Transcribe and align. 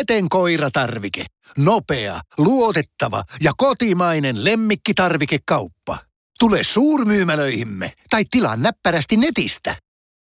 Peten 0.00 0.28
koiratarvike. 0.28 1.24
Nopea, 1.58 2.20
luotettava 2.38 3.22
ja 3.40 3.52
kotimainen 3.56 4.44
lemmikkitarvikekauppa. 4.44 5.98
Tule 6.38 6.62
suurmyymälöihimme 6.62 7.92
tai 8.10 8.24
tilaa 8.30 8.56
näppärästi 8.56 9.16
netistä. 9.16 9.76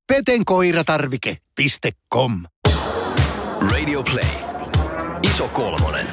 petenkoiratarvike.com 0.08 2.32
Radio 3.72 4.04
Play. 4.04 4.30
Iso 5.24 5.48
kolmonen. 5.48 6.08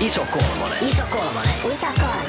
Iso 0.00 0.26
kolmonen. 0.32 0.88
Iso 0.88 1.02
kolmonen. 1.02 1.54
Iso 1.64 1.86
kolmonen. 1.96 2.21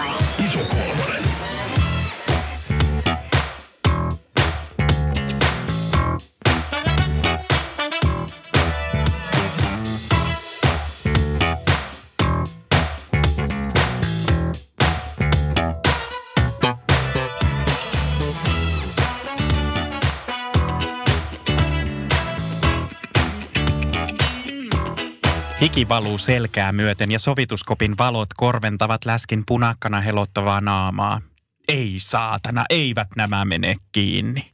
Hiki 25.63 25.89
valuu 25.89 26.17
selkää 26.17 26.71
myöten 26.71 27.11
ja 27.11 27.19
sovituskopin 27.19 27.97
valot 27.97 28.29
korventavat 28.37 29.05
läskin 29.05 29.43
punakkana 29.47 30.01
helottavaa 30.01 30.61
naamaa. 30.61 31.21
Ei 31.67 31.95
saatana, 31.97 32.65
eivät 32.69 33.07
nämä 33.15 33.45
mene 33.45 33.75
kiinni. 33.91 34.51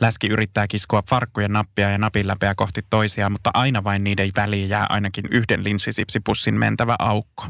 Läski 0.00 0.26
yrittää 0.26 0.66
kiskoa 0.66 1.02
farkkujen 1.10 1.52
nappia 1.52 1.90
ja 1.90 1.98
napin 1.98 2.26
läpeä 2.26 2.54
kohti 2.54 2.80
toisiaan, 2.90 3.32
mutta 3.32 3.50
aina 3.54 3.84
vain 3.84 4.04
niiden 4.04 4.30
väliin 4.36 4.68
jää 4.68 4.86
ainakin 4.88 5.24
yhden 5.30 5.64
linssisipsipussin 5.64 6.54
mentävä 6.54 6.96
aukko. 6.98 7.46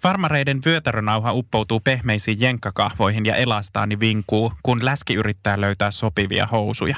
Farmareiden 0.00 0.60
vyötärönauha 0.66 1.32
uppoutuu 1.32 1.80
pehmeisiin 1.80 2.40
jenkkakahvoihin 2.40 3.26
ja 3.26 3.36
elastaani 3.36 4.00
vinkuu, 4.00 4.52
kun 4.62 4.84
läski 4.84 5.14
yrittää 5.14 5.60
löytää 5.60 5.90
sopivia 5.90 6.46
housuja. 6.46 6.96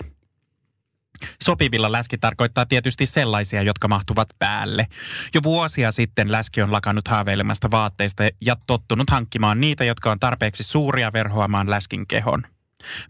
Sopivilla 1.42 1.92
läski 1.92 2.19
tarkoittaa 2.19 2.67
tietysti 2.67 3.06
sellaisia, 3.06 3.62
jotka 3.62 3.89
mahtuvat 3.89 4.28
päälle. 4.39 4.86
Jo 5.34 5.41
vuosia 5.42 5.92
sitten 5.92 6.33
läski 6.33 6.62
on 6.62 6.73
lakannut 6.73 7.08
haaveilemasta 7.08 7.70
vaatteista 7.70 8.23
ja 8.41 8.56
tottunut 8.67 9.11
hankkimaan 9.11 9.61
niitä, 9.61 9.84
jotka 9.84 10.11
on 10.11 10.20
tarpeeksi 10.20 10.62
suuria 10.62 11.11
verhoamaan 11.12 11.70
läskin 11.70 12.06
kehon. 12.06 12.42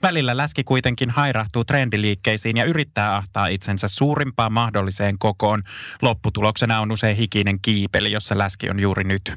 Välillä 0.02 0.36
läski 0.36 0.64
kuitenkin 0.64 1.10
hairahtuu 1.10 1.64
trendiliikkeisiin 1.64 2.56
ja 2.56 2.64
yrittää 2.64 3.16
ahtaa 3.16 3.46
itsensä 3.46 3.88
suurimpaan 3.88 4.52
mahdolliseen 4.52 5.18
kokoon. 5.18 5.62
Lopputuloksena 6.02 6.80
on 6.80 6.92
usein 6.92 7.16
hikinen 7.16 7.60
kiipeli, 7.60 8.12
jossa 8.12 8.38
läski 8.38 8.70
on 8.70 8.80
juuri 8.80 9.04
nyt. 9.04 9.34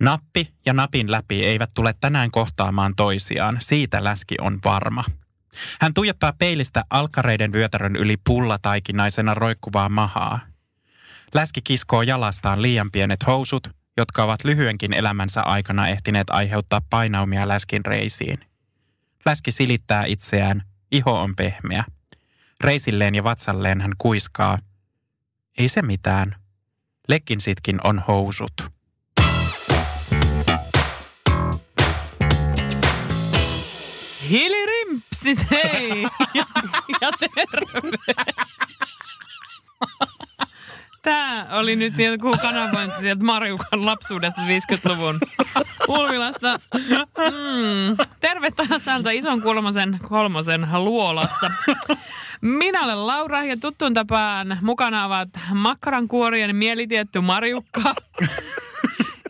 Nappi 0.00 0.54
ja 0.66 0.72
napin 0.72 1.10
läpi 1.10 1.44
eivät 1.44 1.70
tule 1.74 1.94
tänään 2.00 2.30
kohtaamaan 2.30 2.94
toisiaan, 2.96 3.56
siitä 3.60 4.04
läski 4.04 4.34
on 4.40 4.58
varma. 4.64 5.04
Hän 5.80 5.94
tuijottaa 5.94 6.32
peilistä 6.38 6.84
alkareiden 6.90 7.52
vyötärön 7.52 7.96
yli 7.96 8.16
pullataikinaisena 8.24 9.34
roikkuvaa 9.34 9.88
mahaa. 9.88 10.40
Läski 11.34 11.60
kiskoo 11.62 12.02
jalastaan 12.02 12.62
liian 12.62 12.90
pienet 12.90 13.26
housut, 13.26 13.68
jotka 13.96 14.24
ovat 14.24 14.44
lyhyenkin 14.44 14.92
elämänsä 14.92 15.42
aikana 15.42 15.88
ehtineet 15.88 16.30
aiheuttaa 16.30 16.80
painaumia 16.90 17.48
läskin 17.48 17.84
reisiin. 17.84 18.38
Läski 19.26 19.50
silittää 19.50 20.04
itseään, 20.04 20.62
iho 20.92 21.22
on 21.22 21.36
pehmeä. 21.36 21.84
Reisilleen 22.60 23.14
ja 23.14 23.24
vatsalleen 23.24 23.80
hän 23.80 23.92
kuiskaa. 23.98 24.58
Ei 25.58 25.68
se 25.68 25.82
mitään. 25.82 26.36
Lekkinsitkin 27.08 27.80
on 27.84 28.02
housut. 28.08 28.52
Hilirimpsis, 34.88 35.46
hei! 35.50 36.02
Ja, 36.34 36.44
ja 37.00 37.10
terve! 37.20 38.14
Tää 41.02 41.46
oli 41.50 41.76
nyt 41.76 41.98
joku 41.98 42.30
kanavointi 42.42 43.00
sieltä 43.00 43.24
Marjukan 43.24 43.86
lapsuudesta 43.86 44.42
50-luvun 44.42 45.20
Ulvilasta. 45.88 46.60
Mm. 47.18 47.96
Terve 48.20 48.50
taas 48.50 48.82
täältä 48.82 49.10
ison 49.10 49.42
kulmosen 49.42 49.98
kolmosen 50.08 50.68
luolasta. 50.72 51.50
Minä 52.40 52.84
olen 52.84 53.06
Laura 53.06 53.44
ja 53.44 53.56
tuttuun 53.56 53.94
tapaan 53.94 54.58
mukana 54.62 55.04
ovat 55.04 55.28
makkarankuorien 55.54 56.56
mielitietty 56.56 57.20
Marjukka 57.20 57.94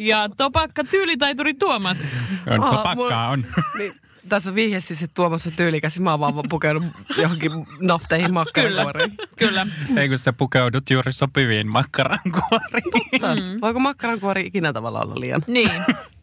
ja 0.00 0.28
topakka 0.36 0.84
tyylitaituri 0.84 1.54
Tuomas. 1.54 2.06
On, 2.50 2.62
Aa, 2.62 2.70
topakkaa 2.70 3.28
on. 3.28 3.46
Niin, 3.78 3.94
tässä 4.28 4.54
vihje 4.54 4.80
siis, 4.80 5.02
että 5.02 5.14
Tuomas 5.14 5.46
on 5.46 5.52
tyylikäs. 5.52 6.00
Mä 6.00 6.10
oon 6.10 6.20
vaan 6.20 6.34
pukenut 6.48 6.84
johonkin 7.16 7.50
nafteihin 7.80 8.34
makkarankuoriin. 8.34 9.14
Kyllä. 9.36 9.66
Ei 9.96 10.08
kun 10.08 10.18
sä 10.18 10.32
pukeudut 10.32 10.90
juuri 10.90 11.12
sopiviin 11.12 11.68
makkarankuoriin. 11.68 12.84
Mm. 13.22 13.60
Voiko 13.60 13.80
makkarankuori 13.80 14.46
ikinä 14.46 14.72
tavallaan 14.72 15.06
olla 15.08 15.20
liian, 15.20 15.42
Niin. 15.48 15.70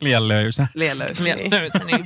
Liian 0.02 0.28
löysä. 0.28 0.68
liian 0.74 1.00
löysä? 1.00 1.24
Liian 1.24 1.38
Niin. 1.38 1.52
löysä, 1.52 1.80
niin. 1.80 2.06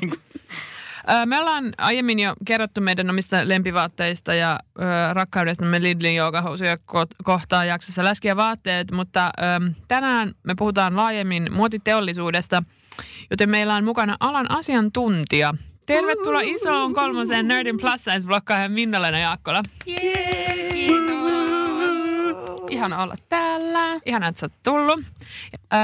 Me 1.25 1.39
ollaan 1.39 1.73
aiemmin 1.77 2.19
jo 2.19 2.33
kerrottu 2.45 2.81
meidän 2.81 3.09
omista 3.09 3.37
lempivaatteista 3.49 4.33
ja 4.33 4.59
ö, 4.79 5.13
rakkaudestamme 5.13 5.81
Lidlin 5.81 6.15
joogahousuja 6.15 6.75
ko- 6.75 7.15
kohtaan 7.23 7.67
jaksossa 7.67 8.03
läskiä 8.03 8.35
vaatteet, 8.35 8.91
mutta 8.91 9.25
ö, 9.27 9.71
tänään 9.87 10.31
me 10.43 10.55
puhutaan 10.57 10.95
laajemmin 10.95 11.47
muotiteollisuudesta, 11.53 12.63
joten 13.31 13.49
meillä 13.49 13.75
on 13.75 13.83
mukana 13.83 14.17
alan 14.19 14.51
asiantuntija. 14.51 15.53
Tervetuloa 15.89 16.41
isoon 16.41 16.93
kolmoseen 16.93 17.47
Nerdin 17.47 17.77
plus 17.77 18.03
size 18.03 18.27
blokkaajan 18.27 18.71
Minna-Leena 18.71 19.19
Jaakkola. 19.19 19.63
Ihana 22.69 23.03
olla 23.03 23.15
täällä. 23.29 23.99
Ihan 24.05 24.23
että 24.23 24.39
sä 24.39 24.45
oot 24.45 24.53
tullut. 24.63 24.99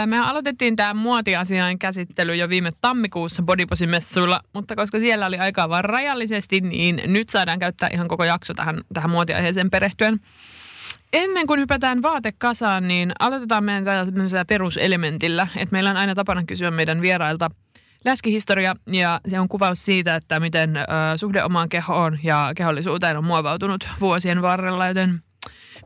Me 0.06 0.20
aloitettiin 0.20 0.76
tämä 0.76 0.94
muotiasiain 0.94 1.80
käsittely 1.80 2.36
jo 2.36 2.50
viime 2.50 2.72
tammikuussa 2.82 3.44
Bodyposi-messuilla, 3.44 4.42
mutta 4.54 4.76
koska 4.76 5.00
siellä 5.00 5.26
oli 5.26 5.38
aikaa 5.38 5.70
vain 5.70 5.86
rajallisesti, 5.86 6.62
niin 6.62 7.02
nyt 7.06 7.30
saadaan 7.30 7.60
käyttää 7.60 7.90
ihan 7.94 8.08
koko 8.08 8.24
jakso 8.24 8.54
tähän, 8.54 8.82
tähän 8.94 9.10
muotiaiheeseen 9.10 9.70
perehtyen. 9.70 10.20
Ennen 11.14 11.48
kuin 11.48 11.60
hypätään 11.60 12.02
vaatekasaan, 12.02 12.88
niin 12.88 13.12
aloitetaan 13.20 13.64
meidän 13.64 13.86
tällaisella 13.86 14.46
peruselementillä, 14.46 15.48
että 15.56 15.74
meillä 15.74 15.90
on 15.90 15.98
aina 15.98 16.16
tapana 16.16 16.44
kysyä 16.44 16.72
meidän 16.72 17.02
vierailta 17.02 17.50
läskihistoria 18.06 18.76
ja 18.92 19.22
se 19.28 19.40
on 19.40 19.50
kuvaus 19.50 19.86
siitä, 19.86 20.16
että 20.16 20.40
miten 20.40 20.78
ö, 20.78 20.82
suhde 21.16 21.44
omaan 21.44 21.70
kehoon 21.70 22.20
ja 22.24 22.52
kehollisuuteen 22.56 23.18
on 23.18 23.24
muovautunut 23.24 23.88
vuosien 24.02 24.42
varrella, 24.42 24.88
joten 24.88 25.22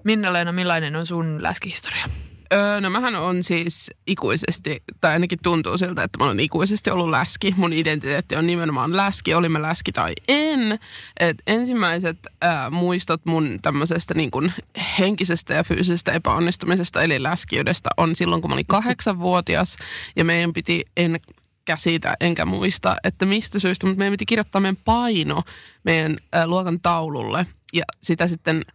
Minna-Leena, 0.03 0.51
millainen 0.51 0.95
on 0.95 1.05
sun 1.05 1.43
läskihistoria? 1.43 2.05
Öö, 2.53 2.81
no 2.81 2.89
mähän 2.89 3.15
on 3.15 3.43
siis 3.43 3.91
ikuisesti, 4.07 4.83
tai 5.01 5.11
ainakin 5.11 5.39
tuntuu 5.43 5.77
siltä, 5.77 6.03
että 6.03 6.19
mä 6.19 6.25
olen 6.25 6.39
ikuisesti 6.39 6.89
ollut 6.89 7.09
läski. 7.09 7.53
Mun 7.57 7.73
identiteetti 7.73 8.35
on 8.35 8.47
nimenomaan 8.47 8.97
läski, 8.97 9.33
oli 9.33 9.49
mä 9.49 9.61
läski 9.61 9.91
tai 9.91 10.13
en. 10.27 10.79
Et 11.19 11.37
ensimmäiset 11.47 12.17
ää, 12.41 12.69
muistot 12.69 13.25
mun 13.25 13.59
tämmöisestä 13.61 14.13
niin 14.13 14.31
kuin 14.31 14.53
henkisestä 14.99 15.53
ja 15.53 15.63
fyysisestä 15.63 16.11
epäonnistumisesta 16.11 17.01
eli 17.01 17.23
läskiydestä 17.23 17.89
on 17.97 18.15
silloin, 18.15 18.41
kun 18.41 18.51
mä 18.51 18.53
olin 18.53 18.65
kahdeksanvuotias 18.67 19.77
ja 20.15 20.25
meidän 20.25 20.53
piti, 20.53 20.85
en 20.97 21.19
käsitä 21.65 22.15
enkä 22.19 22.45
muista, 22.45 22.95
että 23.03 23.25
mistä 23.25 23.59
syystä, 23.59 23.87
mutta 23.87 23.97
meidän 23.97 24.13
piti 24.13 24.25
kirjoittaa 24.25 24.61
meidän 24.61 24.77
paino 24.85 25.43
meidän 25.83 26.17
ää, 26.31 26.47
luokan 26.47 26.79
taululle 26.79 27.45
ja 27.73 27.83
sitä 28.01 28.27
sitten– 28.27 28.61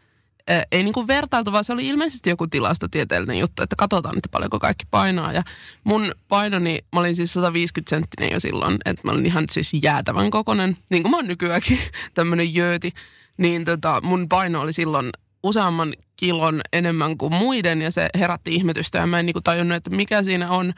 Ö, 0.50 0.62
ei 0.72 0.82
niin 0.82 0.92
kuin 0.92 1.06
vertailtu, 1.06 1.52
vaan 1.52 1.64
se 1.64 1.72
oli 1.72 1.88
ilmeisesti 1.88 2.30
joku 2.30 2.46
tilastotieteellinen 2.46 3.38
juttu, 3.38 3.62
että 3.62 3.76
katsotaan, 3.76 4.16
että 4.16 4.28
paljonko 4.28 4.58
kaikki 4.58 4.84
painaa. 4.90 5.32
Ja 5.32 5.42
mun 5.84 6.12
painoni, 6.28 6.78
mä 6.92 7.00
olin 7.00 7.16
siis 7.16 7.32
150 7.32 7.90
senttinen 7.90 8.32
jo 8.32 8.40
silloin, 8.40 8.78
että 8.84 9.02
mä 9.04 9.12
olin 9.12 9.26
ihan 9.26 9.44
siis 9.50 9.72
jäätävän 9.82 10.30
kokonen, 10.30 10.76
niin 10.90 11.02
kuin 11.02 11.10
mä 11.10 11.16
oon 11.16 11.26
nykyäänkin, 11.26 11.78
tämmöinen 12.14 12.54
jööti. 12.54 12.92
Niin 13.36 13.64
tota, 13.64 14.00
mun 14.00 14.28
paino 14.28 14.60
oli 14.60 14.72
silloin 14.72 15.10
useamman 15.42 15.94
kilon 16.16 16.60
enemmän 16.72 17.18
kuin 17.18 17.34
muiden 17.34 17.82
ja 17.82 17.90
se 17.90 18.08
herätti 18.18 18.54
ihmetystä 18.54 18.98
ja 18.98 19.06
mä 19.06 19.20
en 19.20 19.26
niin 19.26 19.34
kuin 19.34 19.44
tajunnut, 19.44 19.76
että 19.76 19.90
mikä 19.90 20.22
siinä 20.22 20.50
on 20.50 20.74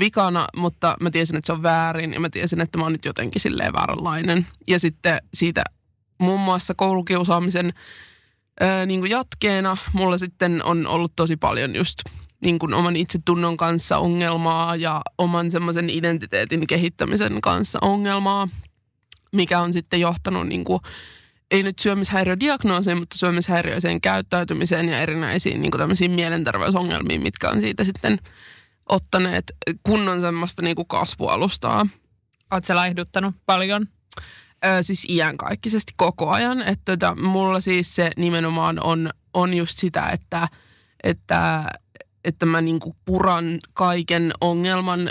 vikana, 0.00 0.46
mutta 0.56 0.96
mä 1.00 1.10
tiesin, 1.10 1.36
että 1.36 1.46
se 1.46 1.52
on 1.52 1.62
väärin 1.62 2.12
ja 2.12 2.20
mä 2.20 2.30
tiesin, 2.30 2.60
että 2.60 2.78
mä 2.78 2.84
oon 2.84 2.92
nyt 2.92 3.04
jotenkin 3.04 3.40
silleen 3.40 3.72
vääränlainen. 3.72 4.46
Ja 4.68 4.78
sitten 4.78 5.18
siitä 5.34 5.64
muun 6.18 6.40
muassa 6.40 6.74
koulukiusaamisen 6.74 7.72
ää, 8.60 8.86
niin 8.86 9.00
kuin 9.00 9.10
jatkeena 9.10 9.76
mulla 9.92 10.18
sitten 10.18 10.64
on 10.64 10.86
ollut 10.86 11.12
tosi 11.16 11.36
paljon 11.36 11.76
just 11.76 11.98
niin 12.44 12.58
kuin 12.58 12.74
oman 12.74 12.96
itsetunnon 12.96 13.56
kanssa 13.56 13.98
ongelmaa 13.98 14.76
ja 14.76 15.02
oman 15.18 15.50
semmoisen 15.50 15.90
identiteetin 15.90 16.66
kehittämisen 16.66 17.40
kanssa 17.40 17.78
ongelmaa, 17.82 18.48
mikä 19.32 19.60
on 19.60 19.72
sitten 19.72 20.00
johtanut 20.00 20.46
niin 20.46 20.64
kuin 20.64 20.80
ei 21.50 21.62
nyt 21.62 21.78
syömishäiriödiagnoosiin, 21.78 22.98
mutta 22.98 23.18
syömishäiriöiseen 23.18 24.00
käyttäytymiseen 24.00 24.88
ja 24.88 25.00
erinäisiin 25.00 25.62
niin 25.62 25.70
kuin 25.70 25.78
tämmöisiin 25.78 26.10
mielenterveysongelmiin, 26.10 27.22
mitkä 27.22 27.50
on 27.50 27.60
siitä 27.60 27.84
sitten 27.84 28.18
ottaneet 28.90 29.52
kunnon 29.82 30.20
semmoista 30.20 30.62
niin 30.62 30.76
kuin 30.76 30.88
kasvualustaa. 30.88 31.86
Oletko 32.50 32.66
sä 32.66 32.76
laihduttanut 32.76 33.34
paljon? 33.46 33.88
Ö, 34.64 34.82
siis 34.82 35.06
iänkaikkisesti 35.08 35.92
koko 35.96 36.30
ajan. 36.30 36.62
Että 36.62 36.96
tota, 36.96 37.14
mulla 37.22 37.60
siis 37.60 37.94
se 37.94 38.10
nimenomaan 38.16 38.84
on, 38.84 39.10
on 39.34 39.54
just 39.54 39.78
sitä, 39.78 40.08
että, 40.08 40.48
että, 41.02 41.64
että 42.24 42.46
mä 42.46 42.60
niinku 42.60 42.96
puran 43.04 43.58
kaiken 43.72 44.32
ongelman 44.40 45.10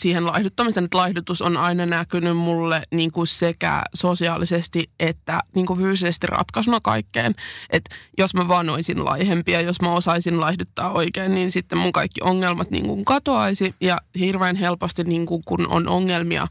siihen 0.00 0.26
laihduttamiseen, 0.26 0.84
että 0.84 0.98
laihdutus 0.98 1.42
on 1.42 1.56
aina 1.56 1.86
näkynyt 1.86 2.36
mulle 2.36 2.82
niin 2.90 3.12
kuin 3.12 3.26
sekä 3.26 3.82
sosiaalisesti 3.94 4.90
että 5.00 5.40
niin 5.54 5.66
kuin 5.66 5.78
fyysisesti 5.78 6.26
ratkaisuna 6.26 6.80
kaikkeen. 6.82 7.34
Että 7.70 7.96
jos 8.18 8.34
mä 8.34 8.48
vaan 8.48 8.70
olisin 8.70 9.04
laihempi 9.04 9.52
ja 9.52 9.60
jos 9.60 9.80
mä 9.80 9.92
osaisin 9.92 10.40
laihduttaa 10.40 10.92
oikein, 10.92 11.34
niin 11.34 11.50
sitten 11.50 11.78
mun 11.78 11.92
kaikki 11.92 12.20
ongelmat 12.22 12.70
niin 12.70 12.86
kuin 12.86 13.04
katoaisi. 13.04 13.74
Ja 13.80 13.98
hirveän 14.18 14.56
helposti 14.56 15.04
niin 15.04 15.26
kuin, 15.26 15.42
kun 15.44 15.68
on 15.68 15.88
ongelmia, 15.88 16.46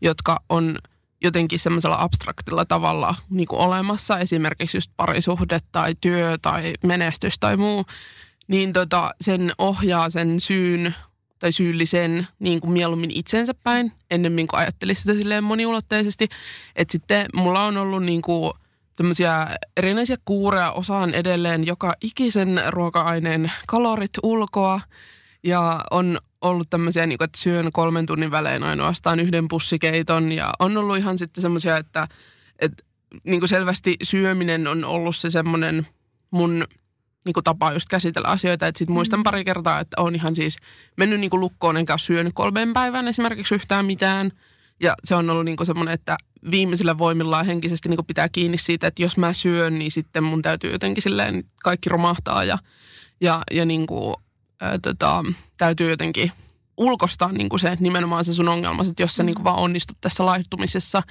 jotka 0.00 0.40
on 0.48 0.78
jotenkin 1.24 1.58
semmoisella 1.58 1.96
abstraktilla 2.00 2.64
tavalla 2.64 3.14
niin 3.30 3.48
kuin 3.48 3.60
olemassa, 3.60 4.18
esimerkiksi 4.18 4.76
just 4.76 4.90
parisuhde 4.96 5.58
tai 5.72 5.94
työ 6.00 6.38
tai 6.42 6.74
menestys 6.84 7.38
tai 7.38 7.56
muu, 7.56 7.84
niin 8.48 8.72
tota, 8.72 9.10
sen 9.20 9.52
ohjaa 9.58 10.10
sen 10.10 10.40
syyn 10.40 10.94
tai 11.38 11.52
syyllisen 11.52 12.26
niin 12.38 12.60
kuin 12.60 12.72
mieluummin 12.72 13.10
itsensä 13.10 13.54
päin, 13.54 13.92
ennemmin 14.10 14.46
kuin 14.46 14.60
ajattelisi 14.60 15.00
sitä 15.00 15.14
silleen 15.14 15.44
moniulotteisesti. 15.44 16.28
Että 16.76 16.92
sitten 16.92 17.26
mulla 17.34 17.64
on 17.64 17.76
ollut 17.76 18.02
niin 18.02 18.22
kuin 18.22 18.52
tämmöisiä 18.96 19.46
erinäisiä 19.76 20.16
kuureja, 20.24 20.72
osaan 20.72 21.14
edelleen 21.14 21.66
joka 21.66 21.94
ikisen 22.00 22.62
ruoka-aineen 22.68 23.52
kalorit 23.66 24.12
ulkoa. 24.22 24.80
Ja 25.42 25.80
on 25.90 26.18
ollut 26.40 26.70
tämmöisiä, 26.70 27.06
niin 27.06 27.18
kuin, 27.18 27.26
että 27.26 27.40
syön 27.40 27.72
kolmen 27.72 28.06
tunnin 28.06 28.30
välein 28.30 28.62
ainoastaan 28.62 29.20
yhden 29.20 29.48
pussikeiton. 29.48 30.32
Ja 30.32 30.52
on 30.58 30.76
ollut 30.76 30.96
ihan 30.96 31.18
sitten 31.18 31.42
semmoisia, 31.42 31.76
että, 31.76 32.08
että 32.58 32.84
niin 33.24 33.40
kuin 33.40 33.48
selvästi 33.48 33.96
syöminen 34.02 34.66
on 34.66 34.84
ollut 34.84 35.16
se 35.16 35.30
semmoinen 35.30 35.86
mun 36.30 36.64
niin 37.24 37.34
kuin 37.34 37.44
tapa 37.44 37.72
just 37.72 37.88
käsitellä 37.88 38.28
asioita. 38.28 38.66
Että 38.66 38.78
sit 38.78 38.88
muistan 38.88 39.20
Mm. 39.20 39.24
pari 39.24 39.44
kertaa, 39.44 39.80
että 39.80 40.00
on 40.00 40.14
ihan 40.14 40.36
siis 40.36 40.56
mennyt 40.96 41.20
niin 41.20 41.30
kuin 41.30 41.40
lukkoon 41.40 41.76
enkä 41.76 41.98
syönyt 41.98 42.32
kolmeen 42.34 42.72
päivään 42.72 43.08
esimerkiksi 43.08 43.54
yhtään 43.54 43.86
mitään. 43.86 44.30
Ja 44.80 44.94
se 45.04 45.14
on 45.14 45.30
ollut 45.30 45.44
niin 45.44 45.56
kuin 45.56 45.66
semmoinen, 45.66 45.94
että 45.94 46.16
viimeisillä 46.50 46.98
voimillaan 46.98 47.46
henkisesti 47.46 47.88
niin 47.88 47.96
kuin 47.96 48.06
pitää 48.06 48.28
kiinni 48.28 48.56
siitä, 48.58 48.86
että 48.86 49.02
jos 49.02 49.16
mä 49.16 49.32
syön, 49.32 49.78
niin 49.78 49.90
sitten 49.90 50.24
mun 50.24 50.42
täytyy 50.42 50.72
jotenkin 50.72 51.02
silleen 51.02 51.44
kaikki 51.62 51.88
romahtaa 51.88 52.44
ja, 52.44 52.58
ja, 53.20 53.42
ja 53.52 53.64
niin 53.64 53.86
kuin, 53.86 54.14
ää, 54.60 54.78
tota, 54.78 55.24
täytyy 55.56 55.90
jotenkin 55.90 56.32
ulkostaa 56.76 57.32
niin 57.32 57.48
kuin 57.48 57.60
se 57.60 57.76
nimenomaan 57.80 58.24
se 58.24 58.34
sun 58.34 58.48
ongelma, 58.48 58.82
että 58.82 59.02
jos 59.02 59.16
sä 59.16 59.22
niin 59.22 59.34
kuin 59.34 59.44
vaan 59.44 59.58
onnistut 59.58 59.96
tässä 60.00 60.26
laihduttamisessa 60.26 61.02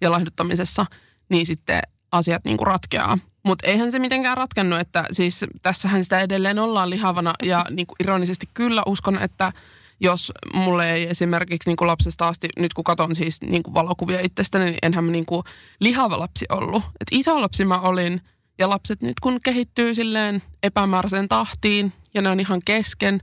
ja 0.00 0.10
laihduttamisessa, 0.10 0.86
niin 1.28 1.46
sitten 1.46 1.80
asiat 2.12 2.44
niin 2.44 2.56
kuin 2.56 2.66
ratkeaa. 2.66 3.18
Mutta 3.42 3.66
eihän 3.66 3.92
se 3.92 3.98
mitenkään 3.98 4.36
ratkennut, 4.36 4.80
että 4.80 5.04
siis 5.12 5.44
tässähän 5.62 6.04
sitä 6.04 6.20
edelleen 6.20 6.58
ollaan 6.58 6.90
lihavana 6.90 7.34
ja 7.42 7.66
niin 7.76 7.86
kuin 7.86 7.96
ironisesti 8.00 8.48
kyllä 8.54 8.82
uskon, 8.86 9.18
että 9.18 9.52
jos 10.00 10.32
mulle 10.54 10.92
ei 10.92 11.08
esimerkiksi 11.08 11.70
niin 11.70 11.76
kuin 11.76 11.88
lapsesta 11.88 12.28
asti, 12.28 12.48
nyt 12.58 12.74
kun 12.74 12.84
katson 12.84 13.14
siis 13.14 13.40
niin 13.42 13.62
kuin 13.62 13.74
valokuvia 13.74 14.20
itsestäni, 14.20 14.64
niin 14.64 14.78
enhän 14.82 15.04
mä 15.04 15.10
niin 15.10 15.26
kuin 15.26 15.42
lihava 15.80 16.18
lapsi 16.18 16.46
ollut. 16.48 16.82
Et 17.00 17.08
iso 17.10 17.40
lapsi 17.40 17.64
mä 17.64 17.80
olin 17.80 18.20
ja 18.58 18.70
lapset 18.70 19.02
nyt 19.02 19.20
kun 19.20 19.40
kehittyy 19.42 19.94
silleen 19.94 20.42
epämääräiseen 20.62 21.28
tahtiin 21.28 21.92
ja 22.14 22.22
ne 22.22 22.28
on 22.28 22.40
ihan 22.40 22.60
kesken, 22.64 23.20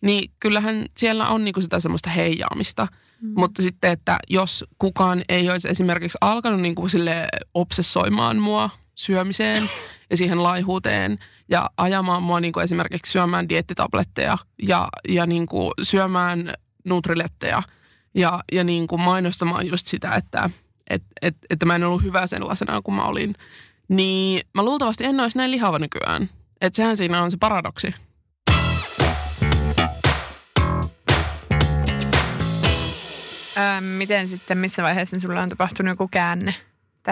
niin 0.00 0.30
kyllähän 0.40 0.86
siellä 0.96 1.28
on 1.28 1.44
niin 1.44 1.52
kuin 1.54 1.64
sitä 1.64 1.80
semmoista 1.80 2.10
heijaamista. 2.10 2.86
Mm. 3.22 3.32
Mutta 3.36 3.62
sitten, 3.62 3.90
että 3.90 4.18
jos 4.30 4.64
kukaan 4.78 5.22
ei 5.28 5.50
olisi 5.50 5.68
esimerkiksi 5.68 6.18
alkanut 6.20 6.60
niin 6.60 6.74
kuin 6.74 6.90
sille 6.90 7.28
obsessoimaan 7.54 8.38
mua 8.38 8.70
syömiseen 8.98 9.70
ja 10.10 10.16
siihen 10.16 10.42
laihuuteen 10.42 11.18
ja 11.48 11.70
ajamaan 11.76 12.22
mua 12.22 12.40
niin 12.40 12.52
kuin 12.52 12.64
esimerkiksi 12.64 13.12
syömään 13.12 13.48
diettitabletteja 13.48 14.38
ja, 14.62 14.88
ja 15.08 15.26
niin 15.26 15.46
kuin 15.46 15.72
syömään 15.82 16.52
nutriletteja 16.84 17.62
ja, 18.14 18.44
ja 18.52 18.64
niin 18.64 18.86
kuin 18.86 19.00
mainostamaan 19.00 19.66
just 19.66 19.86
sitä, 19.86 20.14
että 20.14 20.50
et, 20.90 21.02
et, 21.22 21.36
että 21.50 21.66
mä 21.66 21.76
en 21.76 21.84
ollut 21.84 22.02
hyvä 22.02 22.26
sellaisena 22.26 22.82
kuin 22.82 22.94
mä 22.94 23.04
olin, 23.04 23.34
niin 23.88 24.40
mä 24.54 24.62
luultavasti 24.62 25.04
en 25.04 25.20
olisi 25.20 25.38
näin 25.38 25.50
lihava 25.50 25.78
nykyään. 25.78 26.28
Että 26.60 26.76
sehän 26.76 26.96
siinä 26.96 27.22
on 27.22 27.30
se 27.30 27.36
paradoksi. 27.36 27.94
Öö, 33.58 33.80
miten 33.80 34.28
sitten, 34.28 34.58
missä 34.58 34.82
vaiheessa 34.82 35.20
sulla 35.20 35.42
on 35.42 35.48
tapahtunut 35.48 35.92
joku 35.92 36.08
käänne 36.08 36.54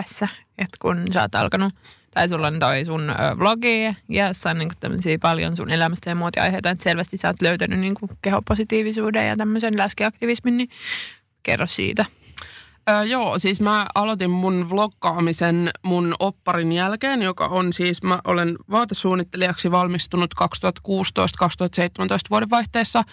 tässä? 0.03 0.29
Että 0.59 0.77
kun 0.81 1.07
sä 1.13 1.23
oot 1.23 1.35
alkanut, 1.35 1.73
tai 2.15 2.29
sulla 2.29 2.47
on 2.47 2.59
toi 2.59 2.85
sun 2.85 3.13
vlogi 3.39 3.83
ja 4.09 4.27
jossain 4.27 4.59
niin 4.59 4.71
tämmöisiä 4.81 5.19
paljon 5.19 5.57
sun 5.57 5.71
elämästä 5.71 6.11
ja 6.11 6.15
muotiaiheita, 6.15 6.71
että 6.71 6.85
selvästi 6.85 7.17
sä 7.17 7.29
oot 7.29 7.43
löytänyt 7.43 7.81
niin 7.81 7.95
kehopositiivisuuden 8.23 9.29
ja 9.29 9.37
tämmöisen 9.37 9.79
läskiaktivismin, 9.79 10.57
niin 10.57 10.69
kerro 11.43 11.67
siitä. 11.67 12.05
Öö, 12.91 13.05
joo, 13.05 13.39
siis 13.39 13.61
mä 13.61 13.87
aloitin 13.95 14.31
mun 14.31 14.71
vloggaamisen 14.71 15.71
mun 15.83 16.15
opparin 16.19 16.73
jälkeen, 16.73 17.23
joka 17.23 17.47
on 17.47 17.73
siis, 17.73 18.03
mä 18.03 18.19
olen 18.25 18.57
vaatesuunnittelijaksi 18.71 19.71
valmistunut 19.71 20.35
2016-2017 20.43 20.43
vuoden 22.31 22.51
vaihteessa 22.51 23.05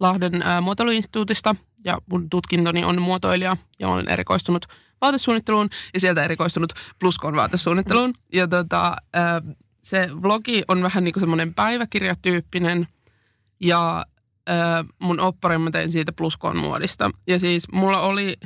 Lahden 0.00 0.42
ää, 0.42 0.60
muotoiluinstituutista 0.60 1.56
ja 1.84 1.98
mun 2.06 2.30
tutkintoni 2.30 2.84
on 2.84 3.02
muotoilija 3.02 3.56
ja 3.78 3.88
olen 3.88 4.08
erikoistunut 4.08 4.66
vaatesuunnitteluun 5.00 5.68
ja 5.94 6.00
sieltä 6.00 6.24
erikoistunut 6.24 6.72
pluskon 6.98 7.36
vaatesuunnitteluun. 7.36 8.14
Ja 8.32 8.48
tota, 8.48 8.96
ää, 9.12 9.42
se 9.82 10.08
vlogi 10.22 10.62
on 10.68 10.82
vähän 10.82 11.04
niin 11.04 11.12
kuin 11.12 11.20
semmoinen 11.20 11.54
päiväkirjatyyppinen 11.54 12.88
ja 13.60 14.06
ää, 14.46 14.84
mun 14.98 15.20
opparin 15.20 15.60
mä 15.60 15.70
tein 15.70 15.92
siitä 15.92 16.12
pluskon 16.12 16.58
muodista. 16.58 17.10
Ja 17.26 17.38
siis 17.38 17.72
mulla 17.72 18.00
oli 18.00 18.36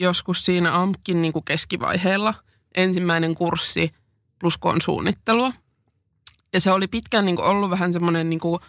joskus 0.00 0.44
siinä 0.44 0.82
AMKin 0.82 1.22
niin 1.22 1.32
kuin 1.32 1.44
keskivaiheella 1.44 2.34
ensimmäinen 2.74 3.34
kurssi 3.34 3.92
pluskoon 4.38 4.80
suunnittelua. 4.80 5.52
Ja 6.52 6.60
se 6.60 6.72
oli 6.72 6.88
pitkään 6.88 7.24
niin 7.24 7.36
kuin 7.36 7.46
ollut 7.46 7.70
vähän 7.70 7.92
semmoinen 7.92 8.30
niin 8.30 8.40
kuin 8.40 8.60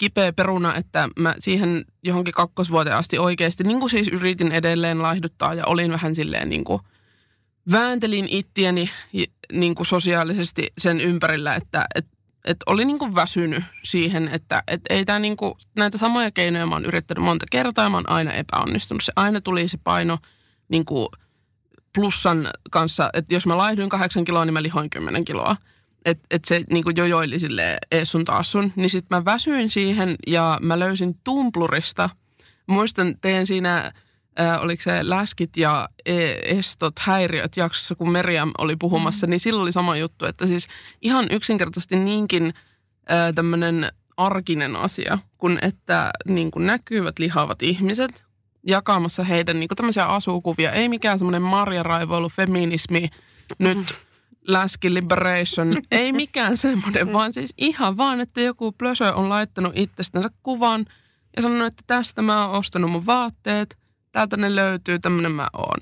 kipeä 0.00 0.32
peruna, 0.32 0.74
että 0.74 1.08
mä 1.18 1.34
siihen 1.38 1.84
johonkin 2.04 2.34
kakkosvuoteen 2.34 2.96
asti 2.96 3.18
oikeasti 3.18 3.64
niin 3.64 3.80
kuin 3.80 3.90
siis 3.90 4.08
yritin 4.08 4.52
edelleen 4.52 5.02
laihduttaa 5.02 5.54
ja 5.54 5.66
olin 5.66 5.92
vähän 5.92 6.14
silleen 6.14 6.48
niin 6.48 6.64
kuin 6.64 6.82
vääntelin 7.70 8.28
ittiäni 8.28 8.90
niin 9.52 9.74
kuin 9.74 9.86
sosiaalisesti 9.86 10.72
sen 10.78 11.00
ympärillä, 11.00 11.54
että 11.54 11.86
et, 11.94 12.06
et 12.44 12.56
oli 12.66 12.84
niin 12.84 12.98
kuin 12.98 13.14
väsynyt 13.14 13.64
siihen, 13.84 14.28
että 14.28 14.62
et 14.66 14.80
ei 14.90 15.04
tää 15.04 15.18
niin 15.18 15.36
kuin, 15.36 15.54
näitä 15.76 15.98
samoja 15.98 16.30
keinoja 16.30 16.66
mä 16.66 16.74
oon 16.74 16.84
yrittänyt 16.84 17.24
monta 17.24 17.46
kertaa 17.50 17.84
ja 17.84 17.90
mä 17.90 17.96
oon 17.96 18.10
aina 18.10 18.32
epäonnistunut. 18.32 19.02
Se 19.02 19.12
aina 19.16 19.40
tuli 19.40 19.68
se 19.68 19.78
paino 19.84 20.18
niin 20.68 20.84
kuin 20.84 21.08
plussan 21.94 22.48
kanssa, 22.70 23.10
että 23.12 23.34
jos 23.34 23.46
mä 23.46 23.58
laihduin 23.58 23.88
kahdeksan 23.88 24.24
kiloa, 24.24 24.44
niin 24.44 24.54
mä 24.54 24.62
lihoin 24.62 24.90
kymmenen 24.90 25.24
kiloa. 25.24 25.56
Että 26.04 26.26
et 26.30 26.44
se 26.44 26.64
niin 26.70 26.84
kuin 26.84 26.96
jojoili 26.96 27.38
silleen 27.38 27.78
ees 27.90 28.12
sun 28.12 28.24
taas 28.24 28.52
sun. 28.52 28.72
Niin 28.76 28.90
sit 28.90 29.04
mä 29.10 29.24
väsyin 29.24 29.70
siihen 29.70 30.16
ja 30.26 30.58
mä 30.62 30.78
löysin 30.78 31.14
Tumblurista. 31.24 32.10
Muistan 32.66 33.14
teidän 33.20 33.46
siinä, 33.46 33.92
äh, 34.40 34.62
oliko 34.62 34.82
se 34.82 35.00
läskit 35.02 35.56
ja 35.56 35.88
e- 36.06 36.58
estot, 36.58 36.98
häiriöt 36.98 37.56
jaksossa, 37.56 37.94
kun 37.94 38.10
Meriam 38.10 38.52
oli 38.58 38.76
puhumassa, 38.76 39.26
niin 39.26 39.40
silloin 39.40 39.62
oli 39.62 39.72
sama 39.72 39.96
juttu. 39.96 40.24
Että 40.24 40.46
siis 40.46 40.68
ihan 41.02 41.26
yksinkertaisesti 41.30 41.96
niinkin 41.96 42.54
äh, 43.10 43.34
tämmöinen 43.34 43.92
arkinen 44.16 44.76
asia, 44.76 45.18
kun 45.38 45.58
että 45.62 46.10
niin 46.28 46.50
kuin 46.50 46.66
näkyvät 46.66 47.18
lihavat 47.18 47.62
ihmiset 47.62 48.24
jakamassa 48.66 49.24
heidän 49.24 49.60
niin 49.60 49.68
kuin 49.68 49.76
tämmöisiä 49.76 50.06
asukuvia. 50.06 50.72
Ei 50.72 50.88
mikään 50.88 51.18
semmoinen 51.18 51.42
marjaraivoilu, 51.42 52.28
feminismi, 52.28 53.08
nyt 53.58 53.78
läski 54.48 54.94
liberation. 54.94 55.82
Ei 55.90 56.12
mikään 56.12 56.56
semmoinen, 56.56 57.12
vaan 57.12 57.32
siis 57.32 57.54
ihan 57.58 57.96
vaan, 57.96 58.20
että 58.20 58.40
joku 58.40 58.72
plösö 58.72 59.14
on 59.14 59.28
laittanut 59.28 59.72
itsestänsä 59.74 60.28
kuvan 60.42 60.86
ja 61.36 61.42
sanonut, 61.42 61.66
että 61.66 61.82
tästä 61.86 62.22
mä 62.22 62.46
oon 62.46 62.58
ostanut 62.58 62.90
mun 62.90 63.06
vaatteet, 63.06 63.78
täältä 64.12 64.36
ne 64.36 64.54
löytyy, 64.54 64.98
tämmöinen 64.98 65.32
mä 65.32 65.48
oon. 65.52 65.78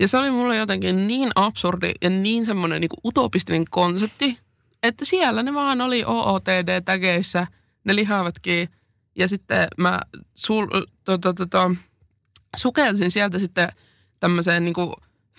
Ja 0.00 0.08
se 0.08 0.18
oli 0.18 0.30
mulle 0.30 0.56
jotenkin 0.56 1.08
niin 1.08 1.30
absurdi 1.34 1.90
ja 2.02 2.10
niin 2.10 2.46
semmoinen 2.46 2.80
niin 2.80 2.90
utopistinen 3.04 3.64
konsepti, 3.70 4.38
että 4.82 5.04
siellä 5.04 5.42
ne 5.42 5.54
vaan 5.54 5.80
oli 5.80 6.04
OOTD-tägeissä, 6.04 7.46
ne 7.84 7.94
lihavatkin. 7.94 8.68
Ja 9.16 9.28
sitten 9.28 9.68
mä 9.76 10.00
sul, 10.34 10.66
to, 11.04 11.18
to, 11.18 11.32
to, 11.32 11.46
to, 11.46 11.74
sukelsin 12.56 13.10
sieltä 13.10 13.38
sitten 13.38 13.68
tämmöiseen 14.20 14.64
niin 14.64 14.74
kuin 14.74 14.92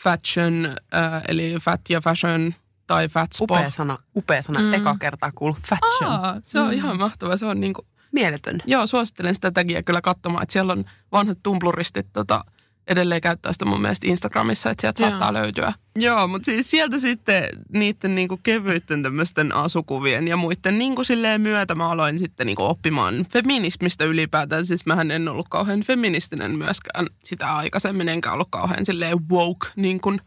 fashion, 0.04 0.66
äh, 0.96 1.22
eli 1.28 1.56
fat 1.62 1.82
ja 1.90 2.02
fashion 2.02 2.54
tai 2.88 3.08
fatspo. 3.08 3.44
Upea 3.44 3.70
sana, 3.70 3.98
upea 4.16 4.42
sana. 4.42 4.60
Mm. 4.60 4.74
Eka 4.74 4.96
kertaa 5.00 5.32
kuullut 5.36 5.60
fashion. 5.60 6.12
Aa, 6.12 6.40
se 6.44 6.60
on 6.60 6.68
mm. 6.68 6.74
ihan 6.74 6.98
mahtava. 6.98 7.38
Se 7.38 7.46
on 7.46 7.60
niinku, 7.60 7.88
Mieletön. 8.12 8.60
joo, 8.66 8.88
suosittelen 8.88 9.36
sitä 9.36 9.52
tagia 9.52 9.84
kyllä 9.84 10.02
katsomaan, 10.02 10.44
että 10.44 10.54
siellä 10.54 10.74
on 10.74 10.86
vanhat 11.12 11.38
tumpluristit 11.44 12.08
tota, 12.14 12.46
edelleen 12.90 13.22
käyttää 13.22 13.54
sitä 13.54 13.66
mun 13.66 13.82
mielestä 13.82 14.08
Instagramissa, 14.08 14.70
että 14.70 14.82
sieltä 14.82 15.04
Joo. 15.04 15.10
saattaa 15.10 15.34
löytyä. 15.34 15.74
Joo, 15.96 16.28
mutta 16.28 16.46
siis 16.46 16.72
sieltä 16.72 17.00
sitten 17.00 17.44
niiden 17.74 18.16
niinku 18.16 18.40
kevyitten 18.44 19.04
tämmöisten 19.04 19.56
asukuvien 19.56 20.28
ja 20.28 20.38
muiden 20.38 20.80
niinku 20.80 21.04
silleen 21.04 21.42
myötä 21.42 21.76
mä 21.76 21.90
aloin 21.90 22.20
sitten 22.20 22.48
niinku 22.48 22.64
oppimaan 22.64 23.26
feminismistä 23.30 24.06
ylipäätään. 24.06 24.66
Siis 24.66 24.86
mähän 24.86 25.12
en 25.12 25.28
ollut 25.28 25.50
kauhean 25.50 25.84
feministinen 25.84 26.58
myöskään 26.58 27.08
sitä 27.24 27.56
aikaisemmin, 27.56 28.10
enkä 28.10 28.34
ollut 28.34 28.48
kauhean 28.52 28.86
silleen 28.86 29.30
woke, 29.30 29.68
niin 29.76 30.02
kuin 30.02 30.22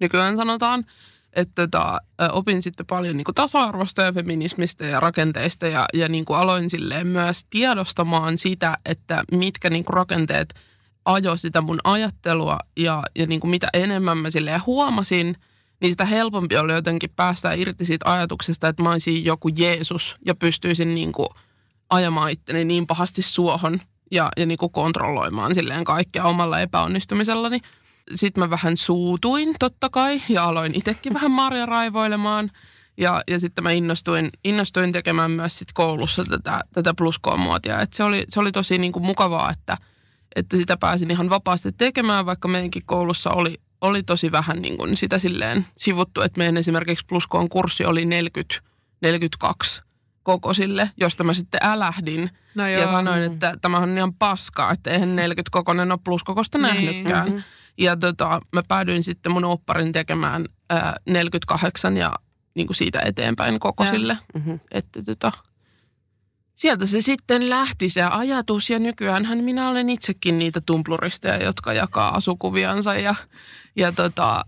nykyään 0.00 0.36
sanotaan. 0.36 0.84
Että 1.32 1.66
tota, 1.66 2.00
opin 2.32 2.62
sitten 2.62 2.86
paljon 2.86 3.16
niinku 3.16 3.32
tasa-arvosta 3.32 4.02
ja 4.02 4.12
feminismistä 4.12 4.86
ja 4.86 5.00
rakenteista 5.00 5.66
ja, 5.66 5.86
ja 5.94 6.08
niinku 6.08 6.32
aloin 6.32 6.70
silleen 6.70 7.06
myös 7.06 7.44
tiedostamaan 7.50 8.38
sitä, 8.38 8.78
että 8.84 9.24
mitkä 9.32 9.70
niinku 9.70 9.92
rakenteet 9.92 10.54
ajoi 11.06 11.38
sitä 11.38 11.60
mun 11.60 11.78
ajattelua 11.84 12.58
ja, 12.76 13.02
ja 13.18 13.26
niinku 13.26 13.46
mitä 13.46 13.68
enemmän 13.72 14.18
mä 14.18 14.30
silleen 14.30 14.66
huomasin, 14.66 15.36
niin 15.80 15.92
sitä 15.92 16.04
helpompi 16.04 16.56
oli 16.56 16.72
jotenkin 16.72 17.10
päästä 17.16 17.52
irti 17.52 17.84
siitä 17.84 18.12
ajatuksesta, 18.12 18.68
että 18.68 18.82
mä 18.82 18.90
olisin 18.90 19.24
joku 19.24 19.48
Jeesus 19.48 20.16
ja 20.26 20.34
pystyisin 20.34 20.94
niinku 20.94 21.28
ajamaan 21.90 22.30
itteni 22.30 22.64
niin 22.64 22.86
pahasti 22.86 23.22
suohon 23.22 23.80
ja, 24.10 24.28
ja 24.36 24.46
niinku 24.46 24.68
kontrolloimaan 24.68 25.54
silleen 25.54 25.84
kaikkea 25.84 26.24
omalla 26.24 26.60
epäonnistumisellani. 26.60 27.60
Sitten 28.14 28.44
mä 28.44 28.50
vähän 28.50 28.76
suutuin 28.76 29.54
totta 29.58 29.88
kai 29.90 30.22
ja 30.28 30.44
aloin 30.44 30.74
itsekin 30.74 31.14
vähän 31.14 31.30
marja 31.30 31.66
raivoilemaan. 31.66 32.50
Ja, 32.98 33.22
ja 33.28 33.40
sitten 33.40 33.64
mä 33.64 33.70
innostuin, 33.70 34.30
innostuin 34.44 34.92
tekemään 34.92 35.30
myös 35.30 35.58
sit 35.58 35.68
koulussa 35.74 36.24
tätä, 36.24 36.60
tätä 36.72 36.94
pluskoon-muotia. 36.94 37.80
Et 37.80 37.92
se, 37.92 38.04
oli, 38.04 38.24
se 38.28 38.40
oli 38.40 38.52
tosi 38.52 38.78
niinku 38.78 39.00
mukavaa, 39.00 39.50
että, 39.50 39.76
että 40.36 40.56
sitä 40.56 40.76
pääsin 40.76 41.10
ihan 41.10 41.30
vapaasti 41.30 41.72
tekemään, 41.72 42.26
vaikka 42.26 42.48
meidänkin 42.48 42.82
koulussa 42.86 43.30
oli, 43.30 43.60
oli 43.80 44.02
tosi 44.02 44.32
vähän 44.32 44.62
niin 44.62 44.76
kuin 44.78 44.96
sitä 44.96 45.18
silleen 45.18 45.66
sivuttu, 45.76 46.20
että 46.22 46.38
meidän 46.38 46.56
esimerkiksi 46.56 47.04
pluskoon 47.08 47.48
kurssi 47.48 47.84
oli 47.84 48.04
40, 48.04 48.60
42 49.02 49.82
kokoisille, 50.22 50.90
josta 51.00 51.24
mä 51.24 51.34
sitten 51.34 51.60
älähdin 51.62 52.30
No 52.54 52.66
ja 52.68 52.88
sanoin, 52.88 53.22
että 53.22 53.56
tämä 53.60 53.78
on 53.78 53.98
ihan 53.98 54.14
paskaa, 54.14 54.72
että 54.72 54.90
eihän 54.90 55.16
40 55.16 55.48
kokoinen 55.52 55.92
ole 55.92 56.00
pluskokosta 56.04 56.58
Niin. 56.58 56.74
nähnytkään. 56.74 57.28
Mhm. 57.28 57.38
Ja 57.78 57.96
tota, 57.96 58.40
mä 58.52 58.62
päädyin 58.68 59.02
sitten 59.02 59.32
mun 59.32 59.44
opparin 59.44 59.92
tekemään 59.92 60.44
ää, 60.70 60.96
48 61.08 61.96
ja 61.96 62.12
niin 62.54 62.66
kuin 62.66 62.76
siitä 62.76 63.00
eteenpäin 63.04 63.60
kokoisille. 63.60 64.18
Mhm. 64.34 64.54
Että 64.70 65.02
tota, 65.02 65.32
sieltä 66.56 66.86
se 66.86 67.00
sitten 67.00 67.50
lähti 67.50 67.88
se 67.88 68.02
ajatus 68.02 68.70
ja 68.70 68.78
nykyäänhän 68.78 69.44
minä 69.44 69.68
olen 69.68 69.90
itsekin 69.90 70.38
niitä 70.38 70.60
tumpluristeja, 70.66 71.44
jotka 71.44 71.72
jakaa 71.72 72.14
asukuviansa 72.14 72.94
ja, 72.94 73.14
ja 73.76 73.92
tota, 73.92 74.44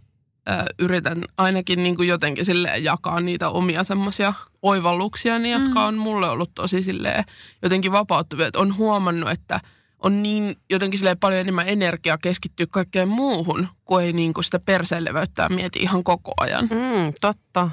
yritän 0.79 1.23
ainakin 1.37 1.83
niin 1.83 1.97
kuin 1.97 2.09
jotenkin 2.09 2.45
sille 2.45 2.79
jakaa 2.79 3.21
niitä 3.21 3.49
omia 3.49 3.85
semmoisia 3.85 4.35
oivalluksia, 4.63 5.39
niin, 5.39 5.61
jotka 5.61 5.85
on 5.85 5.99
mulle 5.99 6.29
ollut 6.29 6.51
tosi 6.55 6.83
silleen 6.83 7.25
jotenkin 7.63 7.93
vapauttavia. 7.93 8.47
Että 8.47 8.59
on 8.59 8.77
huomannut, 8.77 9.31
että 9.31 9.61
on 9.99 10.23
niin 10.23 10.57
jotenkin 10.71 10.99
silleen 10.99 11.19
paljon 11.19 11.41
enemmän 11.41 11.69
energiaa 11.69 12.19
keskittyä 12.19 12.67
kaikkeen 12.71 13.09
muuhun, 13.09 13.69
kun 13.85 14.03
ei 14.03 14.13
niin 14.13 14.35
kuin 14.35 14.45
sitä 14.45 14.59
perseelleveyttää 14.59 15.49
mieti 15.49 15.79
ihan 15.79 16.05
koko 16.05 16.33
ajan. 16.37 16.65
Mm, 16.65 17.13
totta. 17.21 17.71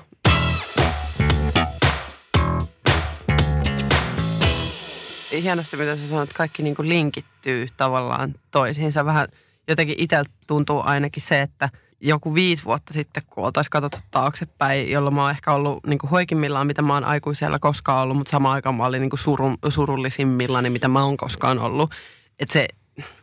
Hienosti, 5.44 5.78
mitä 5.78 5.96
sä 5.96 6.08
sanoit, 6.08 6.34
kaikki 6.34 6.64
niin 6.64 6.76
kuin 6.76 6.90
linkittyy 6.90 7.68
tavallaan 7.78 8.36
toisiinsa. 8.52 9.06
Vähän 9.06 9.28
jotenkin 9.68 9.96
itsellä 9.98 10.30
tuntuu 10.48 10.82
ainakin 10.86 11.24
se, 11.24 11.42
että 11.42 11.70
joku 12.02 12.34
viisi 12.34 12.66
vuotta 12.66 12.94
sitten, 12.94 13.24
kun 13.30 13.46
oltaisiin 13.46 13.72
katsottu 13.72 13.98
taaksepäin, 14.12 14.92
jolloin 14.92 15.16
mä 15.16 15.22
oon 15.22 15.32
ehkä 15.32 15.52
ollut 15.52 15.86
niin 15.88 16.00
kuin 16.00 16.10
hoikimmillaan, 16.10 16.68
mitä 16.68 16.82
mä 16.82 16.94
oon 16.94 17.04
aikuisella 17.04 17.60
koskaan 17.60 18.04
ollut, 18.04 18.18
mutta 18.18 18.32
samaan 18.32 18.56
aikaan 18.56 18.76
mä 18.76 18.86
olin 18.86 19.02
niin 19.02 19.10
kuin 19.10 19.20
surun, 19.20 19.58
surullisimmillani, 19.70 20.70
mitä 20.70 20.88
mä 20.88 21.04
oon 21.04 21.18
koskaan 21.18 21.60
ollut. 21.60 21.92
Et 22.40 22.52
se, 22.52 22.68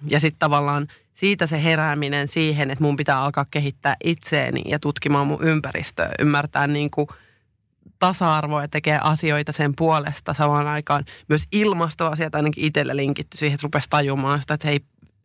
ja 0.06 0.20
sitten 0.20 0.38
tavallaan 0.38 0.88
siitä 1.14 1.46
se 1.46 1.62
herääminen 1.62 2.28
siihen, 2.28 2.70
että 2.70 2.84
mun 2.84 2.96
pitää 2.96 3.20
alkaa 3.22 3.46
kehittää 3.50 3.96
itseäni 4.04 4.62
ja 4.66 4.78
tutkimaan 4.78 5.26
mun 5.26 5.44
ympäristöä, 5.44 6.10
ymmärtää 6.18 6.66
niin 6.66 6.90
kuin 6.90 7.08
tasa-arvoa 8.02 8.62
ja 8.62 8.68
tekee 8.68 8.98
asioita 9.02 9.52
sen 9.52 9.72
puolesta 9.76 10.34
samaan 10.34 10.66
aikaan. 10.66 11.04
Myös 11.28 11.42
ilmastoasiat 11.52 12.34
ainakin 12.34 12.64
itselle 12.64 12.96
linkitty 12.96 13.36
siihen, 13.38 13.54
että 13.54 13.64
rupesi 13.64 13.90
tajumaan 13.90 14.40
sitä, 14.40 14.54
että 14.54 14.68
hei, 14.68 14.80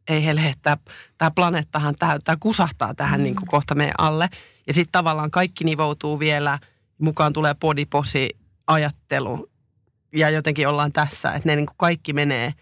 ei 0.07 0.25
hele, 0.25 0.47
että 0.47 0.77
tämä 1.17 1.31
planeettahan, 1.31 1.95
tämä, 1.95 2.37
kusahtaa 2.39 2.95
tähän 2.95 3.19
mm. 3.19 3.23
niin 3.23 3.35
kuin 3.35 3.47
kohta 3.47 3.75
meidän 3.75 3.95
alle. 3.97 4.29
Ja 4.67 4.73
sitten 4.73 4.91
tavallaan 4.91 5.31
kaikki 5.31 5.63
nivoutuu 5.63 6.19
vielä, 6.19 6.59
mukaan 6.97 7.33
tulee 7.33 7.55
bodyposi 7.55 8.29
ajattelu 8.67 9.49
ja 10.13 10.29
jotenkin 10.29 10.67
ollaan 10.67 10.91
tässä, 10.91 11.31
että 11.31 11.49
ne 11.49 11.55
niin 11.55 11.65
kuin 11.65 11.77
kaikki 11.77 12.13
menee 12.13 12.53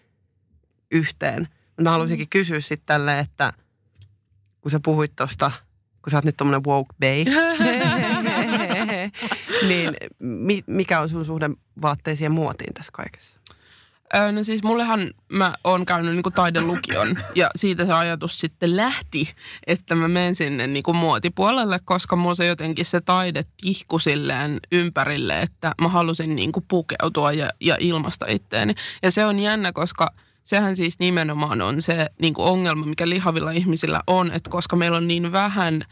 yhteen. 0.91 1.48
Mä 1.81 1.91
haluaisinkin 1.91 2.29
kysyä 2.29 2.60
sitten 2.60 2.86
tälle, 2.86 3.19
että 3.19 3.53
kun 4.62 4.72
sä 4.72 4.79
puhuit 4.86 5.15
tuosta, 5.15 5.51
kun 6.01 6.12
sä 6.12 6.17
oot 6.17 6.25
nyt 6.25 6.38
tommonen 6.38 6.63
woke 6.63 6.93
bay, 7.00 7.25
niin 9.68 9.98
mi, 10.20 10.64
mikä 10.68 11.00
on 11.00 11.10
sun 11.10 11.26
suhde 11.26 11.50
vaatteisiin 11.82 12.26
ja 12.26 12.30
muotiin 12.30 12.74
tässä 12.74 12.92
kaikessa? 12.92 13.40
Öö, 14.16 14.32
no 14.32 14.44
siis 14.44 14.64
mullehan 14.64 15.12
mä 15.30 15.54
oon 15.64 15.86
käynyt 15.86 16.14
niinku 16.14 16.32
taidelukion 16.32 17.18
ja 17.36 17.50
siitä 17.56 17.86
se 17.86 17.94
ajatus 17.94 18.40
sitten 18.40 18.76
lähti, 18.76 19.34
että 19.68 19.96
mä 19.96 20.08
menen 20.08 20.36
sinne 20.36 20.68
niinku 20.68 20.94
muotipuolelle, 20.94 21.80
koska 21.86 22.16
mulla 22.16 22.36
se 22.36 22.46
jotenkin 22.46 22.86
se 22.86 23.02
taide 23.02 23.44
tihku 23.62 24.00
silleen 24.00 24.60
ympärille, 24.72 25.42
että 25.42 25.76
mä 25.82 25.88
halusin 25.88 26.36
niinku 26.36 26.64
pukeutua 26.68 27.32
ja, 27.32 27.50
ja 27.60 27.78
ilmasta 27.80 28.26
itteeni. 28.30 28.76
Ja 29.04 29.12
se 29.12 29.26
on 29.26 29.40
jännä, 29.40 29.72
koska 29.72 30.12
sehän 30.44 30.76
siis 30.76 31.00
nimenomaan 31.00 31.62
on 31.62 31.82
se 31.82 32.10
niinku 32.22 32.44
ongelma, 32.44 32.86
mikä 32.86 33.10
lihavilla 33.10 33.52
ihmisillä 33.52 34.02
on, 34.08 34.32
että 34.32 34.50
koska 34.50 34.76
meillä 34.76 34.98
on 34.98 35.08
niin 35.08 35.32
vähän 35.32 35.86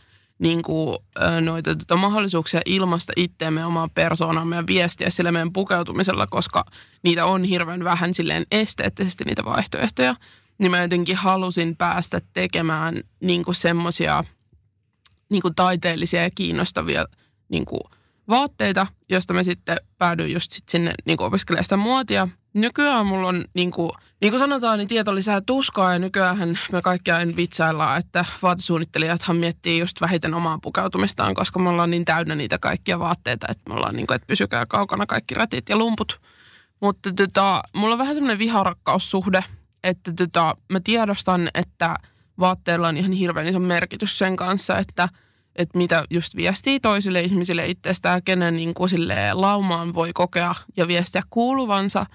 niin 0.43 0.61
kuin, 0.61 0.97
noita 1.41 1.75
tota, 1.75 1.95
mahdollisuuksia 1.95 2.61
ilmasta 2.65 3.13
itteemme, 3.15 3.65
omaa 3.65 3.89
persoonamme 3.95 4.55
ja 4.55 4.67
viestiä 4.67 5.09
sillä 5.09 5.31
meidän 5.31 5.53
pukeutumisella, 5.53 6.27
koska 6.27 6.65
niitä 7.03 7.25
on 7.25 7.43
hirveän 7.43 7.83
vähän 7.83 8.13
silleen 8.13 8.45
esteettisesti 8.51 9.23
niitä 9.23 9.45
vaihtoehtoja, 9.45 10.15
niin 10.57 10.71
mä 10.71 10.81
jotenkin 10.81 11.15
halusin 11.15 11.75
päästä 11.75 12.21
tekemään 12.33 13.03
niin 13.19 13.43
semmoisia 13.51 14.23
niin 15.29 15.43
taiteellisia 15.55 16.23
ja 16.23 16.29
kiinnostavia 16.35 17.05
niin 17.49 17.65
kuin 17.65 17.81
vaatteita, 18.27 18.87
josta 19.09 19.33
mä 19.33 19.43
sitten 19.43 19.77
päädyin 19.97 20.33
just 20.33 20.51
sit 20.51 20.69
sinne 20.69 20.91
niin 21.05 21.21
opiskelemaan 21.21 21.65
sitä 21.65 21.77
muotia. 21.77 22.27
Nykyään 22.53 23.05
mulla 23.05 23.27
on, 23.27 23.45
niin 23.53 23.71
kuin, 23.71 23.91
niin 24.21 24.31
kuin 24.31 24.39
sanotaan, 24.39 24.77
niin 24.77 24.87
tieto 24.87 25.15
lisää 25.15 25.41
tuskaa 25.41 25.93
ja 25.93 25.99
nykyään 25.99 26.59
me 26.71 26.81
kaikki 26.81 27.11
aina 27.11 27.35
vitsaillaan, 27.35 27.99
että 27.99 28.25
vaatesuunnittelijathan 28.41 29.35
miettii 29.35 29.79
just 29.79 30.01
vähiten 30.01 30.33
omaa 30.33 30.59
pukeutumistaan, 30.61 31.33
koska 31.33 31.59
me 31.59 31.69
ollaan 31.69 31.91
niin 31.91 32.05
täynnä 32.05 32.35
niitä 32.35 32.57
kaikkia 32.59 32.99
vaatteita, 32.99 33.47
että 33.49 33.69
me 33.69 33.75
ollaan 33.75 33.95
niin 33.95 34.07
kuin, 34.07 34.15
että 34.15 34.27
pysykää 34.27 34.65
kaukana 34.65 35.05
kaikki 35.05 35.35
rätit 35.35 35.69
ja 35.69 35.77
lumput. 35.77 36.21
Mutta 36.81 37.13
tota, 37.13 37.63
mulla 37.75 37.93
on 37.93 37.99
vähän 37.99 38.15
semmoinen 38.15 38.39
viharakkaussuhde, 38.39 39.43
että 39.83 40.13
tota, 40.13 40.57
mä 40.69 40.79
tiedostan, 40.83 41.49
että 41.53 41.95
vaatteilla 42.39 42.87
on 42.87 42.97
ihan 42.97 43.11
hirveän 43.11 43.47
iso 43.47 43.59
merkitys 43.59 44.17
sen 44.17 44.35
kanssa, 44.35 44.77
että 44.77 45.09
että 45.55 45.77
mitä 45.77 46.05
just 46.09 46.35
viestii 46.35 46.79
toisille 46.79 47.21
ihmisille 47.21 47.67
itsestään, 47.67 48.23
kenen 48.23 48.55
niin 48.55 48.73
kuin 48.73 48.89
laumaan 49.33 49.93
voi 49.93 50.11
kokea 50.13 50.55
ja 50.77 50.87
viestiä 50.87 51.21
kuuluvansa. 51.29 52.05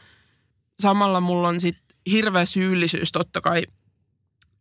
Samalla 0.81 1.21
mulla 1.21 1.49
on 1.49 1.61
sitten 1.61 1.97
hirveä 2.11 2.45
syyllisyys 2.45 3.13
totta 3.13 3.41
kai, 3.41 3.63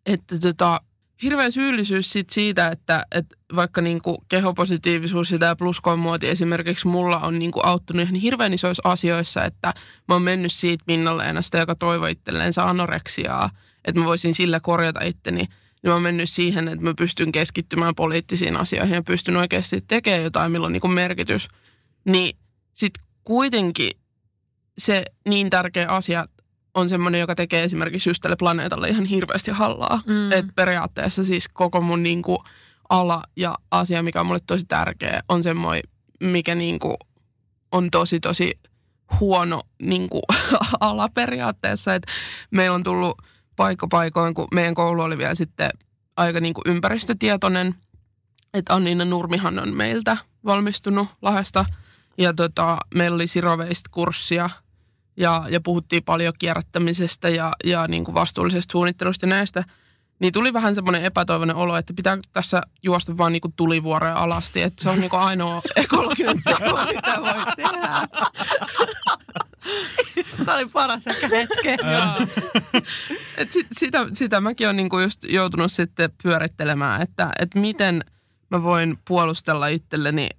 että 0.05 0.39
tota, 0.39 0.81
hirveä 1.24 1.51
syyllisyys 1.51 2.12
sit 2.12 2.29
siitä, 2.29 2.67
että, 2.67 3.05
että 3.12 3.36
vaikka 3.55 3.81
niin 3.81 4.01
kuin 4.01 4.17
kehopositiivisuus 4.29 5.31
ja 5.31 5.39
tämä 5.39 5.55
pluskoon-muoti 5.55 6.29
esimerkiksi 6.29 6.88
mulla 6.88 7.19
on 7.19 7.39
niin 7.39 7.51
kuin 7.51 7.65
auttanut 7.65 8.03
ihan 8.03 8.15
hirveän 8.15 8.53
isoissa 8.53 8.89
asioissa, 8.89 9.43
että 9.43 9.74
mä 10.07 10.15
oon 10.15 10.21
mennyt 10.21 10.51
siitä 10.51 10.83
Minna-Leenasta, 10.88 11.57
joka 11.57 11.75
toivoi 11.75 12.12
itselleensä 12.12 12.63
anoreksiaa, 12.63 13.50
että 13.86 14.00
mä 14.00 14.05
voisin 14.05 14.33
sillä 14.33 14.59
korjata 14.59 15.03
itteni 15.03 15.47
niin 15.83 15.89
mä 15.89 15.93
oon 15.93 16.03
mennyt 16.03 16.29
siihen, 16.29 16.67
että 16.67 16.83
mä 16.83 16.93
pystyn 16.97 17.31
keskittymään 17.31 17.95
poliittisiin 17.95 18.57
asioihin 18.57 18.95
ja 18.95 19.03
pystyn 19.03 19.38
oikeasti 19.38 19.83
tekemään 19.88 20.24
jotain, 20.24 20.51
millä 20.51 20.65
on 20.65 20.74
niin 20.74 20.81
kuin 20.81 20.93
merkitys. 20.93 21.47
Niin 22.05 22.38
sitten 22.74 23.03
kuitenkin 23.24 23.91
se 24.77 25.05
niin 25.29 25.50
tärkeä 25.50 25.88
asia 25.89 26.27
on 26.74 26.89
semmoinen, 26.89 27.22
joka 27.22 27.36
tekee 27.36 27.63
esimerkiksi 27.63 28.10
just 28.10 28.22
tälle 28.22 28.36
planeetalle 28.36 28.88
ihan 28.88 29.05
hirveästi 29.05 29.51
hallaa. 29.51 30.01
Mm. 30.05 30.31
Että 30.31 30.51
periaatteessa 30.55 31.25
siis 31.25 31.48
koko 31.48 31.81
mun 31.81 32.03
niin 32.03 32.22
kuin 32.22 32.38
ala 32.89 33.24
ja 33.36 33.57
asia, 33.72 34.03
mikä 34.03 34.19
on 34.19 34.27
mulle 34.27 34.39
tosi 34.48 34.65
tärkeä, 34.65 35.24
on 35.29 35.43
semmoinen, 35.43 35.84
mikä 36.19 36.55
niin 36.55 36.79
kuin 36.79 36.98
on 37.72 37.91
tosi 37.91 38.19
tosi 38.19 38.53
huono 39.19 39.62
niin 39.81 40.10
kuin 40.10 40.24
ala 40.79 41.10
periaatteessa. 41.10 41.96
Että 41.96 42.12
meillä 42.51 42.75
on 42.75 42.84
tullut 42.84 43.22
paikka 43.55 43.88
paikoin, 43.88 44.34
kun 44.34 44.48
meidän 44.53 44.75
koulu 44.75 45.01
oli 45.01 45.17
vielä 45.17 45.36
sitten 45.36 45.69
aika 46.17 46.39
niin 46.39 46.53
kuin 46.53 46.63
ympäristötietoinen. 46.65 47.75
Että 48.53 48.74
Anniina 48.74 49.05
Nurmihan 49.05 49.60
on 49.60 49.75
meiltä 49.75 50.17
valmistunut 50.46 51.07
Lahdesta. 51.22 51.65
Ja 52.17 52.34
tota, 52.34 52.77
meillä 52.96 53.15
oli 53.15 53.27
Siroveist 53.27 53.88
kurssia 53.91 54.50
ja, 55.17 55.45
ja 55.50 55.62
puhuttiin 55.62 56.03
paljon 56.03 56.33
kierrättämisestä 56.39 57.29
ja, 57.29 57.53
ja 57.63 57.88
niin 57.88 58.03
kuin 58.03 58.15
vastuullisesta 58.15 58.71
suunnittelusta 58.71 59.25
ja 59.25 59.29
näistä. 59.29 59.63
Niin 60.19 60.33
tuli 60.33 60.53
vähän 60.53 60.75
semmoinen 60.75 61.03
epätoivoinen 61.03 61.55
olo, 61.55 61.77
että 61.77 61.93
pitää 61.93 62.17
tässä 62.33 62.62
juosta 62.83 63.17
vaan 63.17 63.31
niin 63.31 63.41
kuin 63.41 63.53
tulivuoreen 63.55 64.15
alasti. 64.15 64.62
Että 64.62 64.83
se 64.83 64.89
on 64.89 65.00
niin 65.00 65.09
kuin 65.09 65.19
ainoa 65.19 65.62
ekologinen 65.75 66.43
teko, 66.43 66.79
mitä 66.88 67.21
voi 67.21 67.55
tehdä. 67.55 68.07
Tämä 70.38 70.57
oli 70.57 70.65
paras 70.65 71.07
ehkä 71.07 71.27
hetke. 71.27 71.77
Et 73.38 73.53
sit, 73.53 73.67
sitä, 73.71 74.05
sitä 74.13 74.41
mäkin 74.41 74.67
olen 74.67 74.77
niinku 74.77 75.00
just 75.00 75.24
joutunut 75.24 75.71
sitten 75.71 76.09
pyörittelemään, 76.24 77.01
että, 77.01 77.31
että 77.39 77.59
miten 77.59 78.03
mä 78.50 78.63
voin 78.63 78.97
puolustella 79.07 79.67
itselleni 79.67 80.29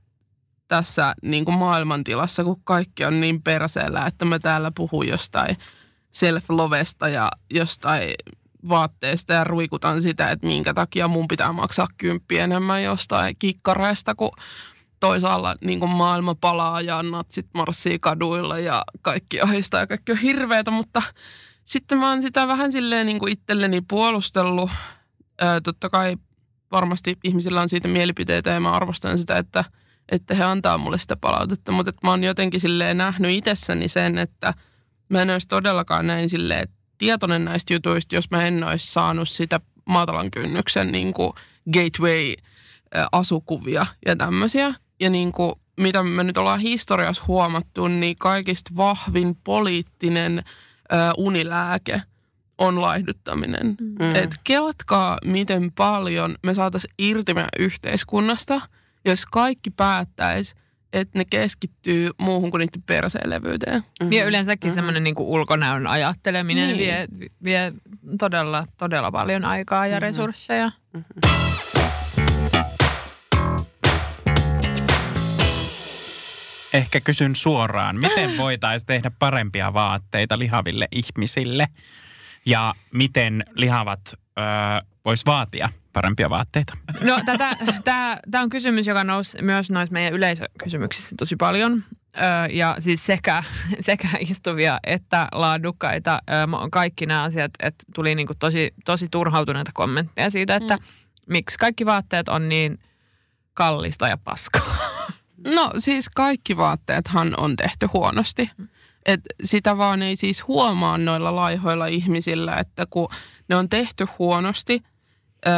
tässä 0.69 1.15
niinku 1.23 1.53
maailmantilassa, 1.53 2.45
kun 2.45 2.61
kaikki 2.65 3.05
on 3.05 3.21
niin 3.21 3.43
perseellä, 3.43 4.07
että 4.07 4.25
mä 4.25 4.39
täällä 4.39 4.73
puhun 4.77 5.09
jostain 5.09 5.57
self-lovesta 6.13 7.09
ja 7.09 7.31
jostain 7.51 8.11
vaatteesta 8.69 9.33
ja 9.33 9.45
ruikutan 9.45 10.03
sitä, 10.03 10.31
että 10.31 10.47
minkä 10.47 10.75
takia 10.75 11.09
mun 11.09 11.29
pitää 11.29 11.53
maksaa 11.53 11.89
kymppi 11.99 12.39
enemmän 12.39 12.83
jostain 12.83 13.37
kikkareista, 13.39 14.15
kun 14.15 14.31
toisaalla 15.01 15.57
niin 15.61 15.81
kuin 15.81 15.91
maailma 15.91 16.35
palaa 16.35 16.81
ja 16.81 17.03
natsit 17.03 17.47
marssii 17.55 17.99
kaduilla 17.99 18.59
ja 18.59 18.85
kaikki 19.03 19.41
ahistaa 19.41 19.81
ja 19.81 19.87
kaikki 19.87 20.13
on 20.13 20.19
hirveätä, 20.19 20.71
mutta 20.71 21.03
sitten 21.65 21.99
mä 21.99 22.11
oon 22.11 22.23
sitä 22.23 22.49
vähän 22.49 22.73
silleen 22.73 23.07
niin 23.07 23.19
kuin 23.19 23.33
itselleni 23.33 23.81
puolustellut. 23.89 24.71
Ää, 25.41 25.61
totta 25.61 25.91
kai 25.91 26.17
varmasti 26.73 27.19
ihmisillä 27.25 27.61
on 27.61 27.69
siitä 27.69 27.89
mielipiteitä 27.89 28.51
ja 28.51 28.61
mä 28.61 28.73
arvostan 28.73 29.19
sitä, 29.19 29.37
että, 29.37 29.65
että 30.09 30.35
he 30.35 30.45
antaa 30.45 30.79
mulle 30.79 30.99
sitä 30.99 31.17
palautetta, 31.17 31.73
mutta 31.73 31.91
että 31.91 32.07
mä 32.07 32.11
oon 32.11 32.25
jotenkin 32.25 32.61
silleen 32.61 32.99
nähnyt 32.99 33.31
itsessäni 33.31 33.89
sen, 33.89 34.19
että 34.19 34.55
mä 35.09 35.23
en 35.23 35.31
olisi 35.31 35.49
todellakaan 35.49 36.07
näin 36.07 36.29
silleen 36.29 36.69
tietoinen 36.99 37.45
näistä 37.45 37.75
jutuista, 37.75 38.15
jos 38.15 38.31
mä 38.31 38.47
en 38.47 38.65
olisi 38.65 38.93
saanut 38.93 39.29
sitä 39.29 39.61
maatalan 39.85 40.31
kynnyksen 40.31 40.93
niin 40.93 41.15
kuin 41.15 41.33
gateway 41.73 42.35
asukuvia 43.13 43.87
ja 44.07 44.17
tämmöisiä. 44.17 44.75
Ja 45.01 45.11
niin 45.11 45.33
kuin, 45.33 45.53
mitä 45.81 46.03
me 46.03 46.25
nyt 46.25 46.39
ollaan 46.39 46.61
historiassa 46.61 47.25
huomattu, 47.29 47.89
niin 47.89 48.17
kaikista 48.19 48.71
vahvin 48.77 49.37
poliittinen 49.45 50.39
ö, 50.39 50.45
unilääke 51.17 52.03
on 52.59 52.81
laihduttaminen. 52.81 53.77
Mm. 53.81 54.15
Et 54.15 54.35
kelatkaa, 54.45 55.19
miten 55.25 55.73
paljon 55.73 56.35
me 56.43 56.55
saataisiin 56.55 56.95
irti 56.99 57.35
meidän 57.35 57.49
yhteiskunnasta, 57.59 58.61
jos 59.05 59.27
kaikki 59.27 59.71
päättäisi, 59.71 60.55
että 60.93 61.19
ne 61.19 61.25
keskittyy 61.25 62.11
muuhun 62.19 62.51
kuin 62.51 62.59
niiden 62.59 62.83
perseelevyyteen. 62.83 63.81
Mm-hmm. 63.81 64.13
Ja 64.13 64.25
yleensäkin 64.25 64.69
mm-hmm. 64.69 64.75
semmoinen 64.75 65.05
niin 65.05 65.15
ulkonäön 65.19 65.87
ajatteleminen 65.87 66.67
niin. 66.67 66.79
vie, 66.79 67.07
vie 67.45 67.73
todella, 68.19 68.65
todella 68.79 69.11
paljon 69.13 69.45
aikaa 69.45 69.87
ja 69.87 69.93
mm-hmm. 69.93 70.03
resursseja. 70.03 70.71
Mm-hmm. 70.93 71.39
Ehkä 76.73 77.01
kysyn 77.01 77.37
suoraan, 77.37 78.01
miten 78.01 78.39
voitaisiin 78.39 78.87
tehdä 78.87 79.11
parempia 79.19 79.75
vaatteita 79.75 80.39
lihaville 80.39 80.89
ihmisille 80.93 81.67
ja 82.47 82.75
miten 82.93 83.45
lihavat 83.55 84.01
öö, 84.39 84.45
vois 85.05 85.27
vaatia 85.27 85.69
parempia 85.99 86.31
vaatteita? 86.31 86.77
No 87.01 87.21
tämä 88.31 88.43
on 88.43 88.51
kysymys, 88.51 88.87
joka 88.87 89.05
nousi 89.05 89.43
myös 89.43 89.71
noissa 89.71 89.93
meidän 89.93 90.13
yleisökysymyksissä 90.13 91.15
tosi 91.19 91.37
paljon. 91.37 91.85
Öö, 92.17 92.47
ja 92.51 92.77
siis 92.79 93.07
sekä, 93.07 93.45
sekä 93.81 94.09
istuvia 94.21 94.79
että 94.85 95.29
laadukkaita. 95.33 96.19
Öö, 96.31 96.69
kaikki 96.73 97.07
nämä 97.07 97.23
asiat, 97.23 97.51
että 97.63 97.85
tuli 97.95 98.15
niinku 98.15 98.33
tosi, 98.39 98.75
tosi 98.85 99.09
turhautuneita 99.11 99.71
kommentteja 99.75 100.31
siitä, 100.31 100.57
että 100.57 100.77
mm. 100.77 100.83
miksi 101.27 101.59
kaikki 101.59 101.87
vaatteet 101.87 102.29
on 102.29 102.49
niin 102.49 102.79
kallista 103.55 104.09
ja 104.09 104.19
paskaa. 104.25 104.77
No 105.55 105.71
siis 105.79 106.09
kaikki 106.15 106.57
vaatteethan 106.57 107.35
on 107.37 107.57
tehty 107.57 107.87
huonosti. 107.93 108.51
Et 109.07 109.21
sitä 109.45 109.79
vaan 109.79 110.03
ei 110.03 110.17
siis 110.17 110.47
huomaa 110.49 110.99
noilla 110.99 111.37
laihoilla 111.37 111.87
ihmisillä, 111.87 112.57
että 112.57 112.87
kun 112.91 113.09
ne 113.49 113.57
on 113.57 113.69
tehty 113.69 114.07
huonosti 114.19 114.83
öö, 115.47 115.53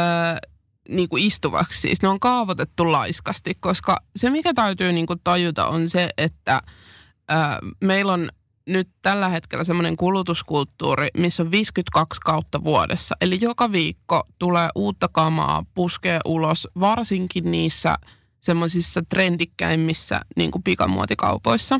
niin 0.89 1.09
kuin 1.09 1.23
istuvaksi, 1.23 1.79
siis 1.79 2.01
ne 2.01 2.07
on 2.07 2.19
kaavoitettu 2.19 2.91
laiskasti, 2.91 3.57
koska 3.59 3.97
se 4.15 4.29
mikä 4.29 4.53
täytyy 4.53 4.91
niin 4.91 5.07
kuin 5.07 5.19
tajuta 5.23 5.67
on 5.67 5.89
se, 5.89 6.09
että 6.17 6.61
öö, 7.31 7.37
meillä 7.83 8.13
on 8.13 8.29
nyt 8.67 8.89
tällä 9.01 9.29
hetkellä 9.29 9.63
semmoinen 9.63 9.97
kulutuskulttuuri, 9.97 11.07
missä 11.17 11.43
on 11.43 11.51
52 11.51 12.21
kautta 12.21 12.63
vuodessa. 12.63 13.15
Eli 13.21 13.37
joka 13.41 13.71
viikko 13.71 14.23
tulee 14.39 14.69
uutta 14.75 15.09
kamaa, 15.11 15.65
puskee 15.73 16.19
ulos, 16.25 16.67
varsinkin 16.79 17.51
niissä– 17.51 17.95
semmoisissa 18.41 19.01
trendikkäimmissä 19.09 20.21
niin 20.35 20.51
kuin 20.51 20.63
pikamuotikaupoissa. 20.63 21.79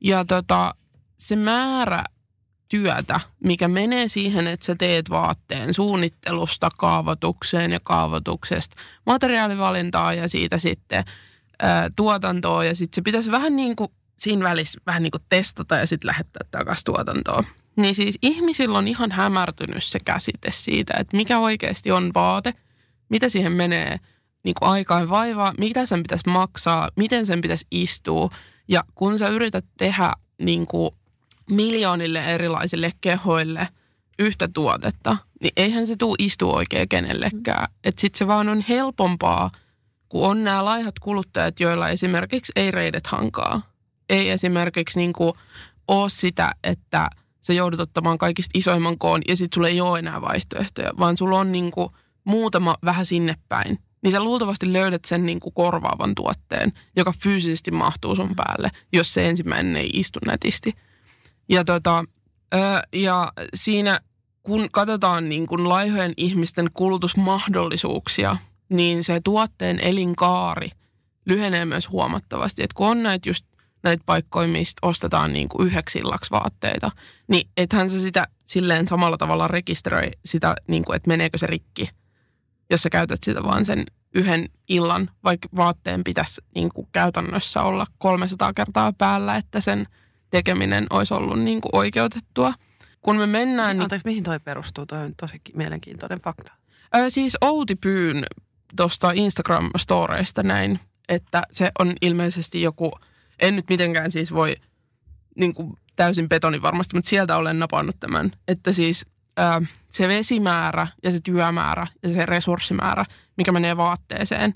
Ja 0.00 0.24
tota, 0.24 0.74
se 1.16 1.36
määrä 1.36 2.04
työtä, 2.70 3.20
mikä 3.44 3.68
menee 3.68 4.08
siihen, 4.08 4.46
että 4.46 4.66
sä 4.66 4.74
teet 4.74 5.10
vaatteen 5.10 5.74
suunnittelusta 5.74 6.68
kaavoitukseen 6.78 7.70
ja 7.72 7.80
kaavoituksesta 7.82 8.76
materiaalivalintaa 9.06 10.14
ja 10.14 10.28
siitä 10.28 10.58
sitten 10.58 11.04
ää, 11.62 11.90
tuotantoa 11.96 12.64
ja 12.64 12.74
sitten 12.74 12.96
se 12.96 13.02
pitäisi 13.02 13.30
vähän 13.30 13.56
niin 13.56 13.76
kuin 13.76 13.92
siinä 14.18 14.44
välissä 14.44 14.80
vähän 14.86 15.02
niin 15.02 15.10
kuin 15.10 15.22
testata 15.28 15.76
ja 15.76 15.86
sitten 15.86 16.08
lähettää 16.08 16.46
takaisin 16.50 16.84
tuotantoon. 16.84 17.44
Niin 17.76 17.94
siis 17.94 18.18
ihmisillä 18.22 18.78
on 18.78 18.88
ihan 18.88 19.12
hämärtynyt 19.12 19.84
se 19.84 19.98
käsite 20.00 20.50
siitä, 20.50 20.94
että 20.98 21.16
mikä 21.16 21.38
oikeasti 21.38 21.90
on 21.90 22.10
vaate, 22.14 22.54
mitä 23.08 23.28
siihen 23.28 23.52
menee– 23.52 23.96
niin 24.44 24.54
kuin 24.60 24.70
aikaa 24.70 25.08
vaivaa, 25.08 25.54
mitä 25.58 25.86
sen 25.86 26.02
pitäisi 26.02 26.28
maksaa, 26.28 26.88
miten 26.96 27.26
sen 27.26 27.40
pitäisi 27.40 27.66
istua. 27.70 28.28
Ja 28.68 28.84
kun 28.94 29.18
sä 29.18 29.28
yrität 29.28 29.64
tehdä 29.78 30.12
niin 30.42 30.66
kuin 30.66 30.90
miljoonille 31.50 32.24
erilaisille 32.24 32.90
kehoille 33.00 33.68
yhtä 34.18 34.48
tuotetta, 34.54 35.16
niin 35.40 35.52
eihän 35.56 35.86
se 35.86 35.96
tule 35.96 36.16
istua 36.18 36.52
oikein 36.52 36.88
kenellekään. 36.88 37.68
Että 37.84 38.00
sitten 38.00 38.18
se 38.18 38.26
vaan 38.26 38.48
on 38.48 38.64
helpompaa, 38.68 39.50
kun 40.08 40.28
on 40.28 40.44
nämä 40.44 40.64
laihat 40.64 40.98
kuluttajat, 40.98 41.60
joilla 41.60 41.88
esimerkiksi 41.88 42.52
ei 42.56 42.70
reidet 42.70 43.06
hankaa. 43.06 43.62
Ei 44.08 44.30
esimerkiksi 44.30 44.98
niin 44.98 45.12
kuin 45.12 45.32
ole 45.88 46.08
sitä, 46.08 46.52
että 46.64 47.10
sä 47.40 47.52
joudut 47.52 47.80
ottamaan 47.80 48.18
kaikista 48.18 48.58
isoimman 48.58 48.98
koon 48.98 49.20
ja 49.28 49.36
sitten 49.36 49.56
sulla 49.56 49.68
ei 49.68 49.80
ole 49.80 49.98
enää 49.98 50.20
vaihtoehtoja, 50.20 50.90
vaan 50.98 51.16
sulla 51.16 51.38
on 51.38 51.52
niin 51.52 51.70
kuin 51.70 51.88
muutama 52.24 52.76
vähän 52.84 53.06
sinne 53.06 53.34
päin 53.48 53.78
niin 54.02 54.12
sä 54.12 54.24
luultavasti 54.24 54.72
löydät 54.72 55.04
sen 55.04 55.26
niin 55.26 55.40
kuin 55.40 55.54
korvaavan 55.54 56.14
tuotteen, 56.14 56.72
joka 56.96 57.12
fyysisesti 57.22 57.70
mahtuu 57.70 58.16
sun 58.16 58.36
päälle, 58.36 58.70
jos 58.92 59.14
se 59.14 59.28
ensimmäinen 59.28 59.76
ei 59.76 59.90
istu 59.92 60.18
nätisti. 60.26 60.74
Ja, 61.50 61.64
tota, 61.64 62.04
ja 62.92 63.32
siinä 63.54 64.00
kun 64.42 64.68
katsotaan 64.72 65.28
niin 65.28 65.46
kuin 65.46 65.68
laihojen 65.68 66.12
ihmisten 66.16 66.70
kulutusmahdollisuuksia, 66.74 68.36
niin 68.68 69.04
se 69.04 69.20
tuotteen 69.24 69.80
elinkaari 69.80 70.70
lyhenee 71.26 71.64
myös 71.64 71.90
huomattavasti. 71.90 72.62
Et 72.62 72.72
kun 72.72 72.88
on 72.88 73.02
näitä 73.02 73.28
just 73.28 73.46
näitä 73.82 74.02
paikkoja, 74.06 74.48
mistä 74.48 74.78
ostetaan 74.82 75.32
niin 75.32 75.48
kuin 75.48 75.66
yhdeksi 75.66 76.00
vaatteita, 76.30 76.90
niin 77.28 77.48
ethän 77.56 77.90
se 77.90 78.00
sitä 78.00 78.26
silleen 78.44 78.86
samalla 78.86 79.16
tavalla 79.16 79.48
rekisteröi 79.48 80.10
sitä, 80.24 80.54
niin 80.68 80.84
kuin, 80.84 80.96
että 80.96 81.08
meneekö 81.08 81.38
se 81.38 81.46
rikki– 81.46 81.88
jos 82.70 82.82
sä 82.82 82.90
käytät 82.90 83.22
sitä 83.22 83.42
vaan 83.42 83.64
sen 83.64 83.84
yhden 84.14 84.48
illan, 84.68 85.10
vaikka 85.24 85.48
vaatteen 85.56 86.04
pitäisi 86.04 86.40
niin 86.54 86.68
kuin 86.74 86.88
käytännössä 86.92 87.62
olla 87.62 87.86
300 87.98 88.52
kertaa 88.52 88.92
päällä, 88.92 89.36
että 89.36 89.60
sen 89.60 89.86
tekeminen 90.30 90.86
olisi 90.90 91.14
ollut 91.14 91.40
niin 91.40 91.60
kuin 91.60 91.76
oikeutettua. 91.76 92.54
Kun 93.00 93.16
me 93.16 93.26
mennään... 93.26 93.76
Niin, 93.76 93.82
Anteeksi, 93.82 94.08
mihin 94.08 94.22
toi 94.22 94.40
perustuu? 94.40 94.86
Toi 94.86 94.98
on 94.98 95.14
tosi 95.16 95.40
mielenkiintoinen 95.54 96.20
fakta. 96.20 96.52
Ää, 96.92 97.10
siis 97.10 97.36
Outi 97.40 97.76
Pyyn 97.76 98.24
tuosta 98.76 99.10
Instagram-storeista 99.10 100.42
näin, 100.42 100.80
että 101.08 101.42
se 101.52 101.70
on 101.78 101.92
ilmeisesti 102.00 102.62
joku, 102.62 102.92
en 103.40 103.56
nyt 103.56 103.68
mitenkään 103.68 104.10
siis 104.10 104.34
voi 104.34 104.56
niin 105.36 105.54
kuin 105.54 105.78
täysin 105.96 106.28
betoni 106.28 106.62
varmasti, 106.62 106.96
mutta 106.96 107.10
sieltä 107.10 107.36
olen 107.36 107.58
napannut 107.58 107.96
tämän, 108.00 108.30
että 108.48 108.72
siis 108.72 109.06
ö, 109.38 109.66
se 109.90 110.08
vesimäärä 110.08 110.86
ja 111.02 111.12
se 111.12 111.18
työmäärä 111.24 111.86
ja 112.02 112.14
se 112.14 112.26
resurssimäärä, 112.26 113.04
mikä 113.36 113.52
menee 113.52 113.76
vaatteeseen, 113.76 114.54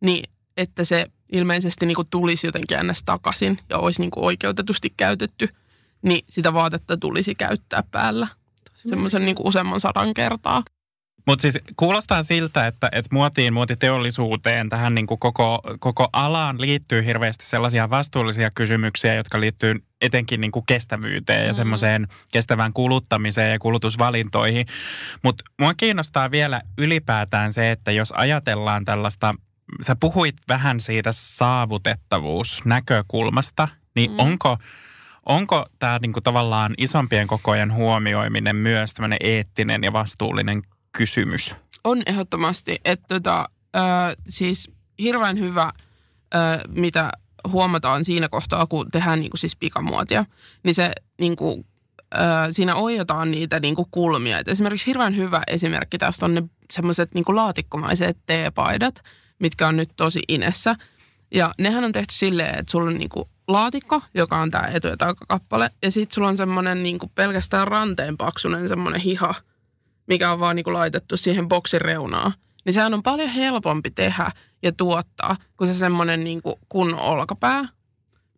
niin 0.00 0.30
että 0.58 0.84
se 0.84 1.06
ilmeisesti 1.32 1.86
niin 1.86 1.94
kuin 1.94 2.08
tulisi 2.10 2.46
jotenkin 2.46 2.78
ennäs 2.78 3.02
takaisin 3.02 3.58
ja 3.70 3.78
olisi 3.78 4.00
niin 4.00 4.10
kuin 4.10 4.24
oikeutetusti 4.24 4.92
käytetty, 4.96 5.48
niin 6.02 6.24
sitä 6.30 6.52
vaatetta 6.52 6.96
tulisi 6.96 7.34
käyttää 7.34 7.82
päällä 7.90 8.28
semmoisen 8.74 9.24
niin 9.24 9.34
kuin 9.34 9.46
useamman 9.46 9.80
sadan 9.80 10.14
kertaa. 10.14 10.62
Mutta 11.26 11.42
siis 11.42 11.58
kuulostaa 11.76 12.22
siltä, 12.22 12.66
että, 12.66 12.88
että 12.92 13.08
muotiin, 13.12 13.52
muotiteollisuuteen, 13.52 14.68
tähän 14.68 14.94
niin 14.94 15.06
kuin 15.06 15.20
koko, 15.20 15.60
koko 15.80 16.08
alaan 16.12 16.60
liittyy 16.60 17.04
hirveästi 17.04 17.46
sellaisia 17.46 17.90
vastuullisia 17.90 18.50
kysymyksiä, 18.54 19.14
jotka 19.14 19.40
liittyy 19.40 19.74
etenkin 20.00 20.40
niin 20.40 20.52
kuin 20.52 20.64
kestävyyteen 20.66 21.46
ja 21.46 21.54
semmoiseen 21.54 22.06
kestävään 22.32 22.72
kuluttamiseen 22.72 23.52
ja 23.52 23.58
kulutusvalintoihin. 23.58 24.66
Mutta 25.22 25.44
mua 25.60 25.74
kiinnostaa 25.74 26.30
vielä 26.30 26.62
ylipäätään 26.78 27.52
se, 27.52 27.70
että 27.70 27.92
jos 27.92 28.12
ajatellaan 28.12 28.84
tällaista, 28.84 29.34
sä 29.80 29.96
puhuit 29.96 30.36
vähän 30.48 30.80
siitä 30.80 31.10
saavutettavuusnäkökulmasta, 31.12 33.68
niin 33.94 34.10
mm. 34.10 34.18
onko 34.18 34.58
Onko 35.28 35.66
tämä 35.78 35.98
niinku 36.02 36.20
tavallaan 36.20 36.74
isompien 36.78 37.26
kokojen 37.26 37.74
huomioiminen 37.74 38.56
myös 38.56 38.94
tämmöinen 38.94 39.18
eettinen 39.20 39.84
ja 39.84 39.92
vastuullinen 39.92 40.62
kysymys? 40.92 41.56
On 41.84 42.02
ehdottomasti, 42.06 42.80
että 42.84 43.06
tota, 43.08 43.48
ö, 43.76 43.80
siis 44.28 44.70
hirveän 44.98 45.38
hyvä, 45.38 45.72
ö, 46.34 46.38
mitä 46.68 47.10
huomataan 47.48 48.04
siinä 48.04 48.28
kohtaa, 48.28 48.66
kun 48.66 48.90
tehdään 48.90 49.20
niin 49.20 49.30
kuin 49.30 49.38
siis 49.38 49.56
pikamuotia, 49.56 50.24
niin 50.64 50.74
se 50.74 50.92
niin 51.20 51.36
kuin, 51.36 51.66
ö, 52.14 52.18
siinä 52.50 52.74
oijataan 52.74 53.30
niitä 53.30 53.60
niin 53.60 53.74
kuin 53.74 53.88
kulmia. 53.90 54.38
Et 54.38 54.48
esimerkiksi 54.48 54.86
hirveän 54.86 55.16
hyvä 55.16 55.42
esimerkki 55.46 55.98
tästä 55.98 56.26
on 56.26 56.34
ne 56.34 56.42
semmoiset 56.72 57.14
niin 57.14 57.24
laatikkomaiset 57.28 58.18
teepaidat, 58.26 59.02
mitkä 59.38 59.68
on 59.68 59.76
nyt 59.76 59.90
tosi 59.96 60.22
inessä. 60.28 60.76
Ja 61.34 61.54
nehän 61.58 61.84
on 61.84 61.92
tehty 61.92 62.14
silleen, 62.14 62.58
että 62.58 62.72
sulla 62.72 62.90
on 62.90 62.98
niin 62.98 63.08
kuin 63.08 63.28
laatikko, 63.48 64.02
joka 64.14 64.40
on 64.40 64.50
tämä 64.50 64.68
etu- 64.68 64.86
ja 64.86 64.96
takakappale, 64.96 65.70
ja 65.82 65.90
sitten 65.90 66.14
sulla 66.14 66.28
on 66.28 66.36
semmoinen 66.36 66.82
niin 66.82 66.98
pelkästään 67.14 67.68
ranteen 67.68 68.16
paksunen 68.16 68.68
semmoinen 68.68 69.00
hiha, 69.00 69.34
mikä 70.06 70.32
on 70.32 70.40
vaan 70.40 70.56
niin 70.56 70.64
kuin 70.64 70.74
laitettu 70.74 71.16
siihen 71.16 71.48
boksin 71.48 71.80
reunaan. 71.80 72.32
Niin 72.64 72.74
sehän 72.74 72.94
on 72.94 73.02
paljon 73.02 73.28
helpompi 73.28 73.90
tehdä 73.90 74.30
ja 74.62 74.72
tuottaa 74.72 75.36
kuin 75.56 75.68
se 75.68 75.74
semmoinen 75.74 76.24
niin 76.24 76.42
kuin 76.42 76.56
kunnon 76.68 77.00
olkapää. 77.00 77.68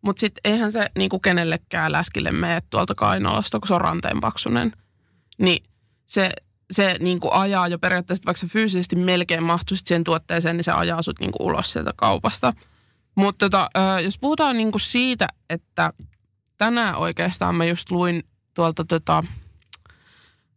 Mutta 0.01 0.19
sitten 0.19 0.41
eihän 0.53 0.71
se 0.71 0.89
niin 0.97 1.09
kuin 1.09 1.21
kenellekään 1.21 1.91
läskille 1.91 2.31
mene 2.31 2.61
tuolta 2.69 2.95
kainalosta, 2.95 3.59
kun 3.59 3.67
se 3.67 3.73
on 3.73 3.81
ranteen 3.81 4.19
paksunen. 4.19 4.71
Niin 5.37 5.63
se, 6.05 6.29
se 6.71 6.95
niin 6.99 7.19
kuin 7.19 7.33
ajaa 7.33 7.67
jo 7.67 7.79
periaatteessa, 7.79 8.25
vaikka 8.25 8.39
se 8.39 8.47
fyysisesti 8.47 8.95
melkein 8.95 9.43
mahtuisi 9.43 9.83
siihen 9.87 10.03
tuotteeseen, 10.03 10.57
niin 10.57 10.63
se 10.63 10.71
ajaa 10.71 11.01
sut 11.01 11.19
niin 11.19 11.31
kuin 11.31 11.47
ulos 11.47 11.71
sieltä 11.71 11.93
kaupasta. 11.95 12.53
Mutta 13.15 13.49
tota, 13.49 13.69
jos 14.03 14.17
puhutaan 14.17 14.57
niin 14.57 14.71
kuin 14.71 14.81
siitä, 14.81 15.27
että 15.49 15.93
tänään 16.57 16.95
oikeastaan 16.95 17.55
mä 17.55 17.65
just 17.65 17.91
luin 17.91 18.23
tuolta 18.53 18.85
tota, 18.85 19.23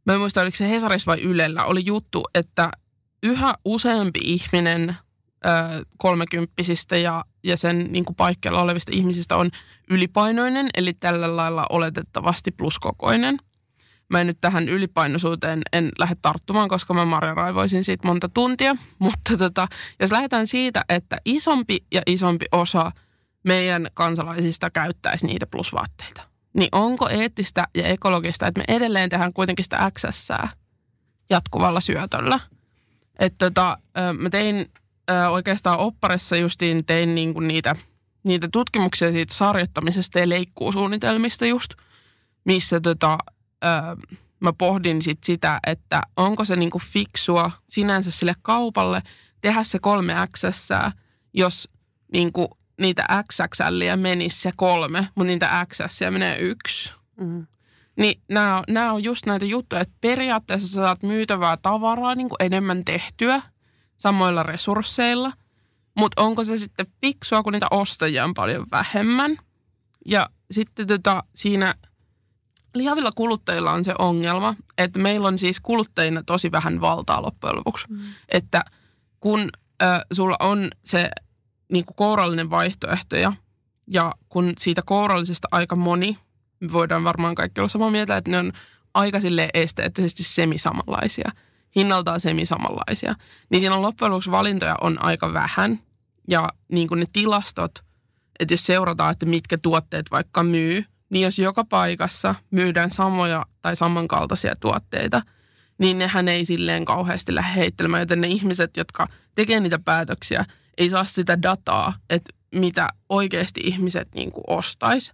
mä 0.07 0.12
en 0.12 0.20
muista 0.20 0.42
oliko 0.42 0.57
se 0.57 0.70
Hesarissa 0.70 1.11
vai 1.11 1.20
Ylellä, 1.20 1.64
oli 1.64 1.83
juttu, 1.87 2.24
että 2.35 2.70
yhä 3.22 3.55
useampi 3.64 4.20
ihminen 4.22 4.96
kolmekymppisistä 5.98 6.96
ja, 6.96 7.24
ja 7.44 7.57
sen 7.57 7.92
niin 7.92 8.05
kuin 8.05 8.16
paikkeilla 8.16 8.62
olevista 8.62 8.92
ihmisistä 8.94 9.37
on 9.37 9.50
ylipainoinen, 9.90 10.68
eli 10.74 10.92
tällä 10.92 11.37
lailla 11.37 11.66
oletettavasti 11.70 12.50
pluskokoinen. 12.50 13.38
Mä 14.11 14.21
en 14.21 14.27
nyt 14.27 14.38
tähän 14.40 14.69
ylipainoisuuteen 14.69 15.61
en 15.73 15.88
lähde 15.99 16.17
tarttumaan, 16.23 16.69
koska 16.69 16.95
mä 16.95 17.05
Marja 17.05 17.35
raivoisin 17.35 17.85
siitä 17.85 18.09
monta 18.09 18.29
tuntia. 18.29 18.77
Mutta 18.99 19.37
tota, 19.37 19.67
jos 20.01 20.12
lähdetään 20.12 20.47
siitä, 20.47 20.85
että 20.88 21.17
isompi 21.25 21.85
ja 21.93 22.03
isompi 22.07 22.47
osa 22.53 22.93
meidän 23.45 23.88
kansalaisista 23.95 24.71
käyttäisi 24.71 25.27
niitä 25.27 25.47
plusvaatteita– 25.47 26.23
niin 26.55 26.69
onko 26.73 27.09
eettistä 27.09 27.69
ja 27.75 27.87
ekologista, 27.87 28.47
että 28.47 28.59
me 28.61 28.77
edelleen 28.77 29.11
tehdään 29.11 29.33
kuitenkin 29.33 29.64
sitä 29.64 29.93
XS 29.99 30.29
jatkuvalla 31.31 31.81
syötöllä. 31.81 32.40
Että 33.19 33.51
tota, 33.51 33.79
mä 34.19 34.31
tein 34.31 34.71
oikeastaan 35.31 35.79
opparissa 35.79 36.37
justiin 36.37 36.85
tein 36.85 37.14
niinku 37.14 37.40
niitä, 37.40 37.77
niitä 38.25 38.49
tutkimuksia 38.53 39.12
siitä 39.12 39.35
sarjoittamisesta 39.35 40.19
ja 40.19 40.29
leikkuusuunnitelmista 40.29 41.47
just, 41.47 41.71
missä 42.45 42.81
tota, 42.81 43.19
mä 44.40 44.53
pohdin 44.53 45.03
sit 45.03 45.24
sitä, 45.24 45.61
että 45.66 46.03
onko 46.16 46.44
se 46.44 46.57
niinku 46.57 46.79
fiksua 46.79 47.50
sinänsä 47.68 48.11
sille 48.11 48.35
kaupalle 48.42 49.03
tehdä 49.40 49.62
se 49.62 49.79
kolme 49.79 50.14
XS, 50.33 50.68
jos 51.35 51.68
niinku 52.12 52.59
niitä 52.81 53.07
XXL 53.33 53.96
menisi 53.96 54.40
se 54.40 54.50
kolme, 54.57 55.09
mutta 55.14 55.29
niitä 55.29 55.66
XS 55.68 56.00
menee 56.11 56.38
yksi. 56.38 56.92
Mm. 57.20 57.46
Niin 57.96 58.20
nämä, 58.29 58.62
nämä 58.68 58.92
on 58.92 59.05
just 59.05 59.27
näitä 59.27 59.44
juttuja, 59.44 59.81
että 59.81 59.94
periaatteessa 60.00 60.68
sä 60.68 60.74
saat 60.74 61.03
myytävää 61.03 61.57
tavaraa 61.57 62.14
niin 62.14 62.29
kuin 62.29 62.37
enemmän 62.40 62.85
tehtyä 62.85 63.42
samoilla 63.96 64.42
resursseilla, 64.42 65.33
mutta 65.96 66.22
onko 66.22 66.44
se 66.44 66.57
sitten 66.57 66.87
fiksua, 67.00 67.42
kun 67.42 67.53
niitä 67.53 67.66
ostajia 67.70 68.24
on 68.24 68.35
paljon 68.35 68.66
vähemmän. 68.70 69.37
Ja 70.07 70.31
sitten 70.50 70.87
tota, 70.87 71.22
siinä 71.35 71.74
lihavilla 72.75 73.13
kuluttajilla 73.13 73.73
on 73.73 73.85
se 73.85 73.95
ongelma, 73.99 74.55
että 74.79 74.99
meillä 74.99 75.29
on 75.29 75.39
siis 75.39 75.61
kuluttajina 75.61 76.23
tosi 76.23 76.53
vähän 76.53 76.81
valtaa 76.81 77.23
loppujen 77.23 77.57
lopuksi. 77.57 77.87
Mm. 77.89 77.99
Että 78.29 78.65
kun 79.21 79.51
ö, 79.83 79.87
sulla 80.13 80.37
on 80.41 80.69
se 80.85 81.11
niin 81.73 81.85
kuin 81.85 81.97
kourallinen 81.97 82.51
vaihtoehtoja. 82.51 83.33
Ja 83.91 84.13
kun 84.29 84.53
siitä 84.59 84.83
kourallisesta 84.87 85.49
aika 85.51 85.77
moni, 85.77 86.19
me 86.61 86.73
voidaan 86.73 87.05
varmaan 87.05 87.35
kaikki 87.35 87.61
olla 87.61 87.69
samaa 87.69 87.91
mieltä, 87.91 88.17
että 88.17 88.31
ne 88.31 88.39
on 88.39 88.53
aika 88.95 89.21
sille 89.21 89.49
esteettisesti 89.55 90.23
semisamanlaisia, 90.23 91.31
hinnaltaan 91.77 92.21
semisamanlaisia, 92.21 93.15
niin 93.51 93.61
siinä 93.61 93.75
on 93.75 93.83
loppujen 93.83 94.13
lopuksi 94.13 94.31
valintoja 94.31 94.77
on 94.81 95.03
aika 95.03 95.33
vähän. 95.33 95.79
Ja 96.29 96.49
niin 96.73 96.89
kuin 96.89 97.01
ne 97.01 97.07
tilastot, 97.13 97.73
että 98.41 98.55
jos 98.55 98.67
seurataan, 98.67 99.13
että 99.13 99.27
mitkä 99.27 99.59
tuotteet 99.59 100.11
vaikka 100.11 100.43
myy, 100.43 100.85
niin 101.11 101.25
jos 101.25 101.38
joka 101.38 101.64
paikassa 101.64 102.35
myydään 102.51 102.90
samoja 102.90 103.47
tai 103.62 103.77
samankaltaisia 103.77 104.57
tuotteita, 104.61 105.23
niin 105.79 105.99
nehän 105.99 106.29
ei 106.29 106.45
silleen 106.45 106.85
kauheasti 106.85 107.35
lähde 107.35 107.61
heittelemään, 107.61 108.01
joten 108.01 108.21
ne 108.21 108.27
ihmiset, 108.27 108.77
jotka 108.77 109.09
tekee 109.35 109.61
niitä 109.61 109.79
päätöksiä, 109.79 110.45
ei 110.79 110.90
saa 110.90 111.05
sitä 111.05 111.43
dataa, 111.43 111.95
että 112.11 112.33
mitä 112.55 112.88
oikeasti 113.09 113.61
ihmiset 113.64 114.09
niin 114.14 114.33
kuin 114.33 114.45
ostais. 114.47 115.12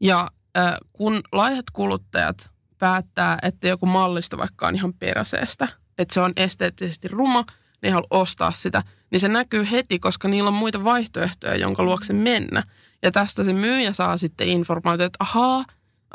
Ja 0.00 0.30
äh, 0.58 0.74
kun 0.92 1.20
laihat 1.32 1.64
kuluttajat 1.72 2.50
päättää, 2.78 3.38
että 3.42 3.68
joku 3.68 3.86
mallista 3.86 4.38
vaikka 4.38 4.66
on 4.68 4.74
ihan 4.74 4.94
peräseestä, 4.94 5.68
että 5.98 6.14
se 6.14 6.20
on 6.20 6.32
esteettisesti 6.36 7.08
ruma, 7.08 7.44
ne 7.82 7.88
ei 7.88 7.90
halua 7.90 8.06
ostaa 8.10 8.50
sitä, 8.50 8.82
niin 9.10 9.20
se 9.20 9.28
näkyy 9.28 9.70
heti, 9.70 9.98
koska 9.98 10.28
niillä 10.28 10.48
on 10.48 10.54
muita 10.54 10.84
vaihtoehtoja, 10.84 11.56
jonka 11.56 11.82
luokse 11.82 12.12
mennä. 12.12 12.62
Ja 13.02 13.10
tästä 13.10 13.44
se 13.44 13.52
myyjä 13.52 13.92
saa 13.92 14.16
sitten 14.16 14.48
informaatiota, 14.48 15.04
että 15.04 15.16
ahaa, 15.20 15.64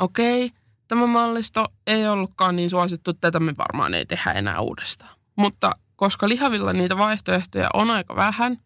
okei, 0.00 0.50
tämä 0.88 1.06
mallisto 1.06 1.66
ei 1.86 2.08
ollutkaan 2.08 2.56
niin 2.56 2.70
suosittu, 2.70 3.14
tätä 3.14 3.40
me 3.40 3.54
varmaan 3.58 3.94
ei 3.94 4.06
tehdä 4.06 4.32
enää 4.32 4.60
uudestaan. 4.60 5.16
Mutta 5.36 5.76
koska 5.96 6.28
lihavilla 6.28 6.72
niitä 6.72 6.98
vaihtoehtoja 6.98 7.70
on 7.74 7.90
aika 7.90 8.16
vähän, 8.16 8.58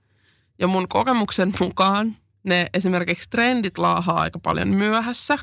ja 0.59 0.67
mun 0.67 0.89
kokemuksen 0.89 1.53
mukaan 1.61 2.17
ne 2.43 2.67
esimerkiksi 2.75 3.31
trendit 3.31 3.79
laahaa 3.79 4.21
aika 4.21 4.39
paljon 4.39 4.69
myöhässä, 4.69 5.39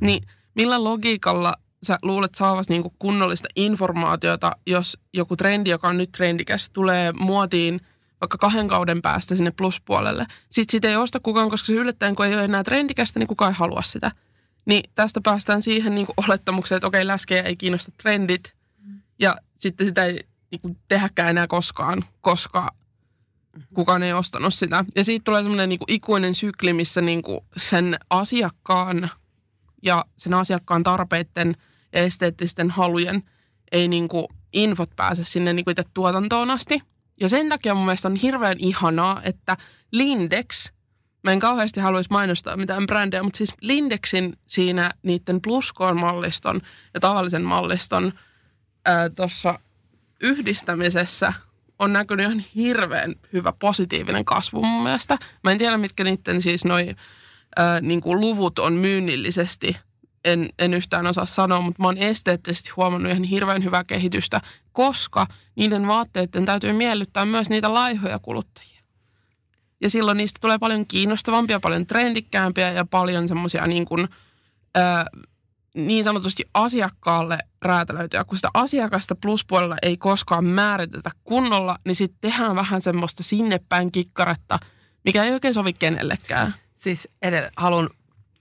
niin 0.00 0.22
millä 0.54 0.84
logiikalla 0.84 1.54
sä 1.82 1.98
luulet 2.02 2.34
saavasi 2.34 2.72
niinku 2.72 2.94
kunnollista 2.98 3.48
informaatiota, 3.56 4.52
jos 4.66 4.98
joku 5.14 5.36
trendi, 5.36 5.70
joka 5.70 5.88
on 5.88 5.98
nyt 5.98 6.12
trendikäs, 6.12 6.70
tulee 6.70 7.12
muotiin 7.12 7.80
vaikka 8.20 8.38
kahden 8.38 8.68
kauden 8.68 9.02
päästä 9.02 9.34
sinne 9.34 9.50
pluspuolelle. 9.50 10.26
Sitten 10.50 10.72
sitä 10.72 10.88
ei 10.88 10.96
osta 10.96 11.20
kukaan, 11.20 11.50
koska 11.50 11.66
se 11.66 11.72
yllättäen, 11.72 12.14
kun 12.14 12.26
ei 12.26 12.34
ole 12.34 12.44
enää 12.44 12.64
trendikästä, 12.64 13.18
niin 13.18 13.26
kukaan 13.26 13.52
ei 13.52 13.58
halua 13.58 13.82
sitä. 13.82 14.12
Niin 14.66 14.90
tästä 14.94 15.20
päästään 15.20 15.62
siihen 15.62 15.94
niin 15.94 16.06
olettamukseen, 16.16 16.76
että 16.76 16.86
okei, 16.86 17.06
läskejä 17.06 17.42
ei 17.42 17.56
kiinnosta 17.56 17.92
trendit. 18.02 18.54
Ja 19.18 19.36
sitten 19.56 19.86
sitä 19.86 20.04
ei 20.04 20.20
niin 20.50 20.60
kuin 20.60 20.78
tehdäkään 20.88 21.30
enää 21.30 21.46
koskaan, 21.46 22.04
koska 22.20 22.74
kukaan 23.74 24.02
ei 24.02 24.12
ostanut 24.12 24.54
sitä. 24.54 24.84
Ja 24.96 25.04
siitä 25.04 25.24
tulee 25.24 25.42
semmoinen 25.42 25.68
niin 25.68 25.80
ikuinen 25.88 26.34
sykli, 26.34 26.72
missä 26.72 27.00
niin 27.00 27.22
kuin 27.22 27.40
sen 27.56 27.96
asiakkaan 28.10 29.10
ja 29.82 30.04
sen 30.16 30.34
asiakkaan 30.34 30.82
tarpeiden 30.82 31.56
ja 31.92 32.02
esteettisten 32.02 32.70
halujen 32.70 33.22
ei 33.72 33.88
niin 33.88 34.08
kuin 34.08 34.26
infot 34.52 34.90
pääse 34.96 35.24
sinne 35.24 35.52
niin 35.52 35.64
kuin 35.64 35.72
itse 35.72 35.82
tuotantoon 35.94 36.50
asti. 36.50 36.82
Ja 37.20 37.28
sen 37.28 37.48
takia 37.48 37.74
mun 37.74 37.84
mielestä 37.84 38.08
on 38.08 38.16
hirveän 38.16 38.56
ihanaa, 38.58 39.20
että 39.22 39.56
Lindex, 39.92 40.72
mä 41.24 41.32
en 41.32 41.40
kauheasti 41.40 41.80
haluaisi 41.80 42.10
mainostaa 42.10 42.56
mitään 42.56 42.86
brändejä, 42.86 43.22
mutta 43.22 43.36
siis 43.36 43.54
Lindexin 43.60 44.36
siinä 44.46 44.90
niiden 45.02 45.40
pluskoon 45.40 46.00
malliston 46.00 46.60
ja 46.94 47.00
tavallisen 47.00 47.42
malliston 47.42 48.12
tuossa 49.16 49.58
yhdistämisessä 50.20 51.32
on 51.78 51.92
näkynyt 51.92 52.26
ihan 52.26 52.44
hirveän 52.54 53.14
hyvä 53.32 53.52
positiivinen 53.52 54.24
kasvu 54.24 54.62
mun 54.62 54.82
mielestä. 54.82 55.18
Mä 55.44 55.52
en 55.52 55.58
tiedä, 55.58 55.76
mitkä 55.76 56.04
niiden 56.04 56.42
siis 56.42 56.64
noi 56.64 56.94
ää, 57.56 57.80
niin 57.80 58.00
kuin 58.00 58.20
luvut 58.20 58.58
on 58.58 58.72
myynnillisesti. 58.72 59.76
En, 60.32 60.48
en 60.58 60.74
yhtään 60.74 61.06
osaa 61.06 61.26
sanoa, 61.26 61.60
mutta 61.60 61.82
mä 61.82 61.88
oon 61.88 61.98
esteettisesti 61.98 62.70
huomannut 62.76 63.12
ihan 63.12 63.24
hirveän 63.24 63.64
hyvää 63.64 63.84
kehitystä, 63.84 64.40
koska 64.72 65.26
niiden 65.56 65.86
vaatteiden 65.86 66.44
täytyy 66.44 66.72
miellyttää 66.72 67.24
myös 67.24 67.50
niitä 67.50 67.74
laihoja 67.74 68.18
kuluttajia. 68.18 68.78
Ja 69.80 69.90
silloin 69.90 70.16
niistä 70.16 70.38
tulee 70.40 70.58
paljon 70.58 70.86
kiinnostavampia, 70.86 71.60
paljon 71.60 71.86
trendikkäämpiä 71.86 72.72
ja 72.72 72.84
paljon 72.84 73.28
semmoisia 73.28 73.66
niin 73.66 73.86
niin 75.74 76.04
sanotusti 76.04 76.44
asiakkaalle 76.54 77.38
räätälöityä. 77.62 78.24
Kun 78.24 78.38
sitä 78.38 78.50
asiakasta 78.54 79.14
pluspuolella 79.14 79.76
ei 79.82 79.96
koskaan 79.96 80.44
määritetä 80.44 81.10
kunnolla, 81.24 81.78
niin 81.84 81.94
sitten 81.94 82.30
tehdään 82.30 82.56
vähän 82.56 82.80
semmoista 82.80 83.22
sinne 83.22 83.60
päin 83.68 83.92
kikkaretta, 83.92 84.58
mikä 85.04 85.24
ei 85.24 85.32
oikein 85.32 85.54
sovi 85.54 85.72
kenellekään. 85.72 86.54
Siis 86.76 87.08
edellä, 87.22 87.50
haluan, 87.56 87.90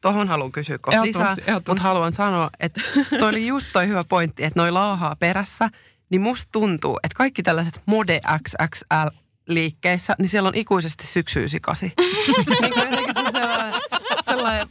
tohon 0.08 0.28
haluan 0.28 0.52
kysyä 0.52 0.78
kohta 0.78 1.02
lisää, 1.02 1.36
mutta 1.68 1.84
haluan 1.84 2.14
sanoa, 2.14 2.50
että 2.60 2.82
toi 3.20 3.30
oli 3.30 3.48
just 3.48 3.68
toi 3.74 3.88
hyvä 3.88 4.04
pointti, 4.04 4.44
että 4.44 4.60
noi 4.60 4.72
laahaa 4.72 5.16
perässä, 5.16 5.70
niin 6.10 6.22
musta 6.22 6.48
tuntuu, 6.52 7.00
että 7.04 7.16
kaikki 7.16 7.44
tällaiset 7.44 7.82
Mode 7.86 8.20
XXL 8.44 9.08
liikkeissä, 9.48 10.16
niin 10.20 10.30
siellä 10.30 10.48
on 10.48 10.56
ikuisesti 10.56 11.08
syksyysi 11.08 11.60
kasi. 11.60 11.94
niin 12.62 12.74
kuin 12.74 12.90
jotenkin 12.92 13.14
se 13.14 13.32
sellainen, 13.32 13.82
sellainen 14.26 14.68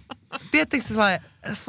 sellainen 0.82 1.20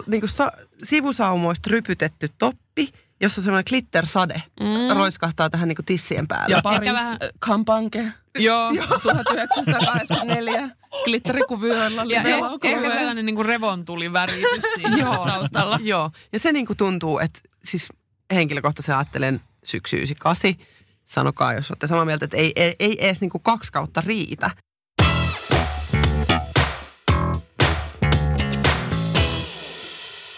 niin 0.08 0.22
kuin 0.22 0.30
sa, 0.30 0.52
sivusaumoista 0.84 1.70
rypytetty 1.72 2.30
toppi, 2.38 2.94
jossa 3.22 3.42
semmoinen 3.42 3.64
glittersade 3.70 4.42
mm. 4.60 4.98
roiskahtaa 4.98 5.50
tähän 5.50 5.68
niin 5.68 5.76
kuin 5.76 5.86
tissien 5.86 6.28
päälle. 6.28 6.48
Ja 6.54 6.58
Ehkä 6.58 6.64
Paris 6.70 6.94
vähän- 6.94 7.18
kampanke 7.40 8.12
Joo. 8.40 8.74
1984 9.04 10.70
glitterikuvioilla. 11.04 12.04
Ja 12.04 12.22
eh, 12.22 12.38
ehkä 12.64 12.92
sellainen 12.98 13.26
niin 13.26 13.36
kuin 13.36 13.46
revontuli 13.46 14.14
väritys 14.14 14.64
siinä 14.76 14.98
Joo. 14.98 15.26
taustalla. 15.26 15.80
Joo, 15.92 16.12
ja 16.34 16.40
se 16.40 16.52
niinku 16.52 16.76
tuntuu, 16.76 17.20
että 17.20 17.40
siis 17.64 17.90
henkilökohtaisesti 18.34 18.92
ajattelen 18.92 19.42
syksyysi 19.64 20.16
kasi. 20.20 20.58
Sanokaa, 21.04 21.54
jos 21.54 21.72
olette 21.72 21.88
samaa 21.88 22.06
mieltä, 22.06 22.26
että 22.26 22.38
ei, 22.38 22.52
ei, 22.56 22.76
ei 22.80 23.06
edes 23.06 23.22
niinku 23.22 23.40
kaksi 23.40 23.72
kautta 23.72 24.02
riitä. 24.06 24.52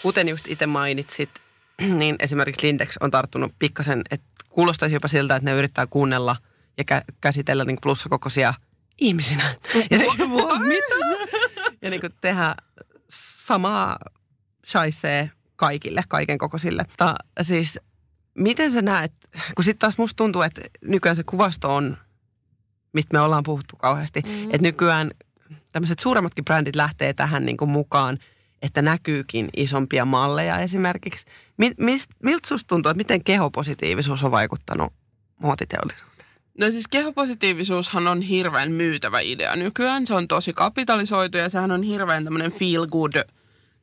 Kuten 0.02 0.28
just 0.28 0.48
itse 0.48 0.66
mainitsit, 0.66 1.30
niin 2.00 2.16
esimerkiksi 2.18 2.66
Lindex 2.66 2.96
on 3.00 3.10
tarttunut 3.10 3.52
pikkasen, 3.58 4.02
että 4.10 4.26
kuulostaisi 4.48 4.94
jopa 4.94 5.08
siltä, 5.08 5.36
että 5.36 5.50
ne 5.50 5.56
yrittää 5.56 5.86
kuunnella 5.86 6.36
ja 6.78 6.84
kä- 6.92 7.14
käsitellä 7.20 7.64
niin 7.64 7.78
plussakokoisia 7.82 8.54
ihmisinä. 8.98 9.56
Ja, 9.90 9.98
mitä? 10.68 10.94
ja 11.82 11.90
niin 11.90 12.00
kuin 12.00 12.12
tehdä 12.20 12.54
samaa 13.46 13.98
shaisee 14.66 15.30
kaikille, 15.56 16.02
kaiken 16.08 16.38
kokoisille. 16.38 16.84
Ta, 16.96 17.14
siis 17.42 17.80
miten 18.34 18.72
sä 18.72 18.82
näet, 18.82 19.12
kun 19.54 19.64
sitten 19.64 19.78
taas 19.78 19.98
musta 19.98 20.16
tuntuu, 20.16 20.42
että 20.42 20.60
nykyään 20.84 21.16
se 21.16 21.22
kuvasto 21.22 21.74
on, 21.74 21.96
mistä 22.92 23.16
me 23.16 23.20
ollaan 23.20 23.42
puhuttu 23.42 23.76
kauheasti, 23.76 24.22
mm. 24.26 24.44
että 24.44 24.62
nykyään 24.62 25.10
tämmöiset 25.72 25.98
suuremmatkin 25.98 26.44
brändit 26.44 26.76
lähtee 26.76 27.14
tähän 27.14 27.46
niin 27.46 27.56
kuin 27.56 27.70
mukaan, 27.70 28.18
että 28.62 28.82
näkyykin 28.82 29.48
isompia 29.56 30.04
malleja 30.04 30.58
esimerkiksi. 30.58 31.26
Mist, 31.78 32.10
miltä 32.22 32.48
susta 32.48 32.68
tuntuu, 32.68 32.90
että 32.90 32.96
miten 32.96 33.24
kehopositiivisuus 33.24 34.24
on 34.24 34.30
vaikuttanut 34.30 34.92
muotiteollisuuteen? 35.38 36.10
No 36.58 36.70
siis 36.70 36.88
kehopositiivisuushan 36.88 38.08
on 38.08 38.20
hirveän 38.22 38.72
myytävä 38.72 39.20
idea 39.20 39.56
nykyään. 39.56 40.06
Se 40.06 40.14
on 40.14 40.28
tosi 40.28 40.52
kapitalisoitu 40.52 41.38
ja 41.38 41.48
sehän 41.48 41.70
on 41.70 41.82
hirveän 41.82 42.24
tämmöinen 42.24 42.52
feel 42.52 42.86
good 42.86 43.12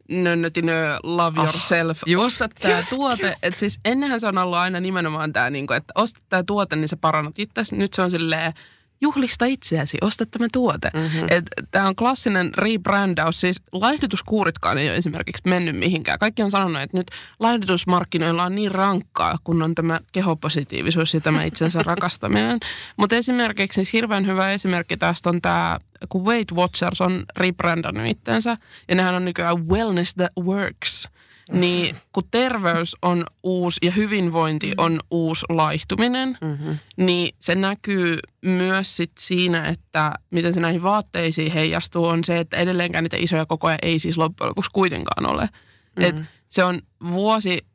nönnötinö, 0.10 0.98
love 1.04 1.42
yourself. 1.42 2.02
just, 2.06 2.26
Osta 2.26 2.50
tämä 2.62 2.84
tuote. 2.90 3.36
Että 3.44 3.60
siis 3.60 3.80
ennenhän 3.86 4.22
se 4.22 4.28
on 4.28 4.38
ollut 4.38 4.58
aina 4.58 4.80
nimenomaan 4.80 5.34
tämä, 5.34 5.50
niinku, 5.50 5.74
että 5.74 5.94
osta 5.96 6.20
tämä 6.30 6.44
tuote, 6.44 6.76
niin 6.76 6.88
sä 6.88 6.98
parannat 6.98 7.40
itse. 7.40 7.62
Nyt 7.72 7.94
se 7.94 8.02
on 8.02 8.12
silleen, 8.12 8.54
juhlista 9.02 9.46
itseäsi, 9.46 9.98
osta 10.02 10.26
tämä 10.26 10.48
tuote. 10.54 10.92
Mm-hmm. 10.94 11.28
Tämä 11.72 11.88
on 11.88 11.96
klassinen 11.96 12.54
rebrandaus. 12.54 13.42
Siis 13.42 13.62
laihdutuskuuritkaan 13.72 14.78
ei 14.78 14.90
ole 14.90 14.98
esimerkiksi 14.98 15.44
mennyt 15.46 15.76
mihinkään. 15.76 16.20
Kaikki 16.20 16.44
on 16.44 16.52
sanonut, 16.52 16.82
että 16.82 16.98
nyt 16.98 17.12
laihdutusmarkkinoilla 17.40 18.44
on 18.44 18.56
niin 18.56 18.72
rankkaa, 18.72 19.38
kun 19.44 19.62
on 19.62 19.76
tämä 19.76 20.00
kehopositiivisuus 20.12 21.14
ja 21.14 21.22
tämä 21.22 21.44
itsensä 21.44 21.84
rakastaminen. 21.94 22.60
Mutta 22.98 23.16
esimerkiksi 23.16 23.76
siis 23.76 23.94
hirveän 23.94 24.28
hyvä 24.28 24.52
esimerkki 24.52 24.98
tästä 24.98 25.30
on 25.30 25.42
tämä, 25.42 25.80
kun 26.10 26.26
Weight 26.26 26.52
Watchers 26.52 27.02
on 27.02 27.26
rebrandannut 27.38 28.08
itsensä. 28.08 28.58
Ja 28.88 28.96
nehän 28.96 29.16
on 29.16 29.26
nykyään 29.26 29.68
Wellness 29.68 30.14
That 30.16 30.32
Works. 30.40 31.10
Niin 31.52 31.96
kun 32.14 32.24
terveys 32.32 32.96
on 33.02 33.26
uusi 33.44 33.80
ja 33.82 33.92
hyvinvointi 33.92 34.74
on 34.78 35.00
uusi 35.12 35.46
laihtuminen, 35.50 36.38
mm-hmm. 36.42 36.78
niin 36.98 37.36
se 37.40 37.56
näkyy 37.56 38.18
myös 38.46 38.98
sit 38.98 39.12
siinä, 39.20 39.64
että 39.64 40.14
miten 40.32 40.54
se 40.54 40.60
näihin 40.60 40.84
vaatteisiin 40.84 41.52
heijastuu, 41.52 42.06
on 42.06 42.24
se, 42.24 42.40
että 42.40 42.58
edelleenkään 42.58 43.04
niitä 43.04 43.18
isoja 43.20 43.46
kokoja 43.46 43.78
ei 43.82 44.00
siis 44.00 44.18
loppujen 44.18 44.50
lopuksi 44.50 44.72
kuitenkaan 44.74 45.26
ole. 45.26 45.44
Mm-hmm. 45.44 46.04
Et 46.04 46.16
se 46.48 46.64
on 46.64 46.82
vuosi 47.12 47.66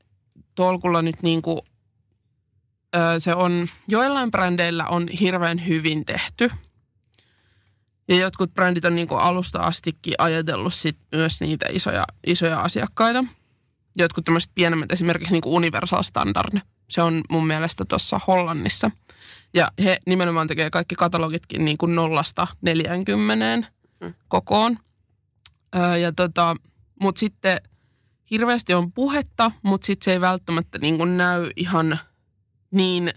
tolkulla 0.55 1.03
nyt 1.03 1.23
niin 1.23 1.43
kuin, 1.43 1.61
se 3.19 3.35
on, 3.35 3.67
joillain 3.89 4.31
brändeillä 4.31 4.87
on 4.87 5.09
hirveän 5.09 5.67
hyvin 5.67 6.05
tehty. 6.05 6.51
Ja 8.09 8.17
jotkut 8.17 8.55
brändit 8.55 8.85
on 8.85 8.95
niin 8.95 9.09
kuin 9.09 9.21
alusta 9.21 9.59
astikin 9.59 10.15
ajatellut 10.19 10.75
sit 10.75 10.97
myös 11.13 11.41
niitä 11.41 11.67
isoja, 11.71 12.05
isoja 12.27 12.61
asiakkaita. 12.61 13.25
Jotkut 13.99 14.25
tämmöiset 14.25 14.51
pienemmät, 14.55 14.93
esimerkiksi 14.93 15.33
niin 15.33 15.43
kuin 15.43 15.55
Universal 15.55 16.03
Standard. 16.03 16.61
Se 16.91 17.03
on 17.03 17.21
mun 17.31 17.47
mielestä 17.47 17.85
tuossa 17.89 18.21
Hollannissa. 18.27 18.91
Ja 19.55 19.73
he 19.85 19.99
nimenomaan 20.07 20.47
tekee 20.47 20.71
kaikki 20.71 20.95
katalogitkin 20.95 21.65
niin 21.65 21.79
kuin 21.79 21.95
nollasta 21.95 22.47
40 22.63 23.69
kokoon. 24.29 24.79
Öö, 25.77 25.97
ja 25.97 26.13
tota, 26.13 26.57
mutta 27.01 27.19
sitten 27.19 27.61
hirveästi 28.31 28.75
on 28.75 28.93
puhetta, 28.93 29.51
mutta 29.63 29.87
sitten 29.87 30.05
se 30.05 30.13
ei 30.13 30.21
välttämättä 30.21 30.79
niin 30.79 30.99
kuin 30.99 31.17
näy 31.17 31.51
ihan 31.57 31.99
niin 32.71 33.13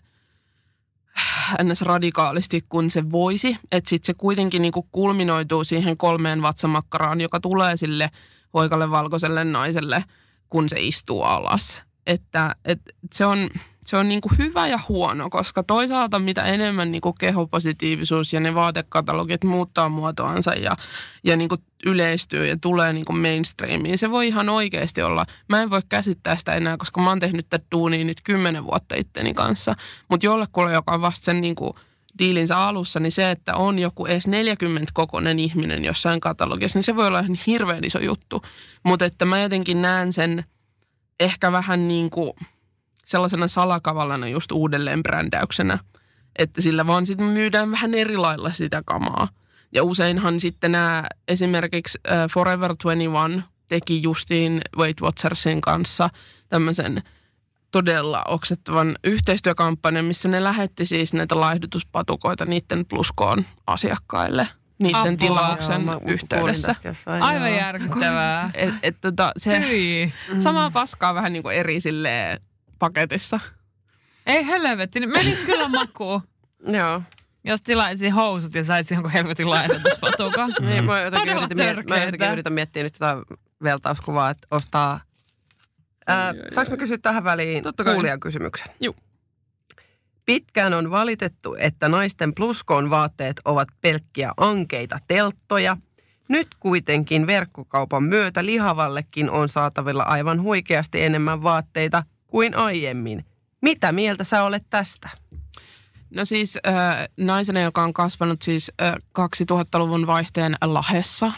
ns. 1.64 1.82
radikaalisti 1.82 2.66
kuin 2.70 2.90
se 2.90 3.12
voisi. 3.12 3.58
Että 3.72 3.90
sitten 3.90 4.06
se 4.06 4.14
kuitenkin 4.14 4.62
niin 4.62 4.72
kuin 4.72 4.88
kulminoituu 4.92 5.64
siihen 5.64 5.98
kolmeen 5.98 6.42
vatsamakkaraan, 6.42 7.22
joka 7.22 7.40
tulee 7.40 7.78
sille 7.78 8.10
hoikalle 8.54 8.92
valkoiselle 8.92 9.44
naiselle, 9.44 10.04
kun 10.50 10.70
se 10.70 10.80
istuu 10.80 11.22
alas. 11.22 11.84
Että 12.08 12.56
et 12.66 12.82
se 13.14 13.26
on, 13.26 13.50
se 13.86 13.98
on 13.98 14.10
niin 14.10 14.22
kuin 14.22 14.38
hyvä 14.38 14.68
ja 14.68 14.80
huono, 14.90 15.30
koska 15.30 15.64
toisaalta 15.64 16.20
mitä 16.20 16.42
enemmän 16.44 16.92
niin 16.92 17.02
kuin 17.02 17.16
kehopositiivisuus 17.20 18.34
ja 18.34 18.40
ne 18.40 18.56
vaatekatalogit 18.56 19.44
muuttaa 19.44 19.90
muotoansa 19.90 20.54
ja, 20.54 20.72
ja 21.24 21.38
niin 21.38 21.50
kuin 21.50 21.62
yleistyy 21.86 22.48
ja 22.48 22.58
tulee 22.62 22.94
niin 22.94 23.06
kuin 23.06 23.20
mainstreamiin, 23.20 23.98
se 23.98 24.12
voi 24.12 24.28
ihan 24.28 24.50
oikeasti 24.50 25.02
olla. 25.02 25.26
Mä 25.50 25.62
en 25.62 25.70
voi 25.70 25.82
käsittää 25.90 26.36
sitä 26.36 26.54
enää, 26.54 26.78
koska 26.78 27.02
mä 27.02 27.10
oon 27.10 27.20
tehnyt 27.20 27.50
tätä 27.50 27.66
duunia 27.72 28.06
nyt 28.06 28.22
kymmenen 28.24 28.64
vuotta 28.64 28.96
itteni 28.98 29.34
kanssa. 29.34 29.76
Mutta 30.10 30.26
jollekulle, 30.26 30.74
joka 30.74 30.94
on 30.94 31.02
vasta 31.02 31.26
sen 31.26 31.42
niin 31.42 31.56
kuin 31.56 31.74
diilinsä 32.20 32.58
alussa, 32.58 33.00
niin 33.00 33.12
se, 33.12 33.32
että 33.32 33.56
on 33.56 33.80
joku 33.80 34.06
edes 34.06 34.28
40 34.28 34.92
kokoinen 34.94 35.40
ihminen 35.40 35.86
jossain 35.86 36.20
katalogissa, 36.20 36.78
niin 36.78 36.84
se 36.84 36.96
voi 36.96 37.08
olla 37.08 37.20
ihan 37.20 37.38
hirveän 37.48 37.84
iso 37.84 38.00
juttu. 38.00 38.42
Mutta 38.84 39.06
että 39.06 39.26
mä 39.26 39.42
jotenkin 39.42 39.82
näen 39.82 40.14
sen 40.14 40.44
ehkä 41.20 41.52
vähän 41.52 41.88
niin 41.88 42.10
kuin 42.10 42.34
sellaisena 43.06 43.48
salakavallana 43.48 44.28
just 44.28 44.52
uudelleen 44.52 45.04
brändäyksenä. 45.04 45.80
Että 46.40 46.62
sillä 46.62 46.88
vaan 46.88 47.06
sitten 47.06 47.28
myydään 47.28 47.72
vähän 47.72 47.94
eri 47.94 48.18
lailla 48.18 48.52
sitä 48.52 48.82
kamaa. 48.86 49.28
Ja 49.72 49.84
useinhan 49.84 50.40
sitten 50.40 50.72
nämä 50.72 51.04
esimerkiksi 51.28 52.00
äh, 52.12 52.30
Forever 52.32 52.76
21 52.84 53.42
teki 53.68 54.04
justiin 54.04 54.62
Weight 54.78 55.02
Watchersin 55.02 55.62
kanssa 55.62 56.10
tämmöisen 56.50 57.04
todella 57.76 58.24
oksettavan 58.28 58.96
yhteistyökampanjan, 59.04 60.06
missä 60.06 60.30
ne 60.30 60.44
lähetti 60.44 60.86
siis 60.86 61.14
näitä 61.14 61.40
laihdutuspatukoita 61.40 62.46
niiden 62.46 62.86
pluskoon 62.86 63.46
asiakkaille 63.68 64.48
niiden 64.80 65.00
Apua. 65.02 65.18
tilauksen 65.18 65.86
Joo, 65.86 66.02
yhteydessä. 66.08 66.76
jossain, 66.84 67.24
Aivan 67.24 67.48
joo. 67.50 67.60
järkyttävää. 67.60 68.50
Et, 68.54 68.74
et, 68.84 68.96
tota, 69.02 69.32
se 69.38 69.68
Hyi. 69.68 70.14
samaa 70.40 70.72
paskaa 70.72 71.16
vähän 71.16 71.34
niin 71.34 71.44
kuin 71.44 71.56
eri 71.56 71.80
silleen 71.80 72.40
paketissa. 72.80 73.40
Ei 74.26 74.46
helvetti, 74.48 75.00
niin 75.00 75.12
menis 75.12 75.40
kyllä 75.40 75.68
makuun. 75.68 76.22
Joo. 76.78 77.02
Jos 77.44 77.62
tilaisin 77.62 78.14
housut 78.14 78.56
ja 78.56 78.64
saisi 78.64 78.94
jonkun 78.94 79.12
helvetin 79.12 79.50
laihdutuspatukan. 79.50 80.54
Niin, 80.62 80.86
mä 80.86 81.00
jotenkin, 81.02 81.34
miet- 81.38 81.90
mä 81.90 81.98
jotenkin 81.98 82.32
yritän 82.32 82.54
miettiä 82.54 82.84
nyt 82.84 82.94
tätä 82.94 83.18
vertauskuvaa, 83.64 84.30
että 84.30 84.48
ostaa... 84.52 85.00
Ää, 86.08 86.34
saanko 86.54 86.72
mä 86.72 86.78
kysyä 86.78 86.98
tähän 86.98 87.24
väliin 87.24 87.64
Totta 87.64 87.84
kai. 87.84 87.94
kuulijan 87.94 88.20
kysymyksen? 88.20 88.68
Juu. 88.80 88.96
Pitkään 90.26 90.74
on 90.74 90.92
valitettu, 90.92 91.56
että 91.60 91.90
naisten 91.90 92.36
pluskoon 92.36 92.90
vaatteet 92.90 93.42
ovat 93.46 93.68
pelkkiä 93.82 94.32
ankeita 94.38 94.98
telttoja. 95.08 95.78
Nyt 96.28 96.48
kuitenkin 96.60 97.28
verkkokaupan 97.28 98.04
myötä 98.04 98.46
lihavallekin 98.46 99.30
on 99.30 99.50
saatavilla 99.50 100.04
aivan 100.04 100.42
huikeasti 100.42 101.04
enemmän 101.04 101.44
vaatteita 101.44 102.04
kuin 102.28 102.58
aiemmin. 102.58 103.26
Mitä 103.62 103.92
mieltä 103.92 104.24
sä 104.24 104.44
olet 104.44 104.64
tästä? 104.70 105.10
No 106.10 106.26
siis 106.26 106.58
äh, 106.68 106.74
naisena, 107.18 107.62
joka 107.62 107.84
on 107.84 107.94
kasvanut 107.94 108.42
siis 108.42 108.72
äh, 108.82 108.94
2000-luvun 109.20 110.08
vaihteen 110.08 110.56
Lahessa, 110.66 111.32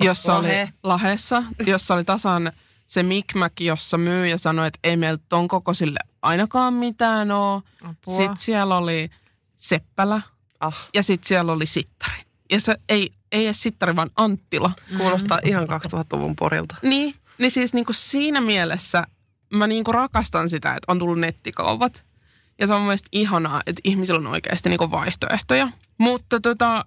jossa 0.00 0.36
oli, 0.36 0.48
Lahe. 0.48 0.68
Lahessa, 0.82 1.42
jossa 1.66 1.94
oli 1.94 2.04
tasan 2.04 2.52
se 2.94 3.02
Mikmäk, 3.02 3.60
jossa 3.60 3.98
myyjä 3.98 4.38
sanoi, 4.38 4.66
että 4.66 4.78
ei 4.84 4.96
meillä 4.96 5.18
ton 5.28 5.48
kokoisille 5.48 5.98
ainakaan 6.22 6.74
mitään. 6.74 7.30
Apua. 7.30 8.16
Sitten 8.16 8.36
siellä 8.36 8.76
oli 8.76 9.10
Seppälä 9.56 10.20
Ah, 10.60 10.88
ja 10.94 11.02
sitten 11.02 11.28
siellä 11.28 11.52
oli 11.52 11.66
Sittari. 11.66 12.22
Ja 12.50 12.60
se 12.60 12.76
ei, 12.88 13.12
ei 13.32 13.44
edes 13.44 13.62
Sittari, 13.62 13.96
vaan 13.96 14.10
Anttila. 14.16 14.72
kuulostaa 14.98 15.40
ihan 15.44 15.64
2000-luvun 15.64 16.36
porilta. 16.36 16.74
Niin, 16.82 17.14
niin 17.38 17.50
siis 17.50 17.72
niinku 17.72 17.92
siinä 17.92 18.40
mielessä 18.40 19.06
mä 19.52 19.66
niinku 19.66 19.92
rakastan 19.92 20.48
sitä, 20.48 20.68
että 20.74 20.92
on 20.92 20.98
tullut 20.98 21.18
nettikaupat. 21.20 22.04
Ja 22.60 22.66
se 22.66 22.74
on 22.74 22.80
mun 22.80 22.86
mielestä 22.86 23.08
ihanaa, 23.12 23.62
että 23.66 23.80
ihmisillä 23.84 24.18
on 24.18 24.26
oikeasti 24.26 24.68
niinku 24.68 24.90
vaihtoehtoja. 24.90 25.68
Mutta 25.98 26.40
tota, 26.40 26.84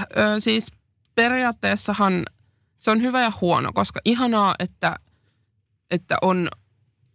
ö, 0.00 0.40
siis 0.40 0.72
periaatteessahan 1.14 2.22
se 2.76 2.90
on 2.90 3.02
hyvä 3.02 3.22
ja 3.22 3.32
huono, 3.40 3.72
koska 3.72 4.00
ihanaa, 4.04 4.54
että, 4.58 4.96
että 5.90 6.16
on, 6.22 6.48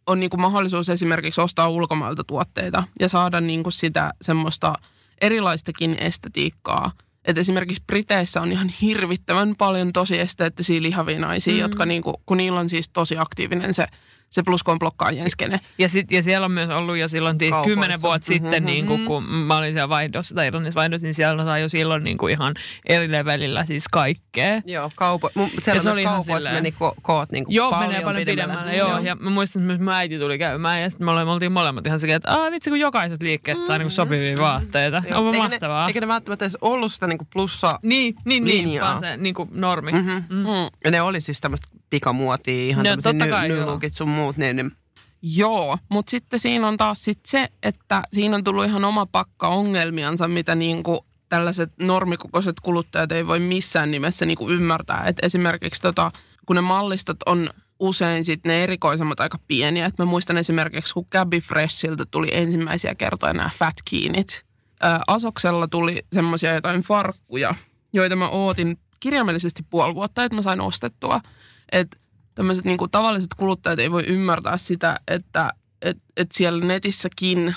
on 0.07 0.19
niinku 0.19 0.37
mahdollisuus 0.37 0.89
esimerkiksi 0.89 1.41
ostaa 1.41 1.69
ulkomailta 1.69 2.23
tuotteita 2.23 2.83
ja 2.99 3.09
saada 3.09 3.41
niinku 3.41 3.71
sitä 3.71 4.11
semmoista 4.21 4.73
erilaistakin 5.21 5.97
estetiikkaa. 5.99 6.91
Et 7.25 7.37
esimerkiksi 7.37 7.83
Briteissä 7.87 8.41
on 8.41 8.51
ihan 8.51 8.69
hirvittävän 8.81 9.55
paljon 9.57 9.93
tosi 9.93 10.19
esteettisiä 10.19 10.81
lihavia 10.81 11.19
naisia, 11.19 11.53
mm. 11.53 11.59
jotka 11.59 11.85
niinku, 11.85 12.21
kun 12.25 12.37
niillä 12.37 12.59
on 12.59 12.69
siis 12.69 12.89
tosi 12.89 13.17
aktiivinen 13.17 13.73
se, 13.73 13.87
se 14.31 14.43
pluskoon 14.43 14.79
blokkaajien 14.79 15.29
skene. 15.29 15.59
Ja, 15.77 15.89
sit, 15.89 16.11
ja 16.11 16.23
siellä 16.23 16.45
on 16.45 16.51
myös 16.51 16.69
ollut 16.69 16.97
jo 16.97 17.07
silloin 17.07 17.37
tii, 17.37 17.51
kymmenen 17.65 18.01
vuotta 18.01 18.25
sitten, 18.25 18.65
niin 18.65 18.85
kuin, 18.85 19.05
kun 19.05 19.23
mä 19.33 19.57
olin 19.57 19.73
siellä 19.73 19.89
vaihdossa 19.89 20.35
tai 20.35 20.47
Irlannissa 20.47 20.77
vaihdossa, 20.79 21.07
niin 21.07 21.13
siellä 21.13 21.43
sai 21.45 21.61
jo 21.61 21.69
silloin 21.69 22.03
niin 22.03 22.17
kuin 22.17 22.31
ihan 22.31 22.53
eri 22.85 23.11
levelillä 23.11 23.65
siis 23.65 23.87
kaikkea. 23.91 24.61
Joo, 24.65 24.91
kaupo, 24.95 25.29
mun, 25.35 25.49
siellä 25.61 25.81
Ja 25.85 25.91
oli 25.91 26.01
ihan 26.01 26.13
kaupoissa 26.13 26.35
silleen- 26.35 26.55
meni 26.55 26.73
ko- 26.81 26.95
koot 27.01 27.31
niin 27.31 27.45
kuin 27.45 27.55
Joo, 27.55 27.71
paljon 27.71 27.87
menee 27.89 28.03
paljon 28.03 28.25
pidemmälle. 28.25 28.63
pidemmälle. 28.71 28.91
Joo. 28.93 28.99
Ja 28.99 29.15
mä 29.15 29.29
muistan, 29.29 29.61
että 29.61 29.67
myös 29.67 29.79
mun 29.79 29.93
äiti 29.93 30.19
tuli 30.19 30.37
käymään 30.39 30.81
ja 30.81 30.89
sitten 30.89 31.05
me, 31.07 31.11
oltiin- 31.11 31.27
me 31.27 31.31
oltiin 31.31 31.53
molemmat 31.53 31.85
ihan 31.87 31.99
sekä, 31.99 32.15
että 32.15 32.31
Aa, 32.31 32.51
vitsi 32.51 32.69
kun 32.69 32.79
jokaisesta 32.79 33.25
liikkeestä 33.25 33.67
saa 33.67 33.77
niinku 33.77 33.89
sopivia 33.89 34.35
vaatteita. 34.39 35.03
Joo. 35.09 35.17
Onpa 35.19 35.31
eikä 35.35 35.47
mahtavaa. 35.49 35.83
Ne, 35.85 35.89
eikä 35.89 36.01
ne 36.01 36.07
välttämättä 36.07 36.45
edes 36.45 36.57
ollut 36.61 36.93
sitä 36.93 37.07
niin 37.07 37.17
kuin 37.17 37.27
plussa 37.33 37.79
Niin, 37.83 38.15
niin, 38.25 38.43
niin, 38.43 38.57
linjaa. 38.67 38.87
vaan 38.87 38.99
se 38.99 39.17
niin 39.17 39.35
kuin 39.35 39.49
normi. 39.53 39.91
Mm-hmm. 39.91 40.23
Mm. 40.29 40.45
Ja 40.85 40.91
ne 40.91 41.01
oli 41.01 41.21
siis 41.21 41.41
tämmöistä 41.41 41.67
pikamuotia, 41.89 42.67
ihan 42.69 42.83
No, 42.85 42.89
tämmöisiä 42.89 43.11
totta 43.11 43.25
ny- 43.25 43.31
kai, 43.31 43.49
joo. 43.49 43.59
nylookit 43.59 43.93
sun 43.93 44.09
muut. 44.21 44.37
Niin, 44.37 44.55
niin. 44.55 44.71
Joo, 45.21 45.77
mutta 45.89 46.09
sitten 46.09 46.39
siinä 46.39 46.67
on 46.67 46.77
taas 46.77 47.03
sit 47.03 47.19
se, 47.25 47.49
että 47.63 48.01
siinä 48.13 48.35
on 48.35 48.43
tullut 48.43 48.65
ihan 48.65 48.85
oma 48.85 49.05
pakka 49.05 49.47
ongelmiansa, 49.47 50.27
mitä 50.27 50.55
niinku 50.55 51.05
tällaiset 51.29 51.71
normikokoiset 51.79 52.59
kuluttajat 52.59 53.11
ei 53.11 53.27
voi 53.27 53.39
missään 53.39 53.91
nimessä 53.91 54.25
niinku 54.25 54.49
ymmärtää. 54.49 55.03
Et 55.05 55.17
esimerkiksi 55.21 55.81
tota, 55.81 56.11
kun 56.45 56.55
ne 56.55 56.61
mallistot 56.61 57.17
on 57.25 57.49
usein 57.79 58.25
sit 58.25 58.39
ne 58.45 58.63
erikoisemmat 58.63 59.19
aika 59.19 59.39
pieniä. 59.47 59.85
Et 59.85 59.97
mä 59.97 60.05
muistan 60.05 60.37
esimerkiksi, 60.37 60.93
kun 60.93 61.07
Gabby 61.11 61.39
Freshiltä 61.39 62.05
tuli 62.11 62.29
ensimmäisiä 62.31 62.95
kertoja 62.95 63.33
nämä 63.33 63.49
fat 63.57 63.75
keenit. 63.89 64.45
Ää, 64.81 65.01
Asoksella 65.07 65.67
tuli 65.67 65.99
semmoisia 66.13 66.53
jotain 66.53 66.81
farkkuja, 66.81 67.55
joita 67.93 68.15
mä 68.15 68.29
ootin 68.29 68.77
kirjaimellisesti 68.99 69.63
puoli 69.69 69.95
vuotta, 69.95 70.23
että 70.23 70.35
mä 70.35 70.41
sain 70.41 70.61
ostettua. 70.61 71.21
Että 71.71 71.97
tämmöiset 72.41 72.65
niinku 72.65 72.87
tavalliset 72.87 73.33
kuluttajat 73.37 73.79
ei 73.79 73.91
voi 73.91 74.03
ymmärtää 74.07 74.57
sitä, 74.57 74.99
että 75.07 75.49
et, 75.81 75.97
et 76.17 76.31
siellä 76.31 76.65
netissäkin 76.65 77.55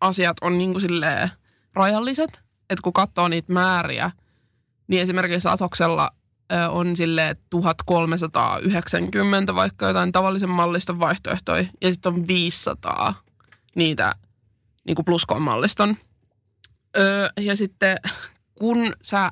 asiat 0.00 0.36
on 0.40 0.58
niinku 0.58 0.80
silleen 0.80 1.30
rajalliset. 1.74 2.40
Että 2.70 2.82
kun 2.82 2.92
katsoo 2.92 3.28
niitä 3.28 3.52
määriä, 3.52 4.10
niin 4.88 5.02
esimerkiksi 5.02 5.48
Asoksella 5.48 6.10
on 6.70 6.96
sille 6.96 7.36
1390 7.50 9.54
vaikka 9.54 9.86
jotain 9.86 10.12
tavallisen 10.12 10.50
malliston 10.50 11.00
vaihtoehtoja 11.00 11.64
ja 11.80 11.92
sitten 11.92 12.14
on 12.14 12.26
500 12.26 13.14
niitä 13.74 14.14
niin 14.86 14.94
kuin 14.94 15.04
pluskoon 15.04 15.42
malliston. 15.42 15.96
Öö, 16.96 17.28
ja 17.40 17.56
sitten 17.56 17.96
kun 18.54 18.92
sä 19.02 19.30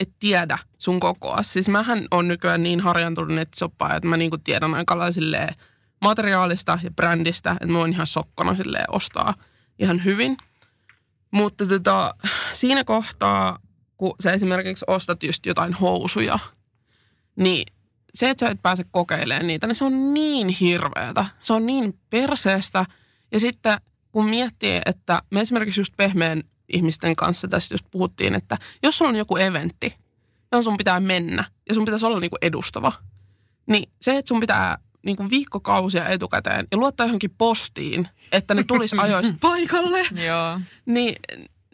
et 0.00 0.10
tiedä 0.18 0.58
sun 0.78 1.00
kokoa, 1.00 1.42
siis 1.42 1.68
mähän 1.68 2.06
on 2.10 2.28
nykyään 2.28 2.62
niin 2.62 2.80
harjantunut 2.80 3.34
nettisoppaa, 3.34 3.94
että 3.96 4.08
mä 4.08 4.16
niinku 4.16 4.38
tiedän 4.38 4.74
aika 4.74 4.98
lailla 4.98 5.54
materiaalista 6.00 6.78
ja 6.82 6.90
brändistä, 6.90 7.50
että 7.50 7.66
mä 7.66 7.78
voin 7.78 7.92
ihan 7.92 8.06
sokkona 8.06 8.54
silleen 8.54 8.94
ostaa 8.94 9.34
ihan 9.78 10.04
hyvin. 10.04 10.36
Mutta 11.30 11.66
tota, 11.66 12.14
siinä 12.52 12.84
kohtaa, 12.84 13.58
kun 13.96 14.14
sä 14.20 14.32
esimerkiksi 14.32 14.84
ostat 14.88 15.22
just 15.22 15.46
jotain 15.46 15.72
housuja, 15.72 16.38
niin 17.36 17.66
se, 18.14 18.30
että 18.30 18.46
sä 18.46 18.50
et 18.50 18.62
pääse 18.62 18.84
kokeilemaan 18.90 19.46
niitä, 19.46 19.66
niin 19.66 19.74
se 19.74 19.84
on 19.84 20.14
niin 20.14 20.48
hirveätä. 20.48 21.26
Se 21.40 21.52
on 21.52 21.66
niin 21.66 21.98
perseestä. 22.10 22.86
Ja 23.32 23.40
sitten 23.40 23.80
kun 24.12 24.26
miettii, 24.26 24.80
että 24.86 25.22
me 25.30 25.40
esimerkiksi 25.40 25.80
just 25.80 25.96
pehmeän 25.96 26.42
ihmisten 26.72 27.16
kanssa 27.16 27.48
tässä 27.48 27.74
just 27.74 27.86
puhuttiin, 27.90 28.34
että 28.34 28.58
jos 28.82 28.98
sulla 28.98 29.08
on 29.08 29.16
joku 29.16 29.36
eventti, 29.36 29.94
johon 30.52 30.64
sun 30.64 30.76
pitää 30.76 31.00
mennä 31.00 31.44
ja 31.68 31.74
sun 31.74 31.84
pitäisi 31.84 32.06
olla 32.06 32.20
niinku 32.20 32.36
edustava, 32.42 32.92
niin 33.66 33.90
se, 34.00 34.18
että 34.18 34.28
sun 34.28 34.40
pitää 34.40 34.78
niinku 35.02 35.30
viikkokausia 35.30 36.08
etukäteen 36.08 36.66
ja 36.70 36.78
luottaa 36.78 37.06
johonkin 37.06 37.34
postiin, 37.38 38.08
että 38.32 38.54
ne 38.54 38.64
tulisi 38.64 38.96
ajoista 39.00 39.34
paikalle, 39.40 40.06
Joo. 40.26 40.60
niin, 40.86 41.16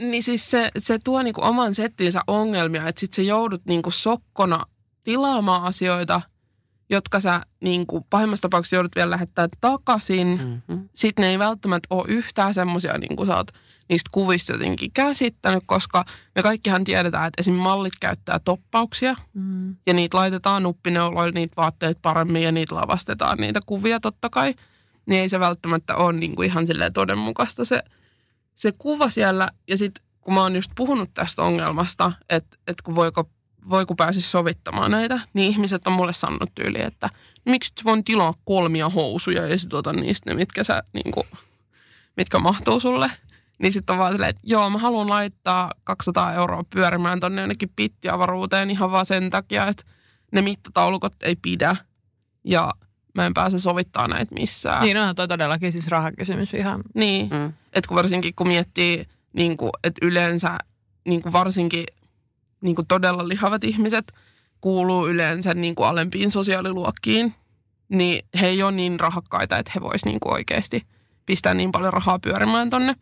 niin 0.01 0.23
siis 0.23 0.51
se, 0.51 0.71
se 0.79 0.99
tuo 1.05 1.23
niinku 1.23 1.45
oman 1.45 1.75
settinsä 1.75 2.21
ongelmia, 2.27 2.89
että 2.89 3.01
sit 3.01 3.13
sä 3.13 3.23
joudut 3.23 3.63
niinku 3.65 3.91
sokkona 3.91 4.61
tilaamaan 5.03 5.65
asioita, 5.65 6.21
jotka 6.91 7.21
sä 7.21 7.41
niinku 7.61 8.07
pahimmassa 8.11 8.43
tapauksessa 8.43 8.77
joudut 8.77 8.97
vielä 8.97 9.11
lähettää 9.11 9.49
takaisin. 9.61 10.29
Mm-hmm. 10.29 10.89
Sitten 10.95 11.23
ne 11.23 11.29
ei 11.29 11.39
välttämättä 11.39 11.87
ole 11.91 12.05
yhtään 12.09 12.55
semmoisia, 12.55 12.99
niin 12.99 13.17
kuin 13.17 13.27
sä 13.27 13.37
oot 13.37 13.51
niistä 13.89 14.09
kuvista 14.13 14.53
jotenkin 14.53 14.91
käsittänyt, 14.95 15.63
koska 15.67 16.05
me 16.35 16.43
kaikkihan 16.43 16.85
tiedetään, 16.85 17.27
että 17.27 17.41
esim. 17.41 17.55
mallit 17.55 17.93
käyttää 18.01 18.39
toppauksia 18.39 19.17
Mm. 19.35 19.77
ja 19.87 19.95
niitä 19.95 20.17
laitetaan 20.17 20.63
nuppineuloilla 20.63 21.33
niitä 21.33 21.57
vaatteet 21.57 21.99
paremmin 22.03 22.43
ja 22.43 22.53
niitä 22.53 22.75
lavastetaan 22.75 23.39
niitä 23.39 23.61
kuvia 23.67 24.01
totta 24.01 24.31
kai. 24.31 24.55
Niin 25.07 25.23
ei 25.23 25.29
se 25.29 25.41
välttämättä 25.41 25.97
ole 25.97 26.13
niin 26.13 26.37
kuin 26.37 26.49
ihan 26.49 26.67
silleen 26.67 26.93
todenmukaista 26.93 27.65
se, 27.65 27.83
se 28.55 28.73
kuva 28.79 29.09
siellä. 29.09 29.49
Ja 29.69 29.79
sitten 29.79 30.05
kun 30.21 30.35
mä 30.35 30.43
oon 30.43 30.57
just 30.57 30.71
puhunut 30.77 31.11
tästä 31.15 31.43
ongelmasta, 31.43 32.13
että, 32.29 32.57
että 32.67 32.83
kun 32.83 32.95
voiko, 32.95 33.31
voiko 33.71 33.95
pääsisi 33.95 34.31
sovittamaan 34.31 34.91
näitä, 34.91 35.21
niin 35.35 35.51
ihmiset 35.51 35.87
on 35.87 35.93
mulle 35.93 36.13
sanonut 36.13 36.55
tyyli, 36.55 36.83
että 36.83 37.11
miksi 37.45 37.73
et 37.77 37.85
voin 37.85 38.05
tilaa 38.05 38.35
kolmia 38.45 38.89
housuja 38.89 39.47
ja 39.47 39.59
sitten 39.59 39.79
otan 39.79 39.97
niistä 39.97 40.31
ne, 40.31 40.37
mitkä, 40.37 40.65
sä, 40.65 40.83
niin 40.93 41.13
kuin, 41.13 41.27
mitkä 42.17 42.39
mahtuu 42.39 42.81
sulle. 42.81 43.11
Niin 43.59 43.73
sitten 43.73 43.95
on 43.95 43.99
vaan 43.99 44.13
silleen, 44.13 44.31
että 44.31 44.43
joo, 44.45 44.71
mä 44.71 44.79
haluan 44.79 45.09
laittaa 45.11 45.73
200 45.85 46.33
euroa 46.35 46.65
pyörimään 46.71 47.21
tonne 47.21 47.43
jonnekin 47.43 47.73
pittiavaruuteen 47.77 48.71
ihan 48.71 48.91
vaan 48.91 49.07
sen 49.07 49.31
takia, 49.31 49.69
että 49.69 49.83
ne 50.33 50.43
mittataulukot 50.43 51.15
ei 51.23 51.37
pidä 51.43 51.77
ja 52.45 52.73
mä 53.15 53.27
en 53.27 53.35
pääse 53.35 53.59
sovittaa 53.59 54.09
näitä 54.09 54.35
missään. 54.35 54.83
Niin 54.83 54.97
onhan 54.99 55.15
toi 55.17 55.29
todellakin 55.29 55.73
siis 55.73 55.89
rahakysymys 55.89 56.55
ihan. 56.55 56.83
Niin, 56.95 57.29
Mm. 57.31 57.53
että 57.73 57.89
kun 57.89 57.97
varsinkin 57.97 58.33
kun 58.37 58.49
miettii, 58.49 59.07
niin 59.33 59.57
kuin, 59.57 59.71
että 59.85 60.07
yleensä 60.07 60.59
niin 61.09 61.23
kuin 61.23 61.33
varsinkin 61.33 61.85
niin 62.61 62.77
kuin 62.77 62.87
todella 62.87 63.29
lihavat 63.29 63.65
ihmiset 63.65 64.13
kuuluu 64.61 65.09
yleensä 65.09 65.55
niin 65.55 65.75
kuin 65.75 65.89
alempiin 65.89 66.31
sosiaaliluokkiin, 66.31 67.35
niin 67.89 68.25
he 68.41 68.47
ei 68.47 68.63
ole 68.63 68.73
niin 68.73 69.01
rahakkaita, 69.01 69.59
että 69.59 69.73
he 69.75 69.81
vois 69.81 70.05
niin 70.05 70.21
kuin 70.21 70.33
oikeasti 70.33 70.83
pistää 71.27 71.55
niin 71.55 71.73
paljon 71.73 71.93
rahaa 71.93 72.19
pyörimään 72.19 72.71
tonne. 72.71 72.95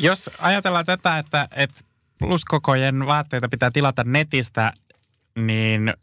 Jos 0.00 0.30
ajatellaan 0.38 0.84
tätä, 0.84 1.18
että, 1.18 1.48
että 1.56 1.80
pluskokojen 2.18 3.06
vaatteita 3.06 3.48
pitää 3.48 3.70
tilata 3.72 4.04
netistä, 4.04 4.72
niin 5.38 5.94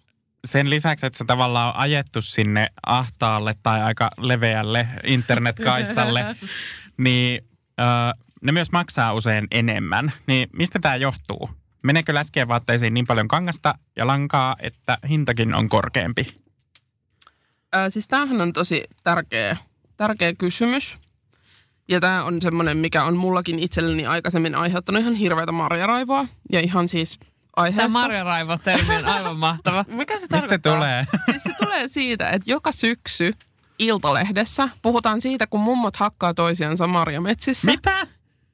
sen 0.46 0.70
lisäksi, 0.70 1.06
että 1.06 1.18
se 1.18 1.26
tavallaan 1.26 1.68
on 1.68 1.76
ajettu 1.76 2.22
sinne 2.22 2.68
ahtaalle 2.86 3.56
tai 3.64 3.82
aika 3.82 4.12
leveälle 4.18 4.88
internetkaistalle, 5.04 6.26
niin 6.98 7.46
ö, 7.80 7.84
ne 8.42 8.52
myös 8.52 8.72
maksaa 8.72 9.14
usein 9.14 9.48
enemmän. 9.52 10.14
Niin 10.28 10.50
mistä 10.54 10.80
tämä 10.80 10.96
johtuu? 10.96 11.50
Meneekö 11.84 12.14
läskien 12.14 12.48
vaatteisiin 12.48 12.94
niin 12.94 13.08
paljon 13.08 13.28
kangasta 13.28 13.76
ja 13.96 14.08
lankaa, 14.08 14.56
että 14.60 14.98
hintakin 15.10 15.56
on 15.56 15.70
korkeampi? 15.70 16.36
Ää, 17.72 17.90
siis 17.90 18.08
tämähän 18.08 18.42
on 18.42 18.54
tosi 18.54 18.84
tärkeä, 19.04 19.58
tärkeä 19.98 20.34
kysymys. 20.34 20.98
Ja 21.90 22.00
tämä 22.00 22.24
on 22.24 22.42
semmoinen, 22.42 22.78
mikä 22.78 23.04
on 23.04 23.18
mullakin 23.18 23.60
itselleni 23.60 24.06
aikaisemmin 24.06 24.56
aiheuttanut 24.56 25.02
ihan 25.02 25.14
hirveätä 25.16 25.52
marjaraivoa. 25.52 26.26
Ja 26.52 26.60
ihan 26.60 26.88
siis 26.88 27.18
Tämä 27.20 27.30
aiheesta. 27.66 27.88
Marja-Raivo-termi 28.00 28.96
on 28.96 29.06
aivan 29.06 29.38
mahtava. 29.48 29.86
Mikä 29.88 30.14
se 30.14 30.20
Mistä 30.22 30.40
se 30.40 30.58
tarkoittaa? 30.58 30.74
tulee? 30.76 31.06
Siis 31.32 31.44
se 31.44 31.52
tulee 31.64 31.88
siitä, 31.88 32.30
että 32.30 32.52
joka 32.52 32.72
syksy 32.72 33.34
Iltalehdessä 33.80 34.70
puhutaan 34.82 35.22
siitä, 35.22 35.48
kun 35.48 35.60
mummot 35.60 35.96
hakkaa 35.96 36.34
toisiansa 36.34 36.88
marjametsissä. 36.88 37.72
Mitä? 37.72 38.08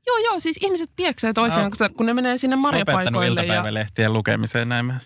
Joo, 0.07 0.17
joo, 0.17 0.39
siis 0.39 0.57
ihmiset 0.61 0.89
pieksee 0.95 1.33
toisiaan, 1.33 1.71
No. 1.79 1.89
kun 1.97 2.05
ne 2.05 2.13
menee 2.13 2.37
sinne 2.37 2.55
Opettanut 2.55 2.85
marjapaikoille. 2.85 3.41
Ja... 3.41 3.45
iltapäivälehtien 3.45 4.13
lukemiseen 4.13 4.69
näin. 4.69 4.85
mä- 4.85 4.99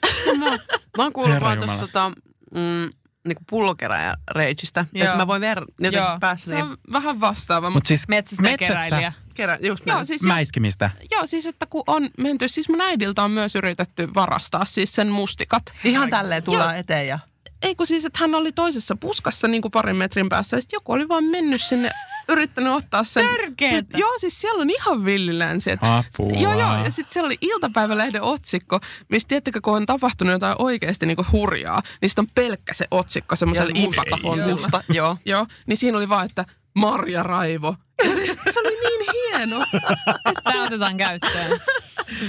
Mä 0.97 1.03
oon 1.03 1.13
kuullut 1.13 1.41
vaan 1.41 1.57
tuosta 1.57 1.77
tota, 1.77 2.11
mm, 2.55 2.89
niinku 3.27 3.43
pullokeräjä-reitistä. 3.49 4.85
Joo. 4.93 5.05
Että 5.05 5.17
mä 5.17 5.27
voin 5.27 5.41
ver... 5.41 5.65
jotenkin 5.79 5.97
Joo. 5.97 6.17
päässä 6.19 6.49
Se 6.49 6.55
niin 6.55 6.65
on 6.65 6.77
vähän 6.91 7.19
vastaava. 7.19 7.69
Mut 7.69 7.73
Mutta 7.73 7.87
siis 7.87 8.07
Metsästä 8.07 8.57
keräilijä. 8.57 9.13
kerä, 9.33 9.57
just 9.61 9.87
joo, 9.87 10.05
siis, 10.05 10.21
jos, 10.21 10.27
mäiskimistä. 10.27 10.89
joo, 11.11 11.27
siis 11.27 11.45
että 11.45 11.65
kun 11.65 11.83
on 11.87 12.09
menty, 12.17 12.47
siis 12.47 12.69
mun 12.69 12.81
äidiltä 12.81 13.23
on 13.23 13.31
myös 13.31 13.55
yritetty 13.55 14.13
varastaa 14.13 14.65
siis 14.65 14.95
sen 14.95 15.07
mustikat. 15.07 15.63
Ihan 15.83 16.09
tälleen 16.09 16.43
tullaan 16.43 16.77
eteen 16.77 17.07
ja... 17.07 17.19
Ei 17.61 17.75
kun 17.75 17.87
siis, 17.87 18.05
että 18.05 18.19
hän 18.19 18.35
oli 18.35 18.51
toisessa 18.51 18.95
puskassa 18.95 19.47
niin 19.47 19.61
kuin 19.61 19.71
parin 19.71 19.95
metrin 19.95 20.29
päässä 20.29 20.57
ja 20.57 20.61
sitten 20.61 20.77
joku 20.77 20.91
oli 20.91 21.07
vaan 21.07 21.23
mennyt 21.23 21.61
sinne, 21.61 21.89
yrittänyt 22.29 22.73
ottaa 22.73 23.03
sen. 23.03 23.25
Törkeetä. 23.25 23.97
Joo, 23.97 24.13
siis 24.19 24.41
siellä 24.41 24.61
on 24.61 24.69
ihan 24.69 25.05
villilänsi. 25.05 25.71
Et, 25.71 25.79
Apua. 25.81 26.39
Joo, 26.39 26.59
joo. 26.59 26.83
Ja 26.83 26.91
sitten 26.91 27.13
siellä 27.13 27.25
oli 27.25 27.37
iltapäivälehden 27.41 28.21
otsikko, 28.21 28.79
missä 29.09 29.27
tiettäkö, 29.27 29.59
kun 29.61 29.75
on 29.75 29.85
tapahtunut 29.85 30.31
jotain 30.31 30.55
oikeasti 30.59 31.05
niin 31.05 31.15
kuin 31.15 31.31
hurjaa, 31.31 31.81
niin 32.01 32.09
sitten 32.09 32.23
on 32.23 32.31
pelkkä 32.35 32.73
se 32.73 32.87
otsikko 32.91 33.35
semmoisella 33.35 33.71
impakafontilla. 33.75 34.83
joo. 34.89 35.17
Joo, 35.25 35.47
niin 35.67 35.77
siinä 35.77 35.97
oli 35.97 36.09
vaan, 36.09 36.25
että 36.25 36.45
Marja 36.75 37.23
Raivo. 37.23 37.75
Se, 38.03 38.37
se 38.53 38.59
oli 38.59 38.69
niin 38.69 39.11
hieno. 39.13 39.65
Tämä 40.43 40.63
otetaan 40.63 40.97
käyttöön. 40.97 41.59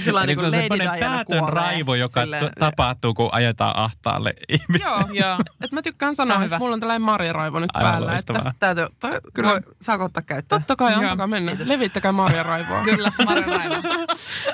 Sillä 0.03 0.23
Eli 0.23 0.27
niin 0.27 0.39
se 0.39 0.45
on 0.45 0.51
Lady 0.51 0.61
semmoinen 0.61 0.91
Diana 0.97 1.15
päätön 1.15 1.39
kuolee. 1.39 1.53
raivo, 1.55 1.95
joka 1.95 2.21
Silleen- 2.21 2.45
t- 2.45 2.59
tapahtuu, 2.59 3.13
kun 3.13 3.29
ajetaan 3.31 3.75
ahtaalle 3.75 4.33
ihmisiä. 4.49 4.89
joo, 4.89 4.99
Joo. 5.13 5.37
että 5.61 5.75
mä 5.75 5.81
tykkään 5.81 6.15
sanoa, 6.15 6.37
on 6.37 6.43
että 6.43 6.55
hyvä. 6.55 6.59
mulla 6.59 6.73
on 6.73 6.79
tällainen 6.79 7.01
Marja 7.01 7.33
Raivo 7.33 7.59
nyt 7.59 7.69
Aivan 7.73 7.91
päällä. 7.91 8.07
loistavaa. 8.07 8.41
Että 8.41 8.53
Täytyy, 8.59 8.85
toi, 8.99 9.09
Kyllä. 9.11 9.21
kyllä. 9.33 9.49
Voi, 9.49 9.59
saako 9.81 10.03
ottaa 10.03 10.23
käyttöön? 10.23 10.61
totta 10.61 10.75
kai, 10.75 10.91
Joo. 10.93 11.01
antakaa 11.01 11.27
mennä. 11.27 11.55
Levittäkää 11.65 12.11
Marja 12.11 12.43
Raivoa. 12.43 12.83
Kyllä, 12.89 13.11
Marja-Raivo. 13.25 13.75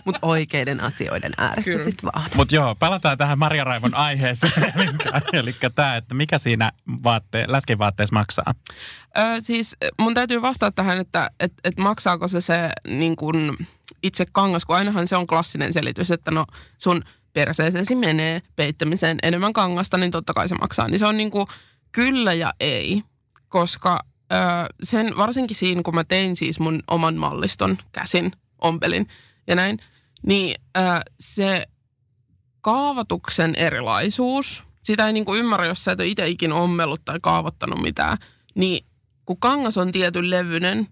Mutta 0.05 0.19
oikeiden 0.21 0.79
asioiden 0.79 1.33
ääressä 1.37 1.71
Kyllä. 1.71 1.83
sit 1.83 2.03
vaan. 2.03 2.29
Mutta 2.35 2.55
joo, 2.55 2.75
palataan 2.75 3.17
tähän 3.17 3.39
Maria 3.39 3.63
Raivon 3.63 3.93
aiheeseen, 3.95 4.73
eli 5.33 5.55
tämä, 5.75 5.95
että 5.95 6.15
mikä 6.15 6.37
siinä 6.37 6.71
vaatte, 7.03 7.45
läskivaatteessa 7.47 8.15
maksaa. 8.15 8.53
Ö, 9.17 9.21
siis 9.41 9.75
mun 9.99 10.13
täytyy 10.13 10.41
vastata 10.41 10.71
tähän, 10.71 10.97
että 11.05 11.31
et, 11.39 11.53
et 11.63 11.77
maksaako 11.77 12.27
se 12.27 12.41
se 12.41 12.69
niin 12.87 13.15
kun 13.15 13.57
itse 14.03 14.25
kangas, 14.31 14.65
kun 14.65 14.75
ainahan 14.75 15.07
se 15.07 15.15
on 15.15 15.27
klassinen 15.27 15.73
selitys, 15.73 16.11
että 16.11 16.31
no 16.31 16.45
sun 16.77 17.03
perseeseesi 17.33 17.95
menee 17.95 18.41
peittämiseen 18.55 19.17
enemmän 19.23 19.53
kangasta, 19.53 19.97
niin 19.97 20.11
totta 20.11 20.33
kai 20.33 20.47
se 20.47 20.55
maksaa. 20.55 20.87
Niin 20.87 20.99
se 20.99 21.05
on 21.05 21.17
niin 21.17 21.31
kuin 21.31 21.47
kyllä 21.91 22.33
ja 22.33 22.53
ei, 22.59 23.03
koska 23.49 23.99
ö, 24.33 24.35
sen 24.83 25.17
varsinkin 25.17 25.57
siinä, 25.57 25.81
kun 25.83 25.95
mä 25.95 26.03
tein 26.03 26.35
siis 26.35 26.59
mun 26.59 26.83
oman 26.87 27.15
malliston 27.15 27.77
käsin, 27.91 28.31
ompelin 28.61 29.07
ja 29.47 29.55
näin, 29.55 29.79
niin 30.27 30.55
ö, 30.77 30.81
se 31.19 31.67
kaavoituksen 32.61 33.55
erilaisuus, 33.55 34.63
sitä 34.83 35.07
ei 35.07 35.13
niin 35.13 35.25
kuin 35.25 35.39
ymmärrä, 35.39 35.65
jos 35.65 35.83
sä 35.83 35.91
et 35.91 35.99
ole 35.99 36.07
itse 36.07 36.27
ikinä 36.27 36.55
ommellut 36.55 37.05
tai 37.05 37.19
kaavoittanut 37.21 37.81
mitään, 37.81 38.17
niin 38.55 38.85
kun 39.25 39.39
kangas 39.39 39.77
on 39.77 39.91
tietyn 39.91 40.29
levyinen, 40.29 40.87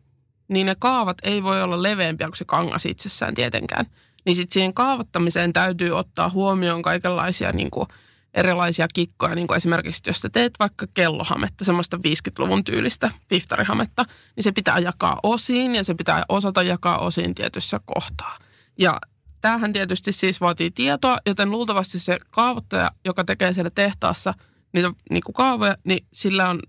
niin 0.54 0.66
ne 0.66 0.76
kaavat 0.80 1.18
ei 1.24 1.43
voi 1.43 1.64
olla 1.64 1.84
leveämpiä 1.84 2.28
kuin 2.28 2.38
se 2.38 2.45
kangas 2.45 2.86
itsessään 2.86 3.34
tietenkään. 3.34 3.86
Niin 4.26 4.36
sitten 4.36 4.54
siihen 4.54 4.74
kaavoittamiseen 4.74 5.54
täytyy 5.54 5.91
ottaa 5.91 6.30
huomioon 6.30 6.82
kaikenlaisia 6.82 7.51
niin 7.51 7.72
kuin 7.72 7.88
erilaisia 8.34 8.88
kikkoja, 8.93 9.36
niin 9.36 9.47
kuin 9.47 9.58
esimerkiksi 9.58 10.04
jos 10.08 10.20
sä 10.20 10.30
teet 10.30 10.54
vaikka 10.60 10.86
kellohametta, 10.93 11.66
semmoista 11.66 11.97
50-luvun 11.97 12.64
tyylistä 12.64 13.12
piftarihametta, 13.28 14.06
niin 14.36 14.43
se 14.43 14.51
pitää 14.51 14.80
jakaa 14.80 15.20
osiin 15.24 15.76
ja 15.76 15.84
se 15.84 15.93
pitää 15.93 16.24
osata 16.30 16.64
jakaa 16.64 16.97
osiin 16.97 17.36
tietyssä 17.36 17.80
kohtaa. 17.86 18.38
Ja 18.80 18.99
tämähän 19.41 19.74
tietysti 19.74 20.12
siis 20.12 20.41
vaatii 20.41 20.72
tietoa, 20.72 21.18
joten 21.26 21.51
luultavasti 21.51 21.99
se 21.99 22.18
kaavoittaja, 22.32 22.91
joka 23.06 23.24
tekee 23.24 23.54
siellä 23.54 23.72
tehtaassa 23.76 24.34
niitä 24.74 24.91
niin 25.10 25.24
kuin 25.24 25.34
kaavoja, 25.34 25.78
niin 25.84 26.06
sillä 26.14 26.49
on 26.49 26.60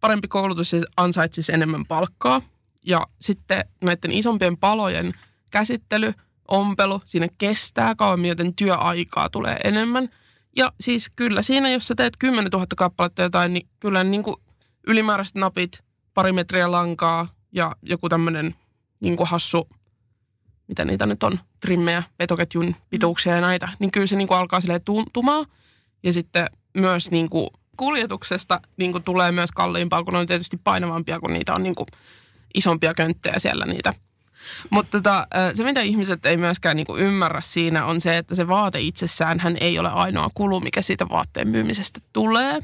parempi 0.00 0.28
koulutus 0.28 0.72
ja 0.72 0.82
ansaitsisi 0.96 1.52
enemmän 1.52 1.86
palkkaa. 1.86 2.42
Ja 2.86 3.06
sitten 3.20 3.64
näiden 3.84 4.12
isompien 4.12 4.56
palojen 4.56 5.12
käsittely, 5.50 6.14
ompelu, 6.48 7.00
siinä 7.04 7.26
kestää 7.38 7.94
kauemmin, 7.94 8.28
joten 8.28 8.54
työaikaa 8.54 9.28
tulee 9.28 9.56
enemmän. 9.64 10.08
Ja 10.56 10.72
siis 10.80 11.10
kyllä 11.16 11.42
siinä, 11.42 11.70
jos 11.70 11.88
sä 11.88 11.94
teet 11.94 12.16
10 12.18 12.50
000 12.52 12.66
kappaletta 12.76 13.22
jotain, 13.22 13.52
niin 13.52 13.68
kyllä 13.80 14.04
niin 14.04 14.22
kuin 14.22 14.36
ylimääräiset 14.86 15.34
napit, 15.34 15.82
pari 16.14 16.32
metriä 16.32 16.70
lankaa 16.70 17.28
ja 17.52 17.76
joku 17.82 18.08
tämmöinen 18.08 18.54
niin 19.00 19.16
kuin 19.16 19.28
hassu, 19.28 19.68
mitä 20.68 20.84
niitä 20.84 21.06
nyt 21.06 21.22
on, 21.22 21.38
trimmejä, 21.60 22.02
vetoketjun 22.18 22.76
pituuksia 22.90 23.34
ja 23.34 23.40
näitä, 23.40 23.68
niin 23.78 23.90
kyllä 23.90 24.06
se 24.06 24.16
niin 24.16 24.28
kuin 24.28 24.38
alkaa 24.38 24.60
silleen 24.60 24.84
tuntumaan. 24.84 25.46
Ja 26.02 26.12
sitten 26.12 26.46
myös 26.78 27.10
niin 27.10 27.28
kuin 27.28 27.50
kuljetuksesta 27.76 28.60
niin 28.76 28.92
kuin 28.92 29.04
tulee 29.04 29.32
myös 29.32 29.52
kalliimpaa, 29.52 30.04
kun 30.04 30.12
ne 30.12 30.18
on 30.18 30.26
tietysti 30.26 30.60
painavampia, 30.64 31.20
kun 31.20 31.32
niitä 31.32 31.54
on 31.54 31.62
niin 31.62 31.74
kuin 31.74 31.86
isompia 32.54 32.94
könttejä 32.94 33.38
siellä 33.38 33.64
niitä. 33.66 33.92
Mutta 34.70 34.98
tota, 34.98 35.26
se, 35.54 35.64
mitä 35.64 35.80
ihmiset 35.80 36.26
ei 36.26 36.36
myöskään 36.36 36.76
niinku 36.76 36.96
ymmärrä 36.96 37.40
siinä, 37.40 37.84
on 37.84 38.00
se, 38.00 38.18
että 38.18 38.34
se 38.34 38.48
vaate 38.48 38.80
itsessään 38.80 39.40
hän 39.40 39.56
ei 39.60 39.78
ole 39.78 39.88
ainoa 39.88 40.28
kulu, 40.34 40.60
mikä 40.60 40.82
siitä 40.82 41.08
vaatteen 41.08 41.48
myymisestä 41.48 42.00
tulee. 42.12 42.60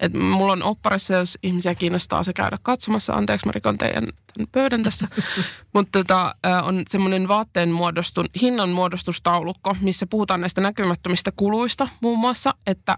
Et 0.00 0.12
mulla 0.12 0.52
on 0.52 0.62
opparissa, 0.62 1.14
jos 1.14 1.38
ihmisiä 1.42 1.74
kiinnostaa 1.74 2.22
se 2.22 2.32
käydä 2.32 2.56
katsomassa. 2.62 3.12
Anteeksi, 3.12 3.46
mä 3.46 3.52
rikon 3.52 3.78
teidän 3.78 4.04
tämän 4.04 4.48
pöydän 4.52 4.82
tässä. 4.82 5.08
Mutta 5.74 5.98
tota, 5.98 6.34
on 6.62 6.82
semmoinen 6.88 7.28
vaatteen 7.28 7.70
muodostun, 7.70 8.26
hinnan 8.40 8.70
muodostustaulukko, 8.70 9.76
missä 9.80 10.06
puhutaan 10.06 10.40
näistä 10.40 10.60
näkymättömistä 10.60 11.32
kuluista 11.36 11.88
muun 12.00 12.18
muassa, 12.18 12.54
että 12.66 12.96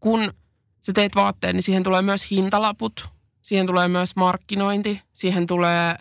kun 0.00 0.32
sä 0.80 0.92
teet 0.92 1.14
vaatteen, 1.14 1.54
niin 1.54 1.62
siihen 1.62 1.82
tulee 1.82 2.02
myös 2.02 2.30
hintalaput, 2.30 3.08
siihen 3.46 3.66
tulee 3.66 3.88
myös 3.88 4.16
markkinointi, 4.16 5.02
siihen 5.12 5.46
tulee 5.46 5.96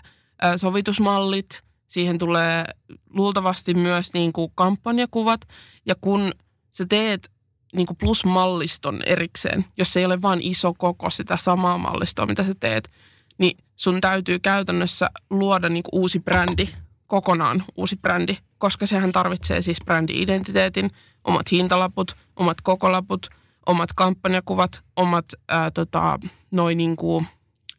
sovitusmallit, 0.56 1.64
siihen 1.88 2.18
tulee 2.18 2.64
luultavasti 3.10 3.74
myös 3.74 4.14
niin 4.14 4.34
kuin 4.34 4.52
kampanjakuvat. 4.56 5.42
Ja 5.86 5.96
kun 6.02 6.32
sä 6.70 6.86
teet 6.90 7.32
niin 7.76 7.88
kuin 7.88 7.98
plusmalliston 7.98 9.02
erikseen, 9.06 9.66
jos 9.78 9.98
ei 9.98 10.06
ole 10.06 10.22
vain 10.22 10.40
iso 10.42 10.74
koko 10.78 11.10
sitä 11.10 11.38
samaa 11.38 11.78
mallistoa, 11.78 12.26
mitä 12.26 12.44
sä 12.44 12.54
teet, 12.60 12.92
niin 13.38 13.58
sun 13.76 14.02
täytyy 14.02 14.40
käytännössä 14.40 15.10
luoda 15.30 15.70
niin 15.70 15.84
kuin 15.84 16.02
uusi 16.02 16.20
brändi, 16.20 16.70
kokonaan 17.08 17.64
uusi 17.76 17.96
brändi, 17.96 18.38
koska 18.58 18.86
sehän 18.86 19.12
tarvitsee 19.12 19.62
siis 19.62 19.78
brändi-identiteetin, 19.86 20.90
omat 21.24 21.52
hintalaput, 21.52 22.16
omat 22.36 22.62
kokolaput, 22.62 23.30
omat 23.66 23.90
kampanjakuvat, 23.96 24.84
omat 24.96 25.26
ää, 25.50 25.72
tota, 25.72 26.20
noin 26.56 26.78
niin 26.78 26.96
kuin 26.96 27.28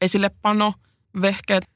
esillepano, 0.01 0.75
vehkeet. 1.23 1.71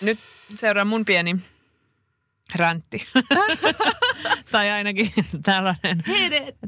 Nyt 0.00 0.18
seuraa 0.54 0.84
mun 0.84 1.04
pieni 1.04 1.36
räntti. 2.54 3.06
tai 4.52 4.70
ainakin 4.70 5.12
tällainen 5.42 6.02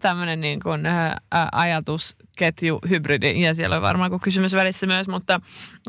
tämmöinen 0.01 0.41
niin 0.41 0.61
kuin, 0.61 0.87
ä, 0.87 1.07
ä, 1.07 1.17
ajatusketju, 1.53 2.79
hybridi. 2.89 3.43
Ja 3.43 3.55
siellä 3.55 3.77
on 3.77 3.83
varmaan 3.83 4.11
kuin 4.11 4.21
kysymys 4.21 4.53
välissä 4.53 4.87
myös, 4.87 5.09
mutta 5.09 5.41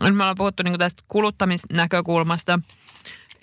nyt 0.01 0.15
me 0.15 0.23
ollaan 0.23 0.37
puhuttu 0.37 0.63
niin 0.63 0.71
kuin 0.71 0.79
tästä 0.79 1.03
kuluttamisnäkökulmasta. 1.07 2.59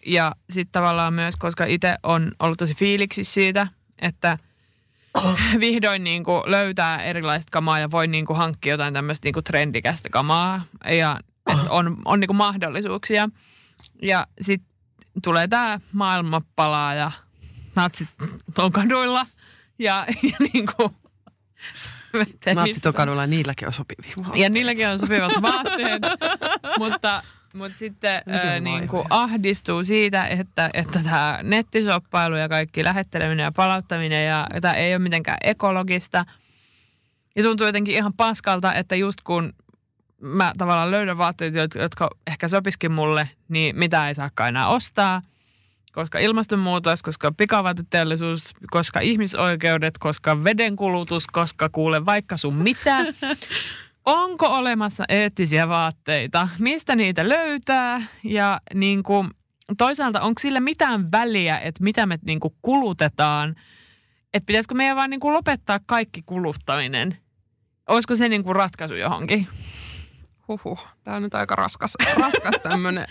Ja 0.06 0.32
sitten 0.50 0.72
tavallaan 0.72 1.14
myös, 1.14 1.36
koska 1.36 1.64
itse 1.64 1.96
on 2.02 2.32
ollut 2.38 2.58
tosi 2.58 2.74
fiiliksi 2.74 3.24
siitä, 3.24 3.66
että 4.02 4.38
vihdoin 5.60 6.04
niin 6.04 6.24
kuin 6.24 6.42
löytää 6.46 7.02
erilaista 7.02 7.50
kamaa 7.52 7.78
ja 7.78 7.90
voi 7.90 8.06
niin 8.06 8.26
kuin 8.26 8.36
hankkia 8.36 8.72
jotain 8.72 8.94
tämmöistä 8.94 9.26
niin 9.26 9.34
kuin 9.34 9.44
trendikästä 9.44 10.08
kamaa. 10.08 10.62
Ja 10.90 11.20
on, 11.68 11.96
on 12.04 12.20
niin 12.20 12.28
kuin 12.28 12.36
mahdollisuuksia. 12.36 13.28
Ja 14.02 14.26
sitten 14.40 14.68
tulee 15.22 15.48
tämä 15.48 15.80
maailma 15.92 16.42
palaa 16.56 16.94
ja 16.94 17.10
natsit 17.76 18.08
on 18.58 18.72
kaduilla. 18.72 19.26
Ja, 19.78 20.06
ja 20.22 20.36
niin 20.52 20.66
kuin, 20.76 20.96
Natsit 22.54 22.86
on 22.86 22.94
kadulla 22.94 23.22
ja 23.22 23.26
niilläkin 23.26 23.68
on 23.68 23.74
sopivia 23.74 24.12
vaatteita. 24.16 24.38
ja 24.38 24.50
niilläkin 24.50 24.88
on 24.88 24.98
sopivat 24.98 25.32
vaatteet. 25.42 26.02
mutta 26.78 27.22
Mutta 27.56 27.78
sitten 27.78 28.22
on 28.56 28.64
niin 28.64 28.88
kuin 28.88 29.06
ahdistuu 29.10 29.84
siitä, 29.84 30.26
että, 30.26 30.70
että 30.74 31.00
tämä 31.02 31.40
nettisoppailu 31.42 32.36
ja 32.36 32.48
kaikki 32.48 32.84
lähetteleminen 32.84 33.44
ja 33.44 33.52
palauttaminen 33.52 34.26
ja 34.26 34.46
tämä 34.60 34.74
ei 34.74 34.92
ole 34.92 34.98
mitenkään 34.98 35.38
ekologista. 35.44 36.24
Ja 37.36 37.42
tuntuu 37.42 37.66
jotenkin 37.66 37.94
ihan 37.94 38.12
paskalta, 38.16 38.74
että 38.74 38.96
just 38.96 39.22
kun 39.24 39.52
mä 40.20 40.52
tavallaan 40.58 40.90
löydän 40.90 41.18
vaatteet, 41.18 41.54
jotka- 41.54 41.78
jotka 41.78 42.10
ehkä 42.26 42.48
sopiskin 42.48 42.92
mulle, 42.92 43.28
niin 43.48 43.78
mitä 43.78 44.08
ei 44.08 44.14
saakaan 44.14 44.48
enää 44.48 44.68
ostaa. 44.68 45.22
Koska 45.92 46.18
ilmastonmuutos, 46.18 47.02
koska 47.02 47.32
pikavaateteollisuus, 47.32 48.54
koska 48.70 49.00
ihmisoikeudet, 49.00 49.98
koska 49.98 50.44
vedenkulutus, 50.44 51.26
koska 51.26 51.68
kuule 51.68 52.06
vaikka 52.06 52.36
sun 52.36 52.54
mitä. 52.54 52.96
Onko 54.06 54.46
olemassa 54.46 55.04
eettisiä 55.08 55.68
vaatteita? 55.68 56.48
Mistä 56.58 56.96
niitä 56.96 57.28
löytää? 57.28 58.02
Ja 58.24 58.60
niin 58.74 59.02
kuin, 59.02 59.30
toisaalta 59.78 60.20
onko 60.20 60.38
sillä 60.40 60.60
mitään 60.60 61.12
väliä, 61.12 61.58
että 61.58 61.84
mitä 61.84 62.06
me 62.06 62.18
niin 62.26 62.40
kuin 62.40 62.54
kulutetaan? 62.62 63.54
Että 64.34 64.46
pitäisikö 64.46 64.74
meidän 64.74 64.96
vaan 64.96 65.10
niin 65.10 65.20
kuin 65.20 65.34
lopettaa 65.34 65.80
kaikki 65.86 66.22
kuluttaminen? 66.26 67.16
Olisiko 67.88 68.16
se 68.16 68.28
niin 68.28 68.44
kuin 68.44 68.56
ratkaisu 68.56 68.94
johonkin? 68.94 69.48
Huhhuh, 70.48 70.86
tämä 71.04 71.16
on 71.16 71.22
nyt 71.22 71.34
aika 71.34 71.56
raskas, 71.56 71.96
raskas 72.16 72.54
tämmöinen 72.62 73.06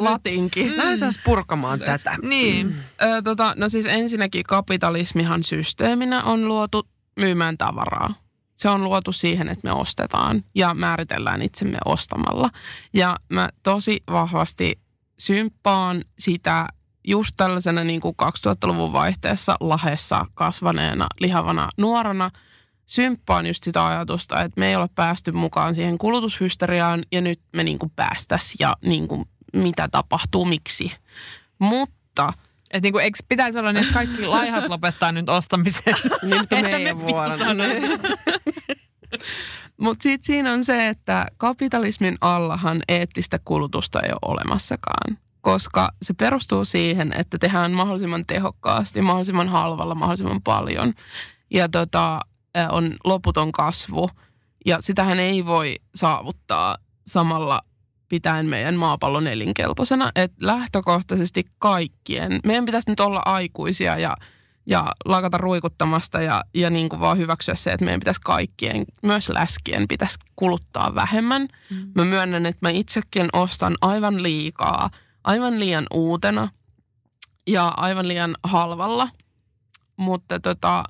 latinki. 0.00 0.76
Lähdetään 0.76 1.12
purkamaan 1.24 1.78
tätä. 1.78 2.16
Niin. 2.22 2.76
Ö, 3.02 3.22
tota, 3.22 3.54
no 3.56 3.68
siis 3.68 3.86
ensinnäkin 3.86 4.42
kapitalismihan 4.42 5.42
systeeminä 5.42 6.22
on 6.22 6.48
luotu 6.48 6.88
myymään 7.16 7.58
tavaraa. 7.58 8.21
Se 8.62 8.68
on 8.68 8.84
luotu 8.84 9.12
siihen, 9.12 9.48
että 9.48 9.68
me 9.68 9.72
ostetaan 9.72 10.44
ja 10.54 10.74
määritellään 10.74 11.42
itsemme 11.42 11.78
ostamalla. 11.84 12.50
Ja 12.92 13.16
mä 13.28 13.48
tosi 13.62 14.02
vahvasti 14.10 14.80
symppaan 15.18 16.04
sitä 16.18 16.66
just 17.06 17.30
tällaisena 17.36 17.84
niin 17.84 18.00
kuin 18.00 18.14
2000-luvun 18.22 18.92
vaihteessa 18.92 19.56
lahessa 19.60 20.26
kasvaneena, 20.34 21.06
lihavana 21.20 21.68
nuorana. 21.78 22.30
Symppaan 22.86 23.46
just 23.46 23.64
sitä 23.64 23.86
ajatusta, 23.86 24.40
että 24.40 24.60
me 24.60 24.68
ei 24.68 24.76
ole 24.76 24.88
päästy 24.94 25.32
mukaan 25.32 25.74
siihen 25.74 25.98
kulutushysteriaan 25.98 27.02
ja 27.12 27.20
nyt 27.20 27.40
me 27.52 27.64
niin 27.64 27.78
kuin 27.78 27.92
päästäisiin 27.96 28.56
ja 28.60 28.76
niin 28.84 29.08
kuin 29.08 29.24
mitä 29.52 29.88
tapahtuu, 29.88 30.44
miksi. 30.44 30.92
Mutta 31.58 32.32
Että 32.70 32.86
niin 32.86 32.92
kuin, 32.92 33.04
eikö 33.04 33.18
pitäisi 33.28 33.58
olla 33.58 33.72
niin, 33.72 33.82
että 33.82 33.94
kaikki 33.94 34.26
laihat 34.26 34.68
lopettaa 34.68 35.12
nyt 35.12 35.28
ostamisen? 35.28 35.94
Niin, 36.22 36.38
mutta 36.40 36.56
Että 36.58 36.70
meidän 36.70 36.96
sanoin. 37.38 37.82
Mutta 39.80 40.02
sitten 40.02 40.26
siinä 40.26 40.52
on 40.52 40.64
se, 40.64 40.88
että 40.88 41.26
kapitalismin 41.36 42.18
allahan 42.20 42.82
eettistä 42.88 43.38
kulutusta 43.44 44.00
ei 44.00 44.10
ole 44.12 44.32
olemassakaan. 44.32 45.18
Koska 45.40 45.92
se 46.02 46.14
perustuu 46.14 46.64
siihen, 46.64 47.12
että 47.18 47.38
tehdään 47.38 47.72
mahdollisimman 47.72 48.26
tehokkaasti, 48.26 49.02
mahdollisimman 49.02 49.48
halvalla, 49.48 49.94
mahdollisimman 49.94 50.42
paljon. 50.42 50.94
Ja 51.50 51.68
tota, 51.68 52.20
on 52.70 52.96
loputon 53.04 53.52
kasvu. 53.52 54.10
Ja 54.66 54.78
sitähän 54.80 55.20
ei 55.20 55.46
voi 55.46 55.76
saavuttaa 55.94 56.76
samalla 57.06 57.62
pitäen 58.08 58.46
meidän 58.46 58.74
maapallon 58.74 59.26
elinkelpoisena. 59.26 60.12
Että 60.14 60.36
lähtökohtaisesti 60.40 61.44
kaikkien, 61.58 62.40
meidän 62.44 62.64
pitäisi 62.64 62.90
nyt 62.90 63.00
olla 63.00 63.22
aikuisia 63.24 63.98
ja 63.98 64.16
ja 64.66 64.86
lakata 65.04 65.38
ruikuttamasta 65.38 66.22
ja, 66.22 66.44
ja 66.54 66.70
niin 66.70 66.88
kuin 66.88 67.00
vaan 67.00 67.18
hyväksyä 67.18 67.54
se, 67.54 67.72
että 67.72 67.84
meidän 67.84 68.00
pitäisi 68.00 68.20
kaikkien, 68.24 68.84
myös 69.02 69.28
läskien, 69.28 69.88
pitäisi 69.88 70.18
kuluttaa 70.36 70.94
vähemmän. 70.94 71.48
Mm. 71.70 71.92
Mä 71.94 72.04
myönnän, 72.04 72.46
että 72.46 72.66
mä 72.66 72.70
itsekin 72.70 73.28
ostan 73.32 73.74
aivan 73.80 74.22
liikaa, 74.22 74.90
aivan 75.24 75.60
liian 75.60 75.86
uutena 75.92 76.48
ja 77.46 77.68
aivan 77.68 78.08
liian 78.08 78.36
halvalla. 78.44 79.08
Mutta 79.96 80.40
tota, 80.40 80.84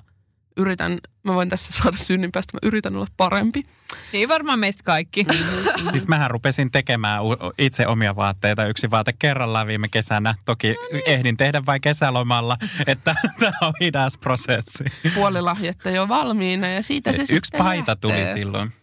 yritän, 0.57 0.97
mä 1.23 1.33
voin 1.33 1.49
tässä 1.49 1.73
saada 1.73 1.97
synninpäästä, 1.97 2.53
mä 2.57 2.67
yritän 2.67 2.95
olla 2.95 3.07
parempi. 3.17 3.65
Niin 4.13 4.29
varmaan 4.29 4.59
meistä 4.59 4.83
kaikki. 4.83 5.25
Siis 5.91 6.07
mähän 6.07 6.31
rupesin 6.31 6.71
tekemään 6.71 7.21
itse 7.57 7.87
omia 7.87 8.15
vaatteita 8.15 8.65
yksi 8.65 8.91
vaate 8.91 9.13
kerrallaan 9.19 9.67
viime 9.67 9.87
kesänä. 9.87 10.35
Toki 10.45 10.75
ehdin 11.05 11.37
tehdä 11.37 11.61
vain 11.65 11.81
kesälomalla, 11.81 12.57
että 12.87 13.15
tämä 13.39 13.57
on 13.61 13.73
hidas 13.81 14.17
prosessi. 14.17 14.83
Puolilahjetta 15.15 15.89
jo 15.89 16.07
valmiina 16.07 16.67
ja 16.67 16.83
siitä 16.83 17.13
se 17.13 17.21
Yksi 17.21 17.35
sitten 17.35 17.57
paita 17.57 17.95
tuli 17.95 18.13
lähtee. 18.13 18.33
silloin. 18.33 18.73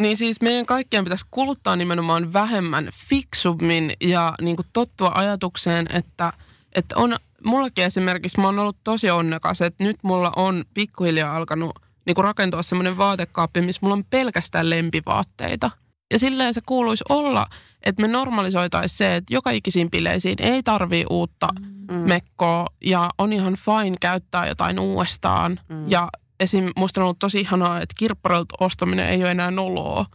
Niin 0.00 0.16
siis 0.16 0.40
meidän 0.40 0.66
kaikkien 0.66 1.04
pitäisi 1.04 1.26
kuluttaa 1.30 1.76
nimenomaan 1.76 2.32
vähemmän 2.32 2.88
fiksummin 3.08 3.92
ja 4.00 4.34
niin 4.40 4.56
kuin 4.56 4.66
tottua 4.72 5.12
ajatukseen, 5.14 5.86
että, 5.90 6.32
että 6.74 6.96
on, 6.96 7.16
mullakin 7.44 7.84
esimerkiksi 7.84 8.40
mä 8.40 8.46
oon 8.46 8.58
ollut 8.58 8.76
tosi 8.84 9.10
onnekas, 9.10 9.60
että 9.60 9.84
nyt 9.84 9.96
mulla 10.02 10.32
on 10.36 10.64
pikkuhiljaa 10.74 11.36
alkanut 11.36 11.72
niin 12.06 12.14
kuin 12.14 12.24
rakentua 12.24 12.62
semmoinen 12.62 12.98
vaatekaappi, 12.98 13.60
missä 13.60 13.80
mulla 13.82 13.94
on 13.94 14.04
pelkästään 14.10 14.70
lempivaatteita. 14.70 15.70
Ja 16.12 16.18
silleen 16.18 16.54
se 16.54 16.60
kuuluisi 16.66 17.04
olla, 17.08 17.46
että 17.82 18.02
me 18.02 18.08
normalisoitaisiin 18.08 18.98
se, 18.98 19.16
että 19.16 19.34
joka 19.34 19.50
ikisiin 19.50 19.90
bileisiin 19.90 20.36
ei 20.40 20.62
tarvii 20.62 21.04
uutta 21.10 21.48
mm. 21.90 21.94
mekkoa 21.94 22.66
ja 22.84 23.10
on 23.18 23.32
ihan 23.32 23.56
fine 23.56 23.96
käyttää 24.00 24.46
jotain 24.46 24.78
uudestaan. 24.78 25.60
Mm. 25.68 25.84
Ja 25.88 26.08
esim. 26.40 26.68
musta 26.76 27.00
on 27.00 27.04
ollut 27.04 27.18
tosi 27.18 27.40
ihanaa, 27.40 27.76
että 27.80 27.94
kirpparilta 27.98 28.54
ostaminen 28.60 29.08
ei 29.08 29.22
ole 29.22 29.30
enää 29.30 29.50
noloa, 29.50 30.06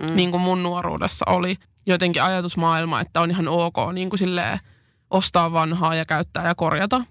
mm. 0.00 0.16
niin 0.16 0.30
kuin 0.30 0.40
mun 0.40 0.62
nuoruudessa 0.62 1.24
oli. 1.28 1.56
Jotenkin 1.86 2.22
ajatusmaailma, 2.22 3.00
että 3.00 3.20
on 3.20 3.30
ihan 3.30 3.48
ok 3.48 3.76
niin 3.92 4.10
kuin 4.10 4.18
silleen 4.18 4.58
ostaa 5.14 5.52
vanhaa 5.52 5.94
ja 5.94 6.04
käyttää 6.04 6.48
ja 6.48 6.54
korjata. 6.54 7.04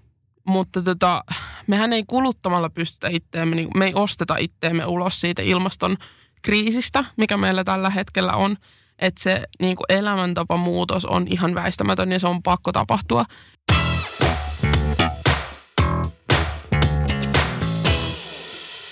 Mutta 0.46 0.82
tota, 0.82 1.24
mehän 1.66 1.92
ei 1.92 2.04
kuluttamalla 2.06 2.70
pystytä 2.70 3.08
itteemme, 3.10 3.56
niin 3.56 3.68
me 3.76 3.86
ei 3.86 3.92
osteta 3.94 4.36
itteemme 4.36 4.86
ulos 4.86 5.20
siitä 5.20 5.42
ilmaston 5.42 5.96
kriisistä, 6.42 7.04
mikä 7.16 7.36
meillä 7.36 7.64
tällä 7.64 7.90
hetkellä 7.90 8.32
on. 8.32 8.56
Että 8.98 9.22
se 9.22 9.42
niin 9.60 9.76
kuin 9.76 9.86
elämäntapamuutos 9.88 11.04
on 11.04 11.26
ihan 11.30 11.54
väistämätön 11.54 12.12
ja 12.12 12.18
se 12.18 12.26
on 12.26 12.42
pakko 12.42 12.72
tapahtua. 12.72 13.24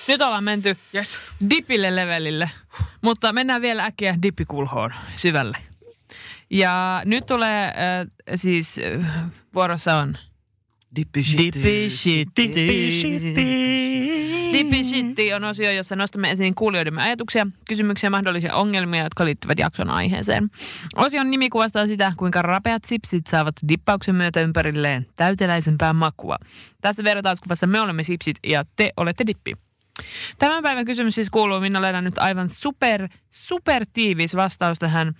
Nyt 0.08 0.22
ollaan 0.22 0.44
menty 0.44 0.76
Yes. 0.94 1.18
dipille 1.50 1.96
levelille, 1.96 2.50
mutta 3.02 3.32
mennään 3.32 3.62
vielä 3.62 3.84
äkkiä 3.84 4.16
dippikulhoon 4.22 4.94
syvälle. 5.14 5.71
Ja 6.52 7.02
nyt 7.04 7.26
tulee 7.26 7.64
äh, 7.64 7.74
siis 8.34 8.78
äh, 8.78 9.06
vuorossa 9.54 9.96
on 9.96 10.18
Dippi 10.96 11.24
Dippi 11.38 11.90
shitti. 11.90 12.54
Dippi 14.52 14.84
shitti 14.84 15.34
on 15.34 15.44
osio, 15.44 15.70
jossa 15.70 15.96
nostamme 15.96 16.30
esiin 16.30 16.54
kuulijoidemme 16.54 17.02
ajatuksia, 17.02 17.46
kysymyksiä 17.68 18.06
ja 18.06 18.10
mahdollisia 18.10 18.54
ongelmia, 18.54 19.02
jotka 19.02 19.24
liittyvät 19.24 19.58
jakson 19.58 19.90
aiheeseen. 19.90 20.50
Osion 20.96 21.30
nimi 21.30 21.50
kuvastaa 21.50 21.86
sitä, 21.86 22.12
kuinka 22.16 22.42
rapeat 22.42 22.84
sipsit 22.84 23.26
saavat 23.26 23.54
dippauksen 23.68 24.14
myötä 24.14 24.40
ympärilleen 24.40 25.06
täyteläisempää 25.16 25.92
makua. 25.92 26.36
Tässä 26.80 27.04
vertauskuvassa 27.04 27.66
me 27.66 27.80
olemme 27.80 28.02
sipsit 28.04 28.36
ja 28.46 28.64
te 28.76 28.90
olette 28.96 29.26
dippi. 29.26 29.52
Tämän 30.38 30.62
päivän 30.62 30.84
kysymys 30.84 31.14
siis 31.14 31.30
kuuluu, 31.30 31.60
minä 31.60 31.82
löydän 31.82 32.04
nyt 32.04 32.18
aivan 32.18 32.48
super, 32.48 33.08
super 33.30 33.86
tiivis 33.92 34.36
vastaus 34.36 34.78
tähän. 34.78 35.14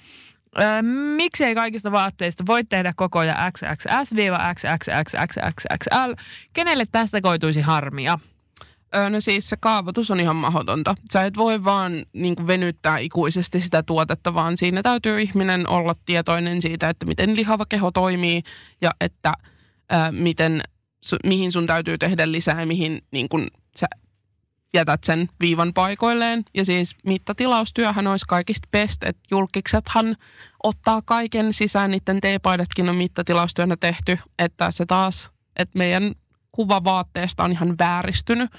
Öö, 0.59 0.83
miksei 1.17 1.55
kaikista 1.55 1.93
vaatteista 1.93 2.47
voi 2.47 2.65
tehdä 2.65 2.93
kokoja 2.97 3.51
XXS-XXXXXXL? 3.51 6.15
Kenelle 6.53 6.85
tästä 6.93 7.21
koituisi 7.21 7.61
harmia? 7.61 8.19
Öö, 8.95 9.11
No 9.11 9.21
siis 9.21 9.49
se 9.49 9.57
kaavoitus 9.61 10.11
on 10.11 10.21
ihan 10.21 10.37
mahdotonta. 10.37 10.95
Sä 11.13 11.25
et 11.25 11.37
voi 11.37 11.65
vaan 11.65 11.93
niin 12.13 12.37
kuin 12.37 12.47
venyttää 12.47 12.99
ikuisesti 12.99 13.61
sitä 13.61 13.83
tuotetta, 13.83 14.35
vaan 14.35 14.57
siinä 14.57 14.83
täytyy 14.83 15.21
ihminen 15.21 15.69
olla 15.69 15.95
tietoinen 16.05 16.63
siitä, 16.63 16.89
että 16.89 17.07
miten 17.07 17.37
lihava 17.37 17.65
keho 17.69 17.91
toimii 17.91 18.43
ja 18.81 18.91
että 19.01 19.33
ää, 19.91 20.13
miten, 20.13 20.61
su, 21.05 21.17
mihin 21.27 21.53
sun 21.53 21.67
täytyy 21.67 21.99
tehdä 21.99 22.33
lisää 22.33 22.61
ja 22.61 22.67
mihin 22.67 23.03
niin 23.11 23.29
kuin 23.29 23.47
sä 23.77 23.87
jätät 24.75 25.05
sen 25.05 25.29
viivan 25.41 25.73
paikoilleen. 25.75 26.45
Ja 26.55 26.65
siis 26.65 26.97
mittatilaustyöhän 27.05 28.07
olisi 28.07 28.25
kaikista 28.29 28.69
best, 28.73 29.05
että 29.05 29.23
julkiksethan 29.31 30.17
ottaa 30.63 31.03
kaiken 31.05 31.53
sisään, 31.53 31.91
niiden 31.91 32.21
teepaidatkin 32.21 32.89
on 32.89 32.97
mittatilaustyönä 32.97 33.77
tehty, 33.81 34.19
että 34.39 34.71
se 34.71 34.87
taas, 34.87 35.31
että 35.57 35.79
meidän 35.79 36.15
kuva 36.53 36.85
vaatteesta 36.85 37.45
on 37.45 37.53
ihan 37.53 37.75
vääristynyt. 37.79 38.51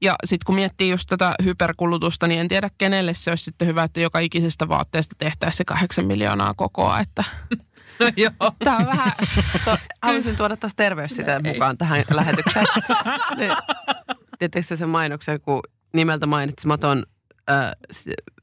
Ja 0.00 0.14
sitten 0.24 0.44
kun 0.46 0.54
miettii 0.54 0.90
just 0.90 1.08
tätä 1.08 1.34
hyperkulutusta, 1.44 2.26
niin 2.26 2.40
en 2.40 2.48
tiedä 2.48 2.70
kenelle 2.78 3.14
se 3.14 3.30
olisi 3.30 3.44
sitten 3.44 3.68
hyvä, 3.68 3.82
että 3.82 4.00
joka 4.00 4.18
ikisestä 4.18 4.68
vaatteesta 4.68 5.14
tehtäisiin 5.18 5.56
se 5.56 5.64
kahdeksan 5.64 6.06
miljoonaa 6.06 6.54
kokoa. 6.54 7.00
Että 7.00 7.24
No 8.00 8.10
joo. 8.16 8.52
tämä 8.64 8.76
on 8.76 8.86
vähän, 8.86 9.12
Haluaisin 10.02 10.36
tuoda 10.36 10.56
taas 10.56 10.74
terveyssiteet 10.74 11.42
mukaan 11.42 11.78
tähän 11.78 12.04
lähetykseen. 12.10 12.66
Ne- 13.36 13.48
Tiedättekö 14.40 14.76
sen 14.76 14.88
mainoksen, 14.88 15.40
kun 15.40 15.60
nimeltä 15.92 16.26
mainitsematon 16.26 17.06
äh, 17.50 17.72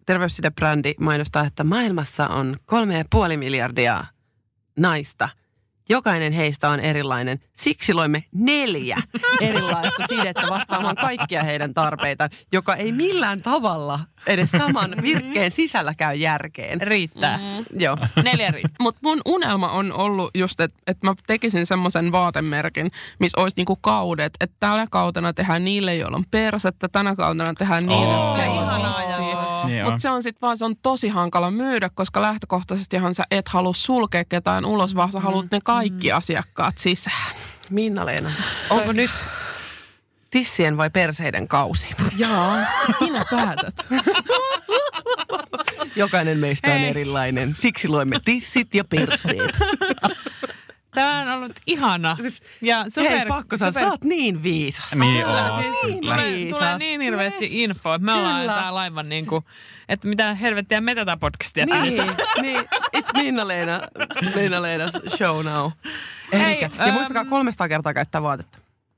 terveyssidebrändi 0.05 0.93
mainostaa, 0.99 1.45
että 1.45 1.63
maailmassa 1.63 2.27
on 2.27 2.57
kolme 2.65 2.97
ja 2.97 3.05
puoli 3.09 3.37
miljardia 3.37 4.05
naista. 4.79 5.29
Jokainen 5.89 6.33
heistä 6.33 6.69
on 6.69 6.79
erilainen. 6.79 7.39
Siksi 7.55 7.93
loimme 7.93 8.23
neljä 8.33 8.97
erilaista 9.41 10.03
sidettä 10.09 10.43
vastaamaan 10.49 10.95
kaikkia 10.95 11.43
heidän 11.43 11.73
tarpeitaan, 11.73 12.29
joka 12.51 12.75
ei 12.75 12.91
millään 12.91 13.41
tavalla 13.41 13.99
edes 14.27 14.51
saman 14.51 14.95
virkkeen 15.01 15.51
sisällä 15.51 15.93
käy 15.93 16.15
järkeen. 16.15 16.81
Riittää. 16.81 17.37
Mm. 17.37 17.65
Joo. 17.79 17.97
Neljä 18.23 18.51
riittää. 18.51 18.75
Mutta 18.83 18.99
mun 19.03 19.21
unelma 19.25 19.67
on 19.67 19.93
ollut 19.93 20.31
just, 20.35 20.59
että 20.59 20.77
et 20.87 20.97
mä 21.03 21.13
tekisin 21.27 21.65
semmoisen 21.65 22.11
vaatemerkin, 22.11 22.91
missä 23.19 23.41
olisi 23.41 23.57
niinku 23.57 23.75
kaudet. 23.75 24.33
Että 24.39 24.55
tällä 24.59 24.87
kautena 24.91 25.33
tehdään 25.33 25.63
niille, 25.63 25.95
joilla 25.95 26.17
on 26.17 26.25
persettä, 26.31 26.87
tänä 26.87 27.15
kautena 27.15 27.53
tehdään 27.53 27.85
niille, 27.87 28.15
Oo. 28.15 28.27
jotka 28.27 28.43
ei 28.43 28.51
Ihanaa. 28.51 29.06
Niin 29.65 29.83
Mutta 29.85 29.99
se 29.99 30.09
on 30.09 30.23
sitten 30.23 30.41
vaan, 30.41 30.57
se 30.57 30.65
on 30.65 30.75
tosi 30.81 31.07
hankala 31.07 31.51
myydä, 31.51 31.89
koska 31.93 32.21
lähtökohtaisestihan 32.21 33.15
sä 33.15 33.23
et 33.31 33.47
halua 33.47 33.73
sulkea 33.73 34.25
ketään 34.25 34.65
ulos, 34.65 34.95
vaan 34.95 35.11
sä 35.11 35.19
haluat 35.19 35.51
ne 35.51 35.59
kaikki 35.63 36.11
asiakkaat 36.11 36.77
sisään. 36.77 37.35
Minna-Leena, 37.69 38.31
onko 38.69 38.91
nyt 38.91 39.11
tissien 40.29 40.77
vai 40.77 40.89
perseiden 40.89 41.47
kausi? 41.47 41.87
Jaa, 42.17 42.57
sinä 42.99 43.25
päätät. 43.31 43.87
Jokainen 45.95 46.37
meistä 46.37 46.71
on 46.71 46.77
Hei. 46.77 46.89
erilainen. 46.89 47.55
Siksi 47.55 47.87
luemme 47.87 48.19
tissit 48.25 48.73
ja 48.73 48.83
perseet. 48.83 49.59
Tämä 50.97 51.21
on 51.21 51.27
ollut 51.29 51.51
ihana. 51.67 52.17
Ja 52.61 52.85
super, 52.89 53.11
Hei, 53.11 53.25
pakko 53.25 53.57
sanoa, 53.57 53.71
super, 53.71 53.83
sä 53.83 53.91
oot 53.91 54.03
niin 54.03 54.43
viisas. 54.43 54.95
Niin 54.95 55.25
Kyllä, 55.25 55.51
oo, 55.53 55.61
siis 55.61 55.75
kyllä. 55.81 56.15
tulee, 56.15 56.25
Viisas. 56.35 56.57
tulee 56.57 56.77
niin 56.77 57.01
hirveästi 57.01 57.43
Yes, 57.45 57.53
infoa, 57.55 57.95
että 57.95 58.05
me 58.05 58.13
ollaan 58.13 58.41
kyllä. 58.41 58.53
täällä 58.53 58.79
aivan 58.79 59.09
niin 59.09 59.25
kuin, 59.25 59.45
että 59.89 60.07
mitä 60.07 60.33
helvettiä 60.33 60.81
me 60.81 60.95
tätä 60.95 61.17
podcastia 61.17 61.65
Niin, 61.65 62.03
niin. 62.41 62.59
It's 62.97 63.09
Minna-Leena, 63.13 63.81
Minna-Leena's 64.35 65.17
show 65.17 65.45
now. 65.45 65.71
Hei, 66.33 66.41
Eikä. 66.45 66.69
Ja 66.77 66.85
äm, 66.85 66.93
muistakaa 66.93 67.25
300 67.25 67.67
kertaa 67.67 67.93
käyttää 67.93 68.21
vaatetta. 68.21 68.57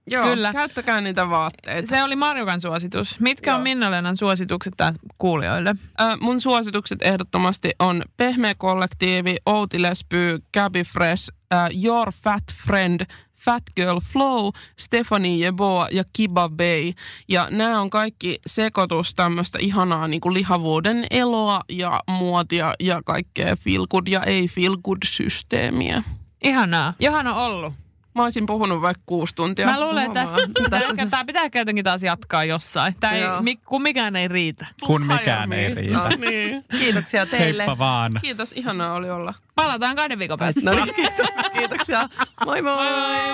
Joo, 0.09 0.23
Kyllä. 0.23 0.53
Käyttäkää 0.53 1.01
niitä 1.01 1.29
vaatteita. 1.29 1.89
Se 1.89 2.03
oli 2.03 2.15
Marjukan 2.15 2.61
suositus. 2.61 3.19
Mitkä 3.19 3.55
on 3.55 3.59
Joo. 3.59 3.63
Minna-Leenan 3.63 4.17
suositukset 4.17 4.73
tää 4.77 4.93
kuulijoille? 5.17 5.75
Äh, 6.01 6.17
mun 6.19 6.41
suositukset 6.41 7.01
ehdottomasti 7.01 7.71
on 7.79 8.01
Pehmeä 8.17 8.55
kollektiivi, 8.57 9.35
Outi 9.45 9.81
Lesby, 9.81 10.39
Gabby 10.53 10.83
Fresh, 10.83 11.29
äh, 11.53 11.69
Your 11.83 12.11
Fat 12.23 12.43
Friend, 12.65 13.05
Fat 13.45 13.63
Girl 13.75 13.99
Flow, 13.99 14.49
Stephanie 14.79 15.37
Jeboa 15.37 15.87
ja 15.91 16.03
Kiba 16.13 16.49
Bay. 16.49 16.93
Ja 17.27 17.47
nämä 17.51 17.81
on 17.81 17.89
kaikki 17.89 18.39
sekoitus 18.47 19.15
tämmöistä 19.15 19.57
ihanaa 19.61 20.07
niin 20.07 20.21
kuin 20.21 20.33
lihavuuden 20.33 21.05
eloa 21.11 21.61
ja 21.69 22.01
muotia 22.07 22.73
ja 22.79 23.01
kaikkea 23.05 23.55
feel 23.55 23.87
good 23.87 24.07
ja 24.07 24.23
ei 24.23 24.47
feel 24.47 24.77
good 24.77 24.97
systeemiä. 25.05 26.03
Ihanaa. 26.43 26.93
Johan 26.99 27.27
on 27.27 27.35
ollut. 27.35 27.73
Mä 28.15 28.23
olisin 28.23 28.45
puhunut 28.45 28.81
vaikka 28.81 29.03
kuusi 29.05 29.35
tuntia. 29.35 29.65
Mä 29.65 29.79
luulen, 29.79 30.05
että 30.05 30.25
tästä, 30.69 30.87
pitää, 30.95 31.09
tää 31.09 31.25
pitää 31.25 31.49
jotenkin 31.55 31.83
taas 31.83 32.03
jatkaa 32.03 32.43
jossain. 32.43 32.95
Tää 32.99 33.11
ei, 33.11 33.21
Joo. 33.21 33.41
mi, 33.41 33.55
kun 33.55 33.81
mikään 33.81 34.15
ei 34.15 34.27
riitä. 34.27 34.65
Kun 34.85 35.07
mikään 35.07 35.53
ei 35.53 35.75
riitä. 35.75 35.97
No, 35.97 36.09
niin. 36.17 36.65
Kiitoksia 36.79 37.25
teille. 37.25 37.63
Heippa 37.63 37.77
vaan. 37.77 38.11
Kiitos, 38.21 38.51
ihanaa 38.51 38.93
oli 38.93 39.09
olla. 39.09 39.33
Palataan 39.55 39.95
kahden 39.95 40.19
viikon 40.19 40.39
päästä. 40.39 40.61
No 40.63 40.71
niin, 40.71 40.95
kiitos, 40.95 41.27
kiitoksia. 41.53 42.09
Moi 42.45 42.61
moi. 42.61 42.75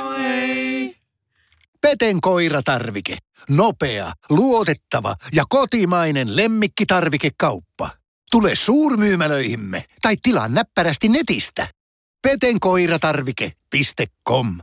moi. 0.03 0.95
Peten 1.81 2.21
koiratarvike. 2.21 3.17
Nopea, 3.49 4.11
luotettava 4.29 5.15
ja 5.33 5.43
kotimainen 5.49 6.35
lemmikkitarvikekauppa. 6.35 7.89
Tule 8.31 8.55
suurmyymälöihimme 8.55 9.83
tai 10.01 10.15
tilaa 10.21 10.47
näppärästi 10.47 11.09
netistä. 11.09 11.67
petenkoiratarvike.com 12.25 14.57